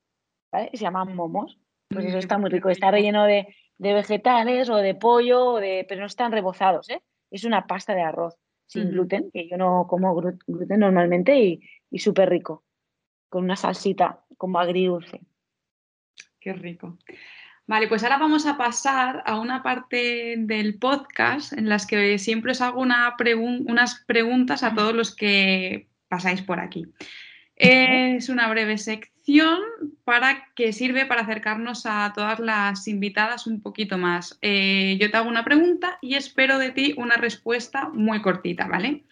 Se 0.52 0.76
llaman 0.76 1.14
momos. 1.14 1.58
Pues 1.90 2.04
eso 2.04 2.18
está 2.18 2.38
muy 2.38 2.50
rico. 2.50 2.68
Está 2.68 2.90
relleno 2.90 3.24
de 3.24 3.54
de 3.78 3.94
vegetales 3.94 4.68
o 4.68 4.76
de 4.76 4.94
pollo, 4.94 5.54
de, 5.56 5.86
pero 5.88 6.00
no 6.00 6.06
están 6.06 6.32
rebozados. 6.32 6.90
¿eh? 6.90 7.02
Es 7.30 7.44
una 7.44 7.66
pasta 7.66 7.94
de 7.94 8.02
arroz 8.02 8.36
sin 8.66 8.90
gluten, 8.90 9.30
que 9.32 9.48
yo 9.48 9.56
no 9.56 9.86
como 9.88 10.14
gluten 10.14 10.80
normalmente 10.80 11.40
y, 11.40 11.62
y 11.90 12.00
súper 12.00 12.28
rico, 12.28 12.64
con 13.30 13.44
una 13.44 13.56
salsita 13.56 14.24
como 14.36 14.58
agridulce. 14.58 15.22
Qué 16.38 16.52
rico. 16.52 16.98
Vale, 17.66 17.88
pues 17.88 18.02
ahora 18.02 18.18
vamos 18.18 18.46
a 18.46 18.56
pasar 18.56 19.22
a 19.26 19.38
una 19.38 19.62
parte 19.62 20.36
del 20.38 20.78
podcast 20.78 21.52
en 21.52 21.68
las 21.68 21.86
que 21.86 22.18
siempre 22.18 22.52
os 22.52 22.62
hago 22.62 22.80
una 22.80 23.14
unas 23.36 24.04
preguntas 24.06 24.62
a 24.62 24.74
todos 24.74 24.94
los 24.94 25.14
que 25.14 25.88
pasáis 26.08 26.40
por 26.40 26.60
aquí. 26.60 26.86
Es 27.56 28.30
una 28.30 28.48
breve 28.48 28.78
para 30.04 30.46
que 30.54 30.72
sirve 30.72 31.04
para 31.04 31.22
acercarnos 31.22 31.84
a 31.84 32.12
todas 32.14 32.40
las 32.40 32.88
invitadas 32.88 33.46
un 33.46 33.60
poquito 33.60 33.98
más. 33.98 34.38
Eh, 34.40 34.96
yo 35.00 35.10
te 35.10 35.16
hago 35.16 35.28
una 35.28 35.44
pregunta 35.44 35.98
y 36.00 36.14
espero 36.14 36.58
de 36.58 36.70
ti 36.70 36.94
una 36.96 37.16
respuesta 37.16 37.90
muy 37.92 38.22
cortita, 38.22 38.66
¿vale? 38.66 39.04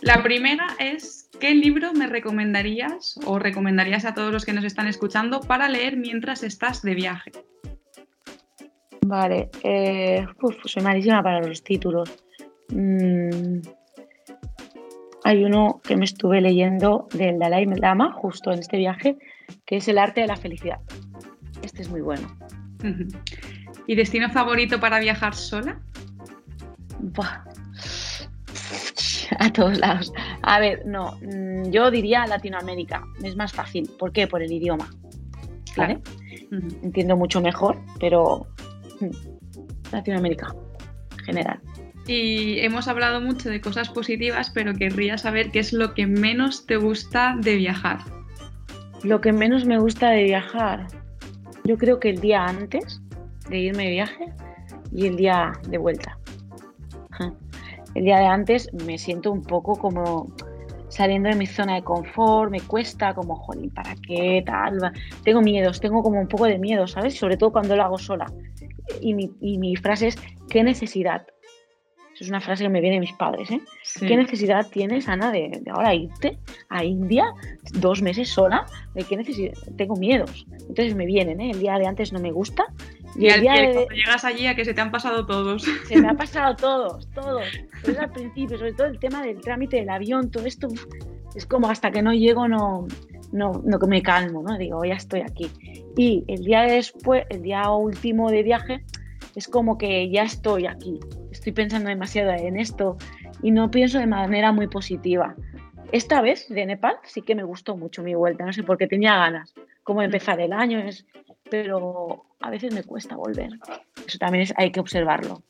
La 0.00 0.22
primera 0.22 0.66
es, 0.78 1.28
¿qué 1.40 1.54
libro 1.54 1.92
me 1.92 2.06
recomendarías 2.06 3.18
o 3.24 3.38
recomendarías 3.38 4.04
a 4.04 4.14
todos 4.14 4.32
los 4.32 4.44
que 4.44 4.52
nos 4.52 4.64
están 4.64 4.86
escuchando 4.86 5.40
para 5.40 5.68
leer 5.68 5.96
mientras 5.96 6.42
estás 6.42 6.82
de 6.82 6.94
viaje? 6.94 7.32
Vale, 9.04 9.50
eh, 9.64 10.24
soy 10.64 10.82
malísima 10.82 11.22
para 11.22 11.40
los 11.40 11.62
títulos. 11.62 12.10
Mm, 12.68 13.60
hay 15.24 15.44
uno 15.44 15.80
que 15.84 15.96
me 15.96 16.04
estuve 16.04 16.40
leyendo 16.40 17.08
del 17.12 17.38
Dalai 17.38 17.66
Lama 17.66 18.12
justo 18.12 18.52
en 18.52 18.58
este 18.58 18.76
viaje, 18.76 19.16
que 19.64 19.76
es 19.76 19.88
el 19.88 19.98
arte 19.98 20.22
de 20.22 20.26
la 20.26 20.36
felicidad. 20.36 20.80
Este 21.62 21.82
es 21.82 21.88
muy 21.88 22.00
bueno. 22.00 22.28
¿Y 23.86 23.94
destino 23.94 24.28
favorito 24.30 24.80
para 24.80 24.98
viajar 24.98 25.34
sola? 25.34 25.80
A 29.38 29.52
todos 29.52 29.78
lados. 29.78 30.12
A 30.42 30.58
ver, 30.58 30.84
no, 30.86 31.18
mm, 31.22 31.70
yo 31.70 31.90
diría 31.90 32.26
Latinoamérica, 32.26 33.04
es 33.22 33.36
más 33.36 33.52
fácil. 33.52 33.90
¿Por 33.98 34.12
qué? 34.12 34.26
Por 34.26 34.42
el 34.42 34.52
idioma. 34.52 34.90
¿Vale? 35.76 36.00
Entiendo 36.82 37.16
mucho 37.16 37.40
mejor, 37.40 37.78
pero 37.98 38.46
mm, 39.00 39.92
Latinoamérica, 39.92 40.54
en 41.12 41.24
general. 41.24 41.60
Y 42.06 42.58
hemos 42.60 42.88
hablado 42.88 43.20
mucho 43.20 43.48
de 43.48 43.60
cosas 43.60 43.88
positivas, 43.88 44.50
pero 44.50 44.74
querría 44.74 45.18
saber 45.18 45.50
qué 45.50 45.60
es 45.60 45.72
lo 45.72 45.94
que 45.94 46.06
menos 46.06 46.66
te 46.66 46.76
gusta 46.76 47.36
de 47.40 47.56
viajar. 47.56 48.00
Lo 49.04 49.20
que 49.20 49.32
menos 49.32 49.64
me 49.64 49.78
gusta 49.78 50.10
de 50.10 50.24
viajar, 50.24 50.86
yo 51.64 51.78
creo 51.78 52.00
que 52.00 52.10
el 52.10 52.20
día 52.20 52.44
antes 52.44 53.00
de 53.48 53.58
irme 53.58 53.84
de 53.84 53.90
viaje 53.90 54.32
y 54.92 55.06
el 55.06 55.16
día 55.16 55.52
de 55.68 55.78
vuelta. 55.78 56.18
El 57.94 58.04
día 58.04 58.20
de 58.20 58.26
antes 58.26 58.72
me 58.86 58.96
siento 58.96 59.30
un 59.30 59.42
poco 59.42 59.76
como 59.76 60.34
saliendo 60.88 61.28
de 61.28 61.34
mi 61.34 61.46
zona 61.46 61.74
de 61.74 61.82
confort, 61.82 62.50
me 62.50 62.60
cuesta 62.60 63.14
como, 63.14 63.36
jolín, 63.36 63.70
¿para 63.70 63.94
qué 64.06 64.42
tal? 64.44 64.92
Tengo 65.24 65.40
miedos, 65.40 65.80
tengo 65.80 66.02
como 66.02 66.20
un 66.20 66.28
poco 66.28 66.44
de 66.46 66.58
miedo, 66.58 66.86
¿sabes? 66.86 67.18
Sobre 67.18 67.36
todo 67.36 67.52
cuando 67.52 67.76
lo 67.76 67.82
hago 67.82 67.98
sola. 67.98 68.32
Y 69.00 69.14
mi, 69.14 69.30
y 69.40 69.58
mi 69.58 69.76
frase 69.76 70.08
es, 70.08 70.16
¿qué 70.48 70.62
necesidad? 70.62 71.26
Es 72.22 72.28
una 72.28 72.40
frase 72.40 72.62
que 72.62 72.68
me 72.68 72.80
viene 72.80 72.96
de 72.96 73.00
mis 73.00 73.12
padres. 73.12 73.50
¿eh? 73.50 73.60
¿Qué 73.98 74.16
necesidad 74.16 74.68
tienes, 74.70 75.08
Ana, 75.08 75.32
de, 75.32 75.60
ahora 75.70 75.92
irte 75.92 76.38
a 76.68 76.84
India 76.84 77.32
dos 77.74 78.00
meses 78.00 78.28
sola? 78.28 78.64
¿De 78.94 79.02
qué 79.02 79.16
necesidad? 79.16 79.52
Tengo 79.76 79.96
miedos. 79.96 80.46
Entonces 80.52 80.94
me 80.94 81.04
vienen, 81.04 81.40
¿eh? 81.40 81.50
El 81.50 81.58
día 81.58 81.78
de 81.78 81.86
antes 81.86 82.12
no 82.12 82.20
me 82.20 82.30
gusta. 82.30 82.64
Y, 83.16 83.26
el 83.26 83.40
día 83.40 83.54
de... 83.54 83.72
cuando 83.72 83.94
llegas 83.94 84.24
allí 84.24 84.46
a 84.46 84.54
que 84.54 84.64
se 84.64 84.72
te 84.72 84.80
han 84.80 84.92
pasado 84.92 85.26
todos. 85.26 85.64
Se 85.88 86.00
me 86.00 86.08
han 86.08 86.16
pasado 86.16 86.54
todos, 86.54 87.10
todos. 87.10 87.44
Pero 87.84 88.00
al 88.00 88.10
principio, 88.12 88.56
sobre 88.56 88.72
todo 88.72 88.86
el 88.86 89.00
tema 89.00 89.22
del 89.22 89.40
trámite 89.40 89.78
del 89.78 89.90
avión, 89.90 90.30
todo 90.30 90.46
esto, 90.46 90.68
es 91.34 91.44
como 91.44 91.68
hasta 91.68 91.90
que 91.90 92.02
no 92.02 92.12
llego 92.14 92.46
no, 92.46 92.86
no, 93.32 93.62
no 93.64 93.78
me 93.88 94.00
calmo, 94.00 94.44
¿no? 94.44 94.56
Digo, 94.58 94.84
ya 94.84 94.94
estoy 94.94 95.22
aquí. 95.22 95.50
Y 95.96 96.24
el 96.28 96.44
día 96.44 96.62
después, 96.62 97.24
el 97.30 97.42
día 97.42 97.68
último 97.70 98.30
de 98.30 98.44
viaje, 98.44 98.84
es 99.34 99.48
como 99.48 99.76
que 99.76 100.08
ya 100.08 100.22
estoy 100.22 100.66
aquí, 100.66 101.00
estoy 101.42 101.54
pensando 101.54 101.88
demasiado 101.88 102.30
en 102.30 102.56
esto 102.56 102.96
y 103.42 103.50
no 103.50 103.68
pienso 103.68 103.98
de 103.98 104.06
manera 104.06 104.52
muy 104.52 104.68
positiva. 104.68 105.34
Esta 105.90 106.20
vez 106.20 106.48
de 106.48 106.64
Nepal 106.64 106.98
sí 107.02 107.20
que 107.20 107.34
me 107.34 107.42
gustó 107.42 107.76
mucho 107.76 108.04
mi 108.04 108.14
vuelta, 108.14 108.46
no 108.46 108.52
sé 108.52 108.62
por 108.62 108.78
qué 108.78 108.86
tenía 108.86 109.16
ganas, 109.16 109.52
como 109.82 110.02
empezar 110.02 110.40
el 110.40 110.52
año, 110.52 110.78
es, 110.78 111.04
pero 111.50 112.26
a 112.38 112.48
veces 112.48 112.72
me 112.72 112.84
cuesta 112.84 113.16
volver. 113.16 113.50
Eso 114.06 114.18
también 114.18 114.46
hay 114.56 114.70
que 114.70 114.78
observarlo. 114.78 115.42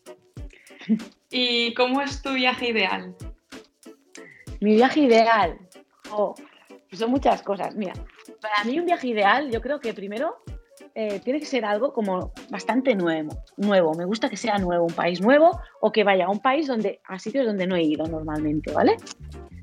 ¿Y 1.30 1.74
cómo 1.74 2.00
es 2.00 2.22
tu 2.22 2.32
viaje 2.32 2.70
ideal? 2.70 3.14
Mi 4.60 4.76
viaje 4.76 5.00
ideal, 5.00 5.58
oh, 6.10 6.34
son 6.90 7.10
muchas 7.10 7.42
cosas. 7.42 7.76
Mira, 7.76 7.92
para 8.40 8.64
mí 8.64 8.80
un 8.80 8.86
viaje 8.86 9.08
ideal, 9.08 9.50
yo 9.50 9.60
creo 9.60 9.78
que 9.78 9.92
primero 9.92 10.38
eh, 10.94 11.20
tiene 11.20 11.40
que 11.40 11.46
ser 11.46 11.64
algo 11.64 11.92
como 11.92 12.32
bastante 12.50 12.94
nuevo, 12.94 13.42
nuevo. 13.56 13.94
Me 13.94 14.04
gusta 14.04 14.28
que 14.28 14.36
sea 14.36 14.58
nuevo, 14.58 14.86
un 14.86 14.92
país 14.92 15.20
nuevo 15.20 15.60
o 15.80 15.92
que 15.92 16.04
vaya 16.04 16.26
a 16.26 16.30
un 16.30 16.40
país 16.40 16.66
donde, 16.66 17.00
a 17.06 17.18
sitios 17.18 17.46
donde 17.46 17.66
no 17.66 17.76
he 17.76 17.82
ido 17.82 18.06
normalmente, 18.06 18.72
¿vale? 18.72 18.96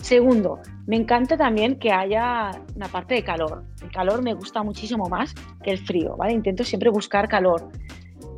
Segundo, 0.02 0.60
me 0.88 0.96
encanta 0.96 1.38
también 1.38 1.78
que 1.78 1.92
haya 1.92 2.52
una 2.76 2.88
parte 2.88 3.16
de 3.16 3.24
calor. 3.24 3.64
El 3.82 3.92
calor 3.92 4.22
me 4.22 4.34
gusta 4.34 4.64
muchísimo 4.64 5.08
más 5.10 5.34
que 5.64 5.72
el 5.72 5.78
frío, 5.78 6.16
¿vale? 6.18 6.34
Intento 6.34 6.64
siempre 6.64 6.90
buscar 6.90 7.28
calor. 7.28 7.70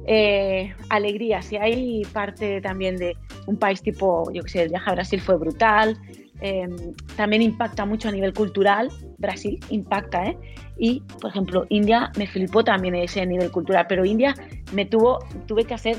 Eh, 0.08 0.74
alegría, 0.90 1.42
si 1.42 1.58
hay 1.58 2.02
parte 2.12 2.60
también 2.62 2.98
de 2.98 3.16
un 3.46 3.58
país 3.58 3.82
tipo, 3.82 4.32
yo 4.34 4.42
que 4.44 4.50
sé, 4.50 4.64
el 4.64 4.70
viaje 4.70 4.90
a 4.90 4.94
Brasil 4.94 5.22
fue 5.22 5.38
brutal, 5.38 5.98
Em, 6.42 6.76
también 7.16 7.44
impacta 7.44 7.86
mucho 7.86 8.10
a 8.10 8.12
nivel 8.12 8.34
cultural. 8.34 8.90
Brasil 9.20 9.60
impacta, 9.70 10.26
¿eh? 10.26 10.38
Y, 10.84 11.04
por 11.22 11.30
ejemplo, 11.30 11.68
India 11.70 12.12
me 12.18 12.26
flipó 12.26 12.64
también 12.64 12.96
ese 12.96 13.24
nivel 13.24 13.52
cultural, 13.52 13.86
pero 13.88 14.04
India 14.04 14.34
me 14.74 14.84
tuvo, 14.84 15.20
tuve 15.46 15.64
que 15.64 15.76
hacer 15.76 15.96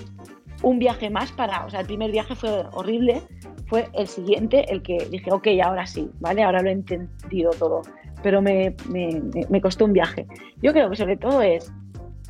un 0.64 0.80
viaje 0.80 1.08
más 1.08 1.30
para, 1.30 1.64
o 1.64 1.70
sea, 1.70 1.80
el 1.80 1.86
primer 1.86 2.10
viaje 2.10 2.34
fue 2.34 2.64
horrible, 2.72 3.22
fue 3.68 3.88
el 3.92 4.08
siguiente 4.08 4.64
el 4.72 4.82
que 4.82 5.06
dije, 5.08 5.30
ok, 5.30 5.46
ahora 5.64 5.86
sí, 5.86 6.10
¿vale? 6.18 6.42
Ahora 6.42 6.62
lo 6.62 6.68
he 6.68 6.72
entendido 6.72 7.52
todo, 7.52 7.82
pero 8.24 8.42
me, 8.42 8.74
me, 8.88 9.22
me 9.48 9.60
costó 9.60 9.84
un 9.84 9.92
viaje. 9.92 10.26
Yo 10.60 10.72
creo 10.72 10.90
que 10.90 10.96
sobre 10.96 11.16
todo 11.16 11.42
es 11.42 11.72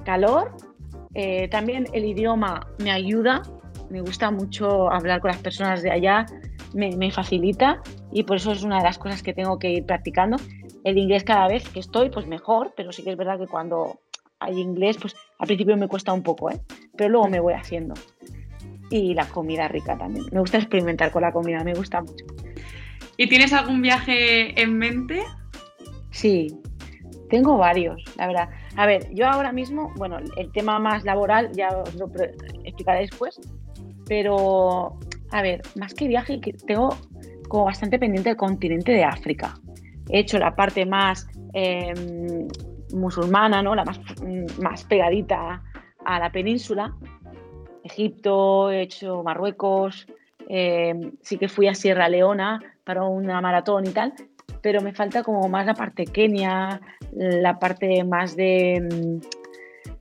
calor, 0.04 0.54
eh, 1.14 1.48
también 1.48 1.86
el 1.94 2.04
idioma 2.04 2.66
me 2.78 2.90
ayuda, 2.90 3.40
me 3.88 4.02
gusta 4.02 4.30
mucho 4.30 4.92
hablar 4.92 5.22
con 5.22 5.30
las 5.30 5.40
personas 5.40 5.82
de 5.82 5.90
allá, 5.90 6.26
me, 6.74 7.10
facilita 7.10 7.80
y 8.12 8.22
por 8.22 8.36
eso 8.36 8.52
es 8.52 8.62
una 8.62 8.78
de 8.78 8.84
las 8.84 8.98
cosas 8.98 9.22
que 9.22 9.34
tengo 9.34 9.58
que 9.58 9.70
ir 9.70 9.86
practicando. 9.86 10.36
El 10.84 10.98
inglés 10.98 11.24
cada 11.24 11.48
vez 11.48 11.68
que 11.68 11.80
estoy, 11.80 12.10
pues 12.10 12.26
mejor, 12.26 12.72
pero 12.76 12.92
sí 12.92 13.02
que 13.02 13.10
es 13.10 13.16
verdad 13.16 13.38
que 13.38 13.46
cuando 13.46 14.00
hay 14.40 14.58
inglés, 14.58 14.98
pues 15.00 15.14
al 15.38 15.46
principio 15.46 15.76
me 15.76 15.88
cuesta 15.88 16.12
un 16.12 16.22
poco, 16.22 16.50
¿eh? 16.50 16.60
pero 16.96 17.10
luego 17.10 17.28
me 17.28 17.40
voy 17.40 17.54
haciendo. 17.54 17.94
Y 18.90 19.14
la 19.14 19.26
comida 19.26 19.68
rica 19.68 19.96
también. 19.96 20.26
Me 20.32 20.40
gusta 20.40 20.58
experimentar 20.58 21.10
con 21.10 21.22
la 21.22 21.32
comida, 21.32 21.62
me 21.64 21.74
gusta 21.74 22.00
mucho. 22.02 22.26
¿Y 23.16 23.28
tienes 23.28 23.52
algún 23.52 23.80
viaje 23.80 24.60
en 24.60 24.76
mente? 24.76 25.22
Sí, 26.10 26.60
tengo 27.30 27.56
varios, 27.56 28.02
la 28.16 28.26
verdad. 28.26 28.48
A 28.76 28.86
ver, 28.86 29.08
yo 29.14 29.26
ahora 29.26 29.52
mismo, 29.52 29.92
bueno, 29.96 30.18
el 30.36 30.52
tema 30.52 30.78
más 30.78 31.04
laboral 31.04 31.52
ya 31.52 31.68
os 31.68 31.94
lo 31.94 32.10
explicaré 32.64 33.00
después, 33.00 33.40
pero 34.06 34.98
a 35.30 35.42
ver, 35.42 35.62
más 35.74 35.94
que 35.94 36.08
viaje, 36.08 36.40
tengo 36.66 36.94
como 37.48 37.64
bastante 37.64 37.98
pendiente 37.98 38.30
el 38.30 38.36
continente 38.36 38.92
de 38.92 39.04
África. 39.04 39.54
He 40.12 40.20
hecho 40.20 40.38
la 40.38 40.54
parte 40.54 40.84
más 40.84 41.26
em, 41.54 42.46
musulmana, 42.92 43.62
¿no? 43.62 43.74
la 43.74 43.84
más, 43.84 43.98
más 44.60 44.84
pegadita 44.84 45.62
a 46.04 46.18
la 46.18 46.30
península. 46.30 46.94
Egipto, 47.82 48.70
he 48.70 48.82
hecho 48.82 49.22
Marruecos, 49.22 50.06
em, 50.48 51.12
sí 51.22 51.38
que 51.38 51.48
fui 51.48 51.66
a 51.66 51.74
Sierra 51.74 52.08
Leona 52.08 52.60
para 52.84 53.04
una 53.04 53.40
maratón 53.40 53.86
y 53.86 53.90
tal, 53.90 54.12
pero 54.60 54.80
me 54.82 54.92
falta 54.92 55.22
como 55.22 55.48
más 55.48 55.66
la 55.66 55.74
parte 55.74 56.04
Kenia, 56.04 56.80
la 57.12 57.58
parte 57.58 58.04
más 58.04 58.36
de, 58.36 59.20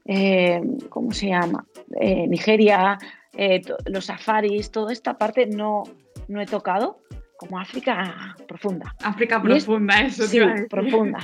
em, 0.06 0.78
¿cómo 0.90 1.12
se 1.12 1.30
llama? 1.30 1.66
Eh, 2.00 2.28
Nigeria, 2.28 2.98
eh, 3.38 3.62
los 3.86 4.06
safaris, 4.06 4.72
toda 4.72 4.92
esta 4.92 5.18
parte 5.18 5.48
no, 5.48 5.84
no 6.28 6.42
he 6.42 6.46
tocado, 6.46 7.01
como 7.42 7.60
África 7.60 8.36
profunda. 8.48 8.96
África 9.04 9.42
profunda, 9.42 10.00
eso. 10.02 10.28
Sí, 10.28 10.40
profunda. 10.70 11.18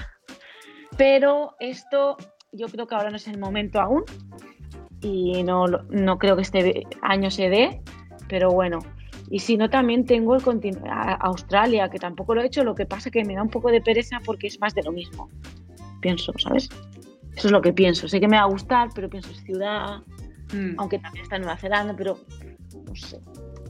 Pero 0.98 1.56
esto 1.60 2.18
yo 2.52 2.66
creo 2.68 2.88
que 2.88 2.96
ahora 2.96 3.12
no 3.12 3.18
es 3.18 3.28
el 3.28 3.38
momento 3.38 3.80
aún 3.80 4.04
y 5.00 5.44
no, 5.44 5.68
no 5.68 6.18
creo 6.18 6.36
que 6.36 6.42
este 6.42 6.88
año 7.04 7.30
se 7.30 7.50
dé, 7.50 7.82
pero 8.28 8.50
bueno. 8.50 8.80
Y 9.30 9.40
si 9.40 9.58
no, 9.58 9.70
también 9.70 10.06
tengo 10.06 10.36
el 10.36 10.42
Australia, 11.20 11.88
que 11.90 12.00
tampoco 12.00 12.34
lo 12.34 12.42
he 12.42 12.48
hecho, 12.48 12.64
lo 12.64 12.74
que 12.74 12.88
pasa 12.88 13.12
que 13.12 13.24
me 13.24 13.36
da 13.36 13.44
un 13.44 13.50
poco 13.50 13.70
de 13.70 13.82
pereza 13.82 14.20
porque 14.26 14.48
es 14.48 14.60
más 14.60 14.74
de 14.74 14.82
lo 14.82 14.92
mismo, 14.92 15.30
pienso, 16.02 16.34
¿sabes? 16.40 16.68
Eso 17.36 17.48
es 17.50 17.52
lo 17.52 17.62
que 17.62 17.74
pienso. 17.74 18.08
Sé 18.08 18.20
que 18.20 18.28
me 18.28 18.38
va 18.38 18.44
a 18.44 18.48
gustar, 18.48 18.90
pero 18.96 19.08
pienso 19.08 19.30
es 19.32 19.44
ciudad, 19.44 20.02
Mm. 20.54 20.76
aunque 20.78 20.98
también 20.98 21.24
está 21.24 21.36
en 21.36 21.42
Nueva 21.42 21.58
Zelanda, 21.58 21.94
pero 21.96 22.18
no 22.86 22.96
sé. 22.96 23.20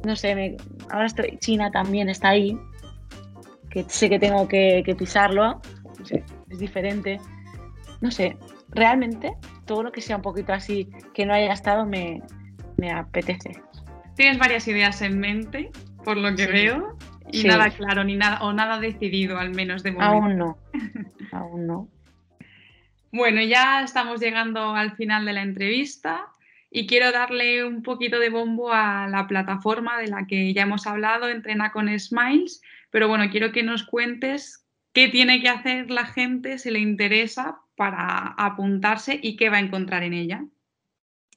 No 0.06 0.16
sé, 0.16 0.58
ahora 0.90 1.06
estoy. 1.06 1.38
China 1.40 1.72
también 1.72 2.10
está 2.10 2.30
ahí, 2.30 2.58
que 3.70 3.84
sé 3.88 4.10
que 4.10 4.20
tengo 4.20 4.48
que, 4.48 4.96
pisarlo. 4.98 5.62
es 6.50 6.60
diferente. 6.60 7.20
No 8.02 8.12
sé, 8.12 8.38
realmente 8.70 9.34
todo 9.66 9.84
lo 9.84 9.92
que 9.92 10.02
sea 10.02 10.16
un 10.16 10.22
poquito 10.22 10.54
así, 10.54 10.90
que 11.14 11.26
no 11.26 11.34
haya 11.34 11.52
estado, 11.52 11.86
me, 11.86 12.22
apetece. 12.94 13.62
Tienes 14.16 14.40
varias 14.40 14.68
ideas 14.68 15.02
en 15.02 15.20
mente, 15.20 15.72
por 16.04 16.18
lo 16.18 16.36
que 16.36 16.48
veo, 16.48 16.98
y 17.32 17.44
nada 17.44 17.70
claro, 17.70 18.04
ni 18.04 18.16
nada, 18.16 18.40
o 18.42 18.54
nada 18.54 18.80
decidido, 18.80 19.38
al 19.38 19.52
menos 19.52 19.84
de 19.84 19.92
momento. 19.92 20.14
Aún 20.14 20.38
no, 20.38 20.58
aún 21.32 21.68
no. 21.68 21.88
Bueno, 23.12 23.42
ya 23.42 23.82
estamos 23.84 24.20
llegando 24.20 24.76
al 24.76 24.96
final 24.96 25.26
de 25.26 25.34
la 25.34 25.42
entrevista 25.42 26.28
y 26.70 26.88
quiero 26.88 27.12
darle 27.12 27.64
un 27.64 27.84
poquito 27.84 28.20
de 28.20 28.30
bombo 28.30 28.72
a 28.72 29.08
la 29.08 29.28
plataforma 29.28 29.98
de 30.00 30.08
la 30.08 30.28
que 30.28 30.54
ya 30.54 30.64
hemos 30.64 30.88
hablado, 30.88 31.30
Entrena 31.30 31.72
con 31.72 31.88
Smiles, 31.98 32.62
pero 32.90 33.08
bueno, 33.08 33.30
quiero 33.32 33.52
que 33.52 33.64
nos 33.64 33.84
cuentes 33.84 34.66
qué 34.94 35.08
tiene 35.08 35.42
que 35.42 35.50
hacer 35.50 35.90
la 35.90 36.06
gente 36.06 36.58
si 36.58 36.72
le 36.72 36.80
interesa 36.80 37.60
para 37.76 38.34
apuntarse 38.38 39.20
y 39.22 39.36
qué 39.36 39.50
va 39.50 39.58
a 39.58 39.62
encontrar 39.62 40.04
en 40.04 40.14
ella. 40.14 40.46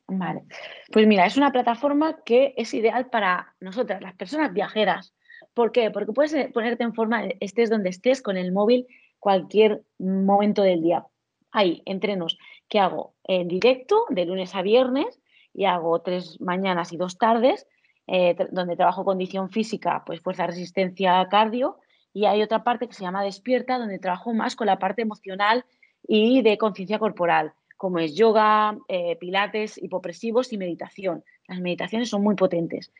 Vale, 0.09 0.43
pues 0.91 1.07
mira, 1.07 1.26
es 1.26 1.37
una 1.37 1.53
plataforma 1.53 2.18
que 2.24 2.55
es 2.57 2.74
ideal 2.74 3.11
para 3.11 3.55
nosotras, 3.61 4.03
las 4.03 4.14
personas 4.14 4.53
viajeras, 4.53 5.14
¿Por 5.55 5.72
qué? 5.72 5.91
Porque 5.91 6.12
puedes 6.12 6.33
eh, 6.35 6.51
ponerte 6.53 6.85
en 6.85 6.95
forma, 6.95 7.24
estés 7.41 7.70
donde 7.70 7.91
estés, 7.91 8.22
con 8.22 8.37
el 8.37 8.53
móvil, 8.53 8.87
cualquier 9.18 9.83
momento 9.99 10.62
del 10.62 10.83
día. 10.83 11.07
Hay 11.51 11.83
entrenos 11.85 12.39
que 12.68 12.78
hago 12.78 13.14
en 13.24 13.49
directo 13.49 14.07
de 14.11 14.24
lunes 14.24 14.55
a 14.55 14.62
viernes 14.62 15.19
y 15.55 15.64
hago 15.64 16.01
tres 16.01 16.40
mañanas 16.40 16.92
y 16.92 16.96
dos 16.96 17.18
tardes, 17.18 17.66
eh, 18.07 18.36
donde 18.51 18.76
trabajo 18.76 19.05
condición 19.05 19.51
física, 19.51 20.03
pues 20.05 20.20
fuerza, 20.20 20.46
resistencia, 20.46 21.26
cardio. 21.30 21.78
Y 22.12 22.24
hay 22.24 22.42
otra 22.42 22.64
parte 22.64 22.88
que 22.88 22.94
se 22.94 23.05
llama 23.05 23.22
despierta, 23.22 23.78
donde 23.78 23.98
trabajo 23.98 24.32
más 24.34 24.57
con 24.57 24.66
la 24.66 24.78
parte 24.78 25.03
emocional 25.03 25.64
y 26.07 26.42
de 26.42 26.59
conciencia 26.59 26.98
corporal, 26.98 27.53
como 27.76 27.98
es 27.98 28.16
yoga, 28.16 28.76
eh, 28.88 29.16
pilates, 29.16 29.78
hipopresivos 29.78 30.53
y 30.53 30.59
meditación. 30.59 31.24
Las 31.46 31.61
meditaciones 31.61 32.09
son 32.09 32.22
muy 32.22 32.34
potentes. 32.34 32.92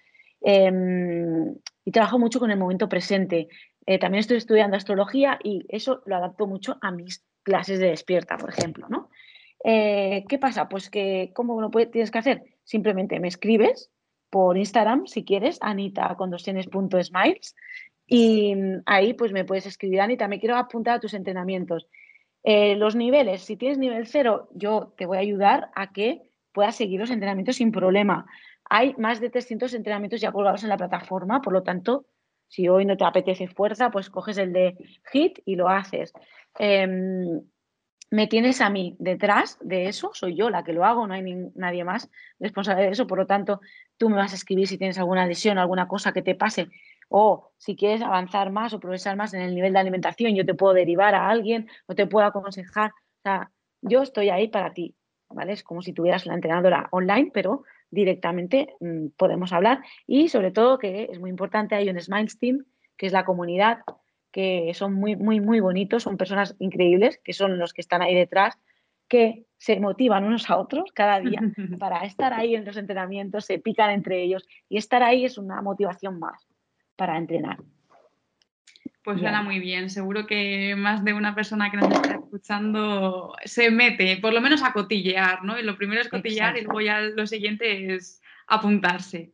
Em, 0.42 1.57
y 1.84 1.90
trabajo 1.92 2.18
mucho 2.18 2.38
con 2.38 2.51
el 2.51 2.59
momento 2.59 2.88
presente. 2.88 3.48
Eh, 3.86 3.98
también 3.98 4.20
estoy 4.20 4.36
estudiando 4.36 4.76
astrología 4.76 5.38
y 5.42 5.66
eso 5.68 6.03
lo 6.07 6.16
adapto 6.16 6.46
mucho 6.46 6.78
a 6.80 6.90
mis 6.90 7.24
clases 7.42 7.78
de 7.78 7.88
despierta, 7.88 8.36
por 8.36 8.51
ejemplo, 8.51 8.86
¿no? 8.88 9.11
Eh, 9.64 10.24
¿Qué 10.28 10.38
pasa? 10.38 10.68
Pues 10.68 10.90
que, 10.90 11.32
¿cómo 11.34 11.61
lo 11.61 11.70
tienes 11.70 12.11
que 12.11 12.18
hacer? 12.18 12.44
Simplemente 12.64 13.20
me 13.20 13.28
escribes 13.28 13.90
por 14.30 14.56
Instagram, 14.56 15.06
si 15.06 15.24
quieres, 15.24 15.58
anita 15.61 16.14
con 16.16 16.30
dos 16.30 16.44
smiles, 16.44 17.54
y 18.06 18.54
ahí 18.86 19.14
pues 19.14 19.32
me 19.32 19.44
puedes 19.44 19.66
escribir, 19.66 20.00
Anita, 20.00 20.26
me 20.26 20.40
quiero 20.40 20.56
apuntar 20.56 20.96
a 20.96 21.00
tus 21.00 21.14
entrenamientos. 21.14 21.86
Eh, 22.42 22.74
los 22.74 22.96
niveles, 22.96 23.42
si 23.42 23.56
tienes 23.56 23.78
nivel 23.78 24.06
cero, 24.06 24.48
yo 24.52 24.94
te 24.96 25.06
voy 25.06 25.18
a 25.18 25.20
ayudar 25.20 25.70
a 25.76 25.92
que 25.92 26.22
puedas 26.52 26.74
seguir 26.74 26.98
los 26.98 27.11
entrenamientos 27.11 27.56
sin 27.56 27.70
problema. 27.70 28.26
Hay 28.64 28.94
más 28.98 29.20
de 29.20 29.30
300 29.30 29.74
entrenamientos 29.74 30.20
ya 30.20 30.32
colgados 30.32 30.64
en 30.64 30.70
la 30.70 30.76
plataforma, 30.76 31.40
por 31.40 31.52
lo 31.52 31.62
tanto, 31.62 32.06
si 32.48 32.68
hoy 32.68 32.84
no 32.84 32.96
te 32.96 33.04
apetece 33.04 33.46
fuerza, 33.46 33.90
pues 33.90 34.11
coges 34.11 34.38
el 34.38 34.52
de 34.52 34.76
HIT 35.12 35.40
y 35.44 35.54
lo 35.54 35.68
haces. 35.68 36.12
Em, 36.58 37.42
me 38.11 38.26
tienes 38.26 38.61
a 38.61 38.70
mí 38.70 38.96
detrás 38.98 39.56
de 39.61 39.86
eso, 39.86 40.11
soy 40.14 40.34
yo 40.34 40.50
la 40.50 40.64
que 40.64 40.72
lo 40.72 40.84
hago, 40.84 41.06
no 41.06 41.14
hay 41.14 41.22
nadie 41.54 41.84
más 41.84 42.11
responsable 42.40 42.82
de 42.82 42.90
eso, 42.90 43.06
por 43.06 43.18
lo 43.18 43.26
tanto, 43.26 43.61
tú 43.96 44.08
me 44.08 44.16
vas 44.16 44.32
a 44.32 44.34
escribir 44.34 44.66
si 44.66 44.78
tienes 44.78 44.98
alguna 44.98 45.26
lesión, 45.26 45.58
alguna 45.58 45.86
cosa 45.86 46.12
que 46.12 46.22
te 46.22 46.34
pase, 46.34 46.68
o 47.08 47.52
si 47.56 47.76
quieres 47.76 48.02
avanzar 48.02 48.50
más 48.50 48.72
o 48.72 48.80
progresar 48.80 49.16
más 49.16 49.34
en 49.34 49.42
el 49.42 49.54
nivel 49.54 49.72
de 49.72 49.78
alimentación, 49.78 50.34
yo 50.34 50.46
te 50.46 50.54
puedo 50.54 50.74
derivar 50.74 51.14
a 51.14 51.28
alguien 51.28 51.68
o 51.86 51.94
te 51.94 52.06
puedo 52.06 52.26
aconsejar. 52.26 52.90
O 52.90 53.22
sea, 53.22 53.50
yo 53.82 54.02
estoy 54.02 54.30
ahí 54.30 54.48
para 54.48 54.72
ti, 54.72 54.94
¿vale? 55.28 55.52
Es 55.52 55.64
como 55.64 55.82
si 55.82 55.92
tuvieras 55.92 56.26
la 56.26 56.34
entrenadora 56.34 56.88
online, 56.92 57.30
pero 57.34 57.64
directamente 57.90 58.74
mm, 58.78 59.08
podemos 59.16 59.52
hablar 59.52 59.82
y 60.06 60.28
sobre 60.28 60.52
todo 60.52 60.78
que 60.78 61.08
es 61.11 61.18
muy 61.18 61.30
importante, 61.30 61.74
hay 61.74 61.88
un 61.88 62.00
Smiles 62.00 62.38
Team, 62.38 62.64
que 62.96 63.06
es 63.06 63.12
la 63.12 63.24
comunidad, 63.24 63.80
que 64.33 64.72
son 64.74 64.95
muy, 64.95 65.16
muy, 65.16 65.41
muy 65.41 65.61
bonitos, 65.61 66.05
son 66.05 66.16
personas 66.16 66.57
increíbles, 66.59 67.20
que 67.24 67.33
son 67.33 67.59
los 67.59 67.72
que 67.72 67.81
están 67.81 68.03
ahí 68.03 68.14
detrás, 68.14 68.59
que 69.09 69.45
se 69.59 69.78
motivan 69.81 70.24
unos 70.24 70.49
a 70.49 70.57
otros 70.57 70.91
cada 70.95 71.20
día 71.20 71.41
para 71.78 72.05
estar 72.05 72.33
ahí 72.33 72.55
en 72.55 72.64
los 72.64 72.76
entrenamientos, 72.76 73.45
se 73.45 73.59
pican 73.59 73.91
entre 73.91 74.22
ellos 74.22 74.47
y 74.68 74.78
estar 74.78 75.03
ahí 75.03 75.24
es 75.24 75.37
una 75.37 75.61
motivación 75.62 76.18
más 76.18 76.47
para 76.97 77.16
entrenar. 77.16 77.59
Pues 79.03 79.18
suena 79.20 79.43
muy 79.43 79.59
bien. 79.59 79.89
Seguro 79.89 80.26
que 80.26 80.74
más 80.76 81.05
de 81.05 81.14
una 81.14 81.35
persona 81.35 81.70
que 81.70 81.78
nos 81.78 81.91
está 81.91 82.14
escuchando 82.16 83.35
se 83.45 83.70
mete, 83.70 84.18
por 84.18 84.33
lo 84.33 84.43
menos 84.43 84.62
a 84.62 84.72
cotillear, 84.72 85.43
¿no? 85.43 85.59
Y 85.59 85.62
lo 85.62 85.76
primero 85.76 86.03
es 86.03 86.09
cotillear 86.09 86.59
y 86.59 86.62
luego 86.62 86.83
ya 86.83 87.01
lo 87.01 87.26
siguiente 87.26 87.95
es 87.95 88.20
apuntarse. 88.51 89.32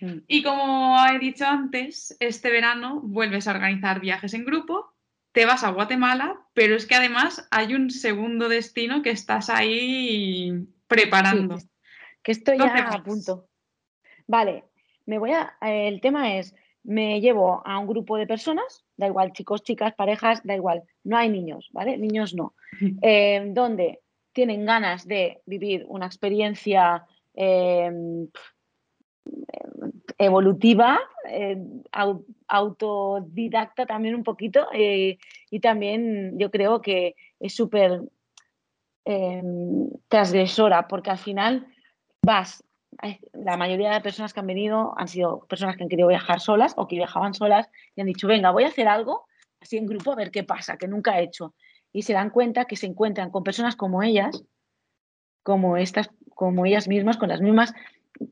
Mm. 0.00 0.18
Y 0.26 0.42
como 0.42 0.96
he 1.06 1.18
dicho 1.18 1.46
antes, 1.46 2.16
este 2.20 2.50
verano 2.50 3.00
vuelves 3.02 3.46
a 3.46 3.52
organizar 3.52 4.00
viajes 4.00 4.34
en 4.34 4.44
grupo, 4.44 4.92
te 5.32 5.46
vas 5.46 5.64
a 5.64 5.70
Guatemala, 5.70 6.40
pero 6.54 6.76
es 6.76 6.86
que 6.86 6.94
además 6.94 7.46
hay 7.50 7.74
un 7.74 7.90
segundo 7.90 8.48
destino 8.48 9.02
que 9.02 9.10
estás 9.10 9.50
ahí 9.50 10.52
preparando. 10.86 11.58
que 12.22 12.32
estoy 12.32 12.58
ya 12.58 12.88
a 12.88 13.02
punto. 13.02 13.48
Vale, 14.26 14.64
me 15.06 15.18
voy 15.18 15.32
a. 15.32 15.56
El 15.60 16.00
tema 16.00 16.36
es 16.36 16.54
me 16.84 17.20
llevo 17.20 17.62
a 17.66 17.78
un 17.78 17.86
grupo 17.86 18.16
de 18.16 18.26
personas, 18.26 18.84
da 18.96 19.06
igual 19.06 19.32
chicos, 19.32 19.62
chicas, 19.62 19.94
parejas, 19.94 20.42
da 20.44 20.54
igual, 20.54 20.82
no 21.02 21.16
hay 21.16 21.30
niños, 21.30 21.68
¿vale? 21.72 21.98
Niños 21.98 22.34
no, 22.34 22.54
eh, 23.02 23.42
donde 23.48 24.00
tienen 24.32 24.66
ganas 24.66 25.06
de 25.06 25.40
vivir 25.46 25.84
una 25.88 26.06
experiencia 26.06 27.06
em, 27.34 28.28
evolutiva, 30.18 31.00
eh, 31.28 31.58
autodidacta 32.48 33.86
también 33.86 34.14
un 34.14 34.22
poquito, 34.22 34.66
eh, 34.72 35.18
y 35.50 35.60
también 35.60 36.38
yo 36.38 36.50
creo 36.50 36.80
que 36.80 37.16
es 37.40 37.54
súper 37.54 38.02
em, 39.06 39.90
transgresora, 40.08 40.88
porque 40.88 41.10
al 41.10 41.18
final 41.18 41.66
vas 42.22 42.64
la 43.32 43.56
mayoría 43.56 43.92
de 43.92 44.00
personas 44.00 44.32
que 44.32 44.40
han 44.40 44.46
venido 44.46 44.94
han 44.96 45.08
sido 45.08 45.46
personas 45.46 45.76
que 45.76 45.82
han 45.82 45.88
querido 45.88 46.08
viajar 46.08 46.40
solas 46.40 46.74
o 46.76 46.86
que 46.86 46.96
viajaban 46.96 47.34
solas 47.34 47.68
y 47.94 48.00
han 48.00 48.06
dicho, 48.06 48.28
venga, 48.28 48.50
voy 48.50 48.64
a 48.64 48.68
hacer 48.68 48.88
algo 48.88 49.26
así 49.60 49.76
en 49.76 49.86
grupo 49.86 50.12
a 50.12 50.16
ver 50.16 50.30
qué 50.30 50.44
pasa, 50.44 50.76
que 50.76 50.88
nunca 50.88 51.18
he 51.18 51.24
hecho. 51.24 51.54
Y 51.92 52.02
se 52.02 52.12
dan 52.12 52.30
cuenta 52.30 52.66
que 52.66 52.76
se 52.76 52.86
encuentran 52.86 53.30
con 53.30 53.44
personas 53.44 53.76
como 53.76 54.02
ellas, 54.02 54.44
como 55.42 55.76
estas, 55.76 56.10
como 56.34 56.66
ellas 56.66 56.88
mismas, 56.88 57.16
con 57.16 57.28
las 57.28 57.40
mismas 57.40 57.74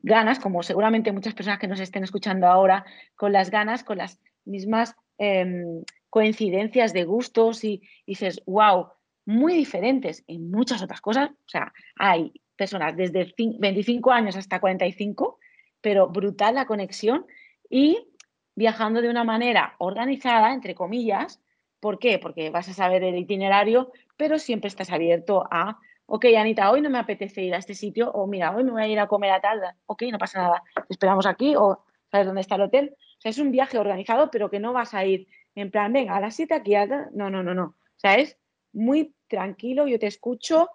ganas, 0.03 0.39
como 0.39 0.62
seguramente 0.62 1.12
muchas 1.12 1.35
personas 1.35 1.59
que 1.59 1.68
nos 1.68 1.80
estén 1.80 2.05
escuchando 2.05 2.47
ahora, 2.47 2.85
con 3.16 3.33
las 3.33 3.51
ganas, 3.51 3.85
con 3.85 3.99
las 3.99 4.20
mismas 4.45 4.95
em, 5.18 5.83
coincidencias 6.11 6.93
de 6.93 7.05
gustos 7.05 7.64
y, 7.64 7.83
y 8.07 8.12
dices, 8.12 8.43
wow, 8.47 8.89
muy 9.24 9.55
diferentes 9.55 10.24
en 10.26 10.51
muchas 10.51 10.83
otras 10.83 11.01
cosas. 11.01 11.30
O 11.30 11.49
sea, 11.49 11.72
hay 11.97 12.33
personas 12.57 12.97
desde 12.97 13.33
25 13.37 14.11
años 14.11 14.37
hasta 14.37 14.61
45, 14.61 15.39
pero 15.80 16.09
brutal 16.09 16.55
la 16.55 16.66
conexión 16.66 17.26
y 17.68 18.07
viajando 18.55 19.01
de 19.01 19.09
una 19.09 19.24
manera 19.24 19.74
organizada, 19.78 20.53
entre 20.53 20.74
comillas. 20.74 21.41
¿Por 21.80 21.99
qué? 21.99 22.18
Porque 22.18 22.51
vas 22.51 22.68
a 22.68 22.74
saber 22.74 23.03
el 23.03 23.16
itinerario, 23.16 23.93
pero 24.16 24.39
siempre 24.39 24.68
estás 24.68 24.91
abierto 24.91 25.45
a, 25.51 25.80
ok, 26.07 26.26
Anita, 26.36 26.70
hoy 26.70 26.80
no 26.80 26.90
me 26.90 26.98
apetece 26.98 27.42
ir 27.42 27.55
a 27.55 27.59
este 27.59 27.74
sitio, 27.74 28.11
o 28.11 28.26
mira, 28.26 28.55
hoy 28.55 28.64
me 28.64 28.72
voy 28.72 28.82
a 28.82 28.88
ir 28.88 29.00
a 29.00 29.07
comer 29.07 29.32
a 29.32 29.40
tal, 29.40 29.61
ok, 29.86 30.03
no 30.11 30.18
pasa 30.18 30.42
nada, 30.42 30.62
te 30.74 30.82
esperamos 30.90 31.26
aquí, 31.26 31.55
o 31.57 31.84
sabes 32.11 32.26
dónde 32.26 32.42
está 32.42 32.57
el 32.57 32.62
hotel. 32.62 32.94
O 32.94 33.20
sea, 33.20 33.30
es 33.30 33.38
un 33.38 33.50
viaje 33.50 33.78
organizado, 33.78 34.30
pero 34.30 34.50
que 34.50 34.61
no 34.61 34.72
vas 34.72 34.94
a 34.94 35.05
ir 35.05 35.28
en 35.55 35.70
plan, 35.70 35.92
venga, 35.92 36.16
a 36.16 36.20
las 36.20 36.34
7 36.36 36.55
aquí, 36.55 36.74
no, 37.12 37.30
no, 37.30 37.42
no, 37.42 37.55
no. 37.55 37.64
O 37.64 37.98
sea, 37.98 38.16
es 38.16 38.36
muy 38.72 39.14
tranquilo, 39.28 39.86
yo 39.86 39.98
te 39.98 40.07
escucho, 40.07 40.68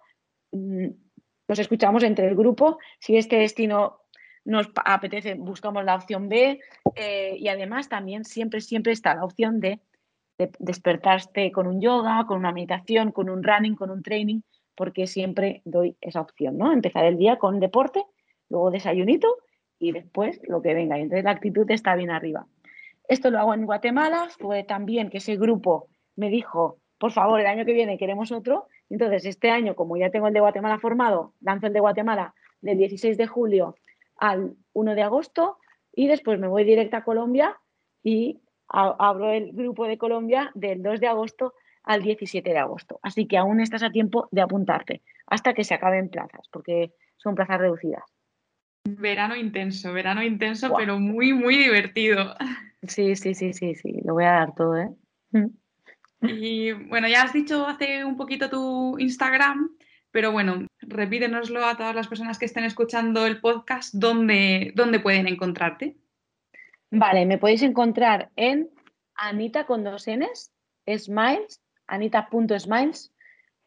mm, 0.51 0.87
nos 1.47 1.59
escuchamos 1.59 2.03
entre 2.03 2.27
el 2.27 2.35
grupo. 2.35 2.77
Si 2.99 3.17
este 3.17 3.37
destino 3.37 4.01
nos 4.45 4.69
apetece, 4.85 5.35
buscamos 5.35 5.83
la 5.83 5.95
opción 5.95 6.29
B 6.29 6.59
eh, 6.95 7.35
y 7.37 7.47
además 7.47 7.89
también 7.89 8.23
siempre, 8.23 8.61
siempre 8.61 8.93
está 8.93 9.15
la 9.15 9.25
opción 9.25 9.59
de, 9.59 9.81
despertarte 10.59 11.51
con 11.51 11.65
un 11.65 11.81
yoga, 11.81 12.25
con 12.27 12.37
una 12.37 12.51
meditación, 12.51 13.11
con 13.11 13.27
un 13.27 13.43
running, 13.43 13.75
con 13.75 13.89
un 13.89 14.03
training, 14.03 14.41
porque 14.77 15.07
siempre 15.07 15.61
doy 15.65 15.97
esa 15.99 16.21
opción, 16.21 16.57
¿no? 16.57 16.71
Empezar 16.71 17.03
el 17.03 17.17
día 17.17 17.37
con 17.37 17.59
deporte, 17.59 18.05
luego 18.47 18.71
desayunito 18.71 19.27
y 19.79 19.91
después 19.91 20.39
lo 20.47 20.61
que 20.61 20.73
venga. 20.73 20.97
Y 20.97 21.01
entonces 21.01 21.25
la 21.25 21.31
actitud 21.31 21.69
está 21.69 21.95
bien 21.95 22.11
arriba. 22.11 22.47
Esto 23.09 23.29
lo 23.31 23.39
hago 23.39 23.53
en 23.53 23.65
Guatemala, 23.65 24.29
fue 24.39 24.63
también 24.63 25.09
que 25.09 25.17
ese 25.17 25.35
grupo 25.35 25.87
me 26.15 26.29
dijo, 26.29 26.77
por 26.97 27.11
favor, 27.11 27.39
el 27.39 27.47
año 27.47 27.65
que 27.65 27.73
viene 27.73 27.97
queremos 27.97 28.31
otro, 28.31 28.67
entonces, 28.89 29.25
este 29.25 29.49
año, 29.49 29.75
como 29.75 29.97
ya 29.97 30.09
tengo 30.09 30.27
el 30.27 30.33
de 30.33 30.39
Guatemala 30.39 30.79
formado, 30.79 31.33
lanzo 31.41 31.67
el 31.67 31.73
de 31.73 31.79
Guatemala 31.79 32.33
del 32.61 32.77
16 32.77 33.17
de 33.17 33.27
julio 33.27 33.75
al 34.15 34.55
1 34.73 34.95
de 34.95 35.01
agosto 35.01 35.57
y 35.93 36.07
después 36.07 36.39
me 36.39 36.47
voy 36.47 36.63
directa 36.63 36.97
a 36.97 37.03
Colombia 37.03 37.59
y 38.03 38.39
abro 38.67 39.31
el 39.31 39.51
grupo 39.53 39.87
de 39.87 39.97
Colombia 39.97 40.51
del 40.55 40.81
2 40.81 40.99
de 40.99 41.07
agosto 41.07 41.53
al 41.87 42.03
17 42.03 42.49
de 42.49 42.57
agosto. 42.57 42.99
Así 43.01 43.27
que 43.27 43.37
aún 43.37 43.61
estás 43.61 43.81
a 43.81 43.89
tiempo 43.89 44.27
de 44.31 44.41
apuntarte 44.41 45.01
hasta 45.25 45.53
que 45.53 45.63
se 45.63 45.73
acaben 45.73 46.09
plazas, 46.09 46.47
porque 46.51 46.91
son 47.17 47.33
plazas 47.33 47.59
reducidas. 47.59 48.03
Verano 48.83 49.35
intenso, 49.35 49.91
verano 49.91 50.21
intenso, 50.21 50.73
pero 50.77 50.99
muy, 50.99 51.33
muy 51.33 51.57
divertido. 51.57 52.35
Sí, 52.83 53.15
sí, 53.15 53.33
sí, 53.33 53.53
sí, 53.53 53.75
sí, 53.75 53.99
lo 54.05 54.13
voy 54.13 54.25
a 54.25 54.31
dar 54.31 54.55
todo, 54.55 54.77
¿eh? 54.77 54.89
Y 56.19 56.71
bueno, 56.71 57.07
ya 57.07 57.21
has 57.21 57.31
dicho 57.33 57.67
hace 57.67 58.03
un 58.03 58.17
poquito 58.17 58.49
tu 58.49 58.97
Instagram, 58.97 59.69
pero 60.09 60.31
bueno, 60.31 60.65
repítenoslo 60.79 61.63
a 61.63 61.77
todas 61.77 61.93
las 61.93 62.07
personas 62.07 62.39
que 62.39 62.45
estén 62.45 62.63
escuchando 62.63 63.27
el 63.27 63.39
podcast, 63.39 63.93
¿dónde, 63.93 64.71
dónde 64.75 64.99
pueden 64.99 65.27
encontrarte? 65.27 65.95
Vale, 66.89 67.27
me 67.27 67.37
podéis 67.37 67.61
encontrar 67.61 68.31
en 68.35 68.67
Anita 69.13 69.67
con 69.67 69.83
dos 69.83 70.07
Ns, 70.07 70.51
Smiles, 70.89 71.61
anita.smiles, 71.87 73.11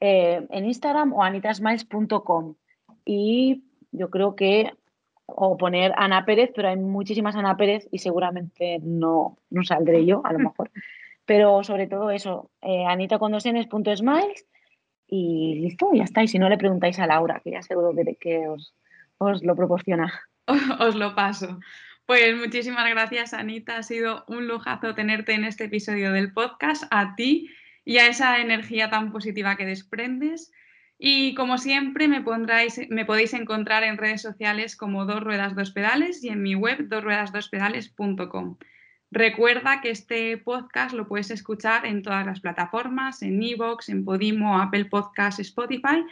eh, 0.00 0.46
en 0.50 0.64
Instagram 0.66 1.12
o 1.12 1.22
anitasmiles.com. 1.22 2.54
Y 3.04 3.64
yo 3.92 4.10
creo 4.10 4.36
que 4.36 4.72
o 5.26 5.56
poner 5.56 5.92
Ana 5.96 6.24
Pérez, 6.24 6.50
pero 6.54 6.68
hay 6.68 6.76
muchísimas 6.76 7.36
Ana 7.36 7.56
Pérez 7.56 7.88
y 7.90 7.98
seguramente 7.98 8.80
no, 8.82 9.38
no 9.50 9.62
saldré 9.62 10.04
yo, 10.04 10.22
a 10.24 10.32
lo 10.32 10.38
mejor. 10.50 10.70
Pero 11.24 11.62
sobre 11.62 11.86
todo 11.86 12.10
eso, 12.10 12.50
eh, 12.60 12.84
Anita 12.86 13.18
con 13.18 13.32
dos 13.32 13.44
smiles 13.44 14.46
y 15.06 15.54
listo, 15.60 15.90
ya 15.92 16.04
está. 16.04 16.22
Y 16.22 16.28
si 16.28 16.38
no 16.38 16.48
le 16.48 16.58
preguntáis 16.58 16.98
a 16.98 17.06
Laura, 17.06 17.40
que 17.42 17.52
ya 17.52 17.62
seguro 17.62 17.94
que, 17.94 18.16
que 18.16 18.48
os, 18.48 18.74
os 19.18 19.42
lo 19.44 19.54
proporciona. 19.54 20.12
Os 20.80 20.96
lo 20.96 21.14
paso. 21.14 21.60
Pues 22.06 22.36
muchísimas 22.36 22.90
gracias, 22.90 23.34
Anita. 23.34 23.76
Ha 23.76 23.82
sido 23.84 24.24
un 24.26 24.48
lujazo 24.48 24.96
tenerte 24.96 25.32
en 25.32 25.44
este 25.44 25.64
episodio 25.64 26.10
del 26.10 26.32
podcast, 26.32 26.82
a 26.90 27.14
ti 27.14 27.48
y 27.84 27.98
a 27.98 28.06
esa 28.06 28.38
energía 28.40 28.90
tan 28.90 29.12
positiva 29.12 29.56
que 29.56 29.66
desprendes. 29.66 30.52
Y 30.98 31.34
como 31.34 31.58
siempre, 31.58 32.08
me, 32.08 32.22
me 32.90 33.04
podéis 33.04 33.34
encontrar 33.34 33.84
en 33.84 33.96
redes 33.96 34.22
sociales 34.22 34.76
como 34.76 35.06
Dos 35.06 35.22
Ruedas 35.22 35.54
Dos 35.54 35.70
Pedales 35.70 36.22
y 36.22 36.28
en 36.28 36.42
mi 36.42 36.54
web 36.54 36.88
dosruedasdospedales.com. 36.88 38.58
Recuerda 39.10 39.80
que 39.80 39.90
este 39.90 40.38
podcast 40.38 40.94
lo 40.94 41.08
puedes 41.08 41.30
escuchar 41.30 41.84
en 41.84 42.02
todas 42.02 42.24
las 42.24 42.40
plataformas, 42.40 43.22
en 43.22 43.42
Evox, 43.42 43.88
en 43.88 44.04
Podimo, 44.04 44.60
Apple 44.60 44.84
Podcasts, 44.84 45.40
Spotify. 45.40 46.04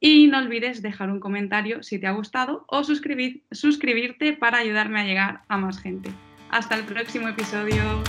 Y 0.00 0.28
no 0.28 0.38
olvides 0.38 0.80
dejar 0.80 1.10
un 1.10 1.20
comentario 1.20 1.82
si 1.82 1.98
te 1.98 2.06
ha 2.06 2.12
gustado 2.12 2.64
o 2.68 2.82
suscribirte 2.82 4.32
para 4.32 4.58
ayudarme 4.58 5.00
a 5.00 5.04
llegar 5.04 5.42
a 5.48 5.58
más 5.58 5.78
gente. 5.82 6.10
Hasta 6.50 6.76
el 6.76 6.84
próximo 6.84 7.28
episodio. 7.28 8.02